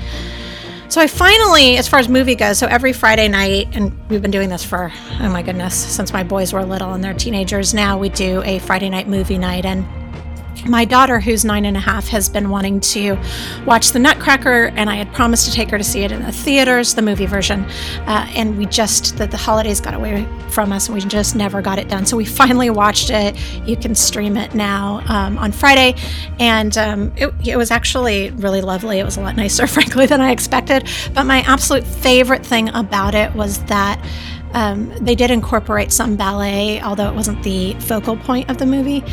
So 0.87 1.01
I 1.01 1.07
finally, 1.07 1.77
as 1.77 1.87
far 1.87 1.99
as 1.99 2.07
movie 2.07 2.35
goes, 2.35 2.57
so 2.57 2.67
every 2.67 2.93
Friday 2.93 3.27
night, 3.27 3.75
and 3.75 3.91
we've 4.09 4.21
been 4.21 4.31
doing 4.31 4.49
this 4.49 4.63
for, 4.63 4.91
oh 5.19 5.29
my 5.29 5.41
goodness, 5.41 5.75
since 5.75 6.13
my 6.13 6.23
boys 6.23 6.53
were 6.53 6.63
little 6.63 6.93
and 6.93 7.03
they're 7.03 7.13
teenagers 7.13 7.73
now, 7.73 7.97
we 7.97 8.09
do 8.09 8.41
a 8.43 8.59
Friday 8.59 8.89
night 8.89 9.07
movie 9.07 9.37
night. 9.37 9.65
And 9.65 9.85
my 10.68 10.86
daughter, 10.86 11.20
who's 11.20 11.45
nine 11.45 11.66
and 11.66 11.78
a 11.78 11.80
half, 11.80 12.07
has 12.07 12.30
been 12.30 12.49
wanting 12.49 12.80
to 12.82 13.18
watch 13.66 13.91
The 13.91 13.99
Nutcracker, 13.99 14.72
and 14.76 14.89
I 14.89 14.95
had 14.95 15.11
promised 15.13 15.45
to 15.45 15.51
take 15.51 15.70
her 15.70 15.78
to 15.78 15.84
see 15.84 16.03
it 16.03 16.11
in 16.11 16.24
the 16.24 16.32
theaters, 16.32 16.95
the 16.95 17.01
movie 17.01 17.26
version. 17.26 17.66
Uh, 18.05 18.28
and 18.36 18.57
we 18.57 18.66
just, 18.66 19.18
the, 19.18 19.28
the 19.28 19.38
holidays 19.38 19.80
got 19.80 19.93
away 19.93 20.28
from 20.49 20.72
us, 20.72 20.88
and 20.88 20.95
we 20.95 21.01
just 21.01 21.36
never 21.36 21.61
got 21.61 21.80
it 21.80 21.88
done. 21.88 22.05
So 22.05 22.18
we 22.18 22.26
finally 22.26 22.70
watched 22.70 23.09
it. 23.09 23.38
You 23.68 23.78
can 23.78 23.95
stream 23.95 24.38
it 24.38 24.55
now 24.55 25.01
um, 25.07 25.38
on 25.38 25.51
Friday. 25.51 25.95
And 26.39 26.78
um, 26.78 27.13
it, 27.16 27.34
it 27.45 27.57
was 27.57 27.72
actually 27.72 28.32
really 28.32 28.61
lovely. 28.61 28.99
It 28.99 29.03
was 29.03 29.18
a 29.18 29.22
lot 29.22 29.36
nicer, 29.36 29.68
frankly, 29.76 30.05
than 30.05 30.22
I 30.22 30.32
expected. 30.32 30.89
But 31.13 31.26
my 31.26 31.41
absolute 31.41 31.86
favorite 31.86 32.45
thing 32.45 32.70
about 32.70 33.16
it 33.16 33.34
was 33.36 33.63
that. 33.66 34.03
Um, 34.53 34.89
they 35.03 35.15
did 35.15 35.31
incorporate 35.31 35.91
some 35.91 36.15
ballet, 36.15 36.81
although 36.81 37.09
it 37.09 37.15
wasn't 37.15 37.43
the 37.43 37.73
focal 37.81 38.15
point 38.15 38.49
of 38.49 38.57
the 38.57 38.65
movie. 38.65 39.03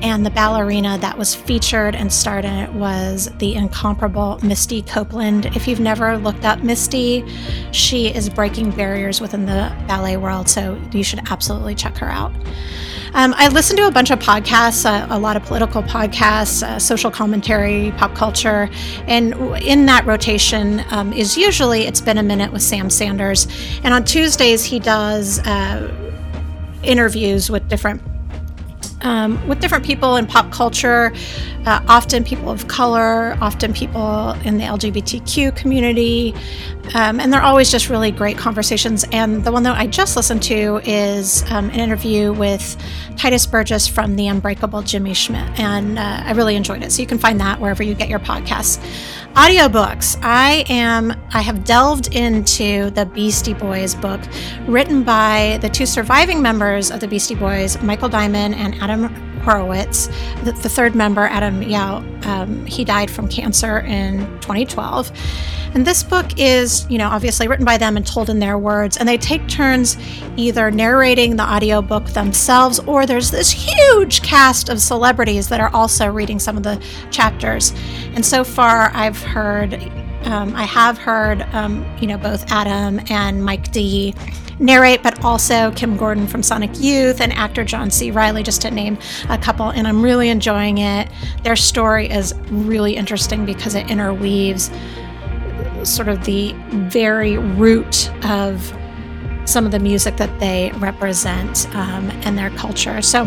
And 0.00 0.24
the 0.24 0.30
ballerina 0.30 0.98
that 0.98 1.18
was 1.18 1.34
featured 1.34 1.96
and 1.96 2.12
starred 2.12 2.44
in 2.44 2.54
it 2.54 2.72
was 2.72 3.30
the 3.38 3.54
incomparable 3.54 4.38
Misty 4.42 4.82
Copeland. 4.82 5.46
If 5.56 5.66
you've 5.66 5.80
never 5.80 6.16
looked 6.16 6.44
up 6.44 6.62
Misty, 6.62 7.24
she 7.72 8.08
is 8.08 8.28
breaking 8.28 8.70
barriers 8.72 9.20
within 9.20 9.46
the 9.46 9.74
ballet 9.88 10.16
world, 10.16 10.48
so 10.48 10.80
you 10.92 11.02
should 11.02 11.20
absolutely 11.30 11.74
check 11.74 11.96
her 11.98 12.08
out. 12.08 12.32
Um, 13.14 13.34
I 13.38 13.48
listen 13.48 13.76
to 13.78 13.86
a 13.86 13.90
bunch 13.90 14.10
of 14.10 14.18
podcasts, 14.18 14.84
uh, 14.84 15.06
a 15.10 15.18
lot 15.18 15.36
of 15.36 15.42
political 15.44 15.82
podcasts, 15.82 16.62
uh, 16.62 16.78
social 16.78 17.10
commentary, 17.10 17.92
pop 17.96 18.14
culture, 18.14 18.68
and 19.06 19.32
in 19.62 19.86
that 19.86 20.04
rotation 20.04 20.84
um, 20.90 21.12
is 21.14 21.36
usually 21.36 21.86
It's 21.86 22.02
Been 22.02 22.18
a 22.18 22.22
Minute 22.22 22.52
with 22.52 22.62
Sam 22.62 22.90
Sanders. 22.90 23.48
And 23.82 23.94
on 23.94 24.04
Tuesdays, 24.04 24.62
he 24.62 24.77
does 24.78 25.38
uh, 25.40 25.92
interviews 26.82 27.50
with 27.50 27.68
different 27.68 28.02
um, 29.02 29.46
with 29.46 29.60
different 29.60 29.84
people 29.84 30.16
in 30.16 30.26
pop 30.26 30.50
culture, 30.50 31.12
uh, 31.66 31.80
often 31.88 32.24
people 32.24 32.50
of 32.50 32.68
color, 32.68 33.36
often 33.40 33.72
people 33.72 34.32
in 34.44 34.58
the 34.58 34.64
LGBTQ 34.64 35.54
community. 35.54 36.34
Um, 36.94 37.20
and 37.20 37.32
they're 37.32 37.42
always 37.42 37.70
just 37.70 37.90
really 37.90 38.10
great 38.10 38.38
conversations. 38.38 39.04
And 39.12 39.44
the 39.44 39.52
one 39.52 39.62
that 39.64 39.76
I 39.76 39.86
just 39.86 40.16
listened 40.16 40.42
to 40.44 40.80
is 40.84 41.48
um, 41.50 41.70
an 41.70 41.78
interview 41.78 42.32
with 42.32 42.76
Tituss 43.16 43.50
Burgess 43.50 43.86
from 43.86 44.16
The 44.16 44.26
Unbreakable 44.26 44.82
Kimmy 44.82 45.14
Schmidt. 45.14 45.60
And 45.60 45.98
uh, 45.98 46.22
I 46.24 46.32
really 46.32 46.56
enjoyed 46.56 46.82
it. 46.82 46.90
So 46.90 47.02
you 47.02 47.06
can 47.06 47.18
find 47.18 47.38
that 47.40 47.60
wherever 47.60 47.82
you 47.82 47.94
get 47.94 48.08
your 48.08 48.20
podcasts. 48.20 48.82
Audiobooks. 49.34 50.18
I 50.22 50.64
am 50.68 51.12
I 51.32 51.42
have 51.42 51.64
delved 51.64 52.14
into 52.14 52.90
the 52.90 53.06
Beastie 53.06 53.54
Boys 53.54 53.94
book 53.94 54.20
written 54.66 55.04
by 55.04 55.58
the 55.60 55.68
two 55.68 55.86
surviving 55.86 56.42
members 56.42 56.90
of 56.90 57.00
the 57.00 57.06
Beastie 57.06 57.34
Boys, 57.34 57.80
Michael 57.82 58.08
Diamond 58.08 58.54
and 58.56 58.74
Adam 58.82 59.27
Horovitz. 59.48 60.12
The, 60.44 60.52
the 60.52 60.68
third 60.68 60.94
member, 60.94 61.22
Adam 61.22 61.62
Yauch, 61.62 62.26
um, 62.26 62.66
he 62.66 62.84
died 62.84 63.10
from 63.10 63.28
cancer 63.28 63.80
in 63.80 64.18
2012. 64.40 65.10
And 65.74 65.86
this 65.86 66.02
book 66.02 66.38
is, 66.38 66.86
you 66.90 66.98
know, 66.98 67.08
obviously 67.08 67.48
written 67.48 67.64
by 67.64 67.78
them 67.78 67.96
and 67.96 68.06
told 68.06 68.28
in 68.30 68.40
their 68.40 68.58
words. 68.58 68.96
And 68.96 69.08
they 69.08 69.16
take 69.16 69.46
turns 69.48 69.96
either 70.36 70.70
narrating 70.70 71.36
the 71.36 71.42
audiobook 71.42 72.06
themselves 72.06 72.78
or 72.80 73.06
there's 73.06 73.30
this 73.30 73.50
huge 73.50 74.22
cast 74.22 74.68
of 74.68 74.80
celebrities 74.80 75.48
that 75.48 75.60
are 75.60 75.70
also 75.74 76.08
reading 76.08 76.38
some 76.38 76.56
of 76.56 76.62
the 76.62 76.82
chapters. 77.10 77.72
And 78.14 78.24
so 78.24 78.44
far, 78.44 78.90
I've 78.94 79.22
heard, 79.22 79.74
um, 80.24 80.54
I 80.56 80.64
have 80.64 80.98
heard, 80.98 81.42
um, 81.54 81.86
you 82.00 82.06
know, 82.06 82.18
both 82.18 82.50
Adam 82.50 83.00
and 83.08 83.44
Mike 83.44 83.70
D 83.72 84.14
narrate, 84.58 85.02
but 85.02 85.24
also 85.24 85.70
Kim 85.72 85.96
Gordon 85.96 86.26
from 86.26 86.42
Sonic 86.42 86.70
Youth 86.80 87.20
and 87.20 87.32
actor 87.32 87.64
John 87.64 87.90
C. 87.90 88.10
Reilly, 88.10 88.42
just 88.42 88.62
to 88.62 88.70
name 88.70 88.98
a 89.28 89.38
couple. 89.38 89.70
And 89.70 89.86
I'm 89.86 90.02
really 90.02 90.28
enjoying 90.28 90.78
it. 90.78 91.08
Their 91.42 91.56
story 91.56 92.08
is 92.08 92.34
really 92.50 92.96
interesting 92.96 93.44
because 93.44 93.74
it 93.74 93.90
interweaves 93.90 94.70
sort 95.84 96.08
of 96.08 96.24
the 96.24 96.54
very 96.70 97.38
root 97.38 98.10
of 98.24 98.72
some 99.44 99.64
of 99.64 99.72
the 99.72 99.78
music 99.78 100.16
that 100.16 100.38
they 100.40 100.70
represent 100.76 101.66
um, 101.74 102.10
and 102.24 102.36
their 102.36 102.50
culture. 102.50 103.00
So, 103.00 103.24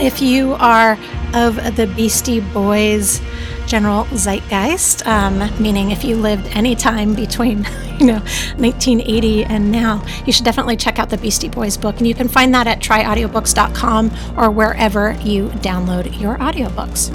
if 0.00 0.22
you 0.22 0.54
are 0.54 0.98
of 1.34 1.56
the 1.76 1.92
Beastie 1.96 2.40
Boys 2.40 3.20
general 3.66 4.04
zeitgeist, 4.06 5.06
um, 5.06 5.38
meaning 5.62 5.90
if 5.90 6.02
you 6.02 6.16
lived 6.16 6.46
any 6.56 6.74
time 6.74 7.14
between 7.14 7.58
you 7.98 8.06
know 8.06 8.20
1980 8.56 9.44
and 9.44 9.70
now, 9.70 10.04
you 10.24 10.32
should 10.32 10.44
definitely 10.44 10.76
check 10.76 10.98
out 10.98 11.10
the 11.10 11.18
Beastie 11.18 11.48
Boys 11.48 11.76
book, 11.76 11.98
and 11.98 12.06
you 12.06 12.14
can 12.14 12.28
find 12.28 12.54
that 12.54 12.66
at 12.66 12.80
tryaudiobooks.com 12.80 14.10
or 14.36 14.50
wherever 14.50 15.12
you 15.22 15.48
download 15.48 16.18
your 16.20 16.36
audiobooks. 16.38 17.12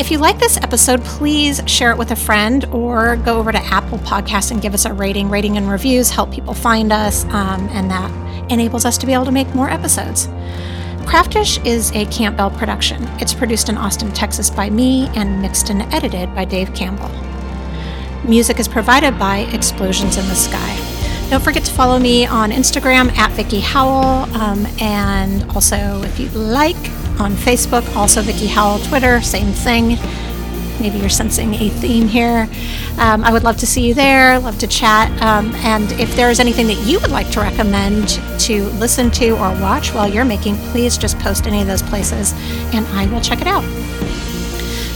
If 0.00 0.12
you 0.12 0.18
like 0.18 0.38
this 0.38 0.56
episode, 0.58 1.02
please 1.02 1.60
share 1.66 1.90
it 1.90 1.98
with 1.98 2.12
a 2.12 2.16
friend 2.16 2.64
or 2.66 3.16
go 3.16 3.38
over 3.38 3.50
to 3.50 3.58
Apple 3.58 3.98
Podcasts 3.98 4.52
and 4.52 4.62
give 4.62 4.72
us 4.72 4.84
a 4.84 4.92
rating. 4.92 5.28
Rating 5.28 5.56
and 5.56 5.68
reviews 5.68 6.10
help 6.10 6.30
people 6.30 6.54
find 6.54 6.92
us, 6.92 7.24
um, 7.24 7.68
and 7.72 7.90
that 7.90 8.52
enables 8.52 8.84
us 8.84 8.96
to 8.98 9.06
be 9.06 9.12
able 9.12 9.24
to 9.24 9.32
make 9.32 9.52
more 9.56 9.68
episodes. 9.68 10.28
Craftish 11.08 11.56
is 11.64 11.90
a 11.92 12.04
Campbell 12.10 12.50
production. 12.50 13.02
It's 13.18 13.32
produced 13.32 13.70
in 13.70 13.78
Austin, 13.78 14.12
Texas 14.12 14.50
by 14.50 14.68
me 14.68 15.08
and 15.16 15.40
mixed 15.40 15.70
and 15.70 15.80
edited 15.94 16.34
by 16.34 16.44
Dave 16.44 16.74
Campbell. 16.74 17.08
Music 18.28 18.60
is 18.60 18.68
provided 18.68 19.18
by 19.18 19.38
Explosions 19.54 20.18
in 20.18 20.28
the 20.28 20.34
Sky. 20.34 21.30
Don't 21.30 21.42
forget 21.42 21.64
to 21.64 21.72
follow 21.72 21.98
me 21.98 22.26
on 22.26 22.50
Instagram 22.50 23.10
at 23.16 23.30
Vickie 23.30 23.62
Howell, 23.62 24.30
um, 24.36 24.66
and 24.82 25.50
also 25.52 26.02
if 26.02 26.20
you'd 26.20 26.34
like 26.34 26.76
on 27.18 27.32
Facebook, 27.32 27.96
also 27.96 28.20
Vickie 28.20 28.46
Howell, 28.46 28.78
Twitter, 28.80 29.22
same 29.22 29.54
thing. 29.54 29.96
Maybe 30.80 30.98
you're 30.98 31.08
sensing 31.08 31.54
a 31.54 31.68
theme 31.68 32.08
here. 32.08 32.48
Um, 32.98 33.24
I 33.24 33.32
would 33.32 33.44
love 33.44 33.56
to 33.58 33.66
see 33.66 33.86
you 33.86 33.94
there, 33.94 34.38
love 34.38 34.58
to 34.58 34.66
chat. 34.66 35.10
Um, 35.22 35.54
and 35.56 35.90
if 35.92 36.14
there's 36.16 36.40
anything 36.40 36.66
that 36.68 36.86
you 36.86 37.00
would 37.00 37.10
like 37.10 37.30
to 37.30 37.40
recommend 37.40 38.08
to 38.40 38.64
listen 38.78 39.10
to 39.12 39.30
or 39.30 39.50
watch 39.60 39.94
while 39.94 40.08
you're 40.08 40.24
making, 40.24 40.56
please 40.72 40.96
just 40.98 41.18
post 41.18 41.46
any 41.46 41.60
of 41.60 41.66
those 41.66 41.82
places 41.82 42.32
and 42.74 42.86
I 42.88 43.06
will 43.06 43.20
check 43.20 43.40
it 43.40 43.46
out. 43.46 43.64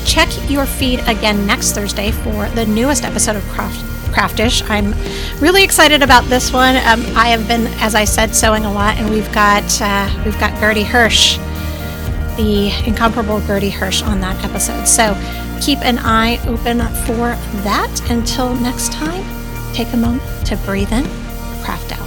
Check 0.07 0.29
your 0.51 0.67
feed 0.67 1.01
again 1.07 1.47
next 1.47 1.73
Thursday 1.73 2.11
for 2.11 2.49
the 2.51 2.67
newest 2.67 3.05
episode 3.05 3.37
of 3.37 3.43
Craft 3.49 3.93
craftish. 4.13 4.63
I'm 4.65 4.95
really 5.41 5.65
excited 5.65 6.03
about 6.03 6.25
this 6.25 6.53
one. 6.53 6.77
Um, 6.77 7.05
I 7.17 7.29
have 7.29 7.49
been, 7.49 7.67
as 7.79 7.95
I 7.95 8.05
said, 8.05 8.35
sewing 8.35 8.65
a 8.65 8.73
lot, 8.73 8.99
and 8.99 9.11
we've 9.11 9.33
got 9.33 9.65
uh, 9.81 10.23
we've 10.25 10.39
got 10.39 10.59
Gertie 10.61 10.85
Hirsch, 10.85 11.39
the 12.37 12.71
incomparable 12.87 13.41
Gertie 13.41 13.71
Hirsch, 13.71 14.03
on 14.03 14.21
that 14.21 14.43
episode. 14.45 14.87
So 14.87 15.15
keep 15.65 15.79
an 15.81 15.99
eye 15.99 16.39
open 16.49 16.79
for 17.07 17.37
that. 17.63 18.11
Until 18.11 18.55
next 18.57 18.93
time, 18.93 19.25
take 19.73 19.93
a 19.93 19.97
moment 19.97 20.23
to 20.47 20.57
breathe 20.59 20.93
in, 20.93 21.05
craft 21.63 21.93
out. 21.93 22.02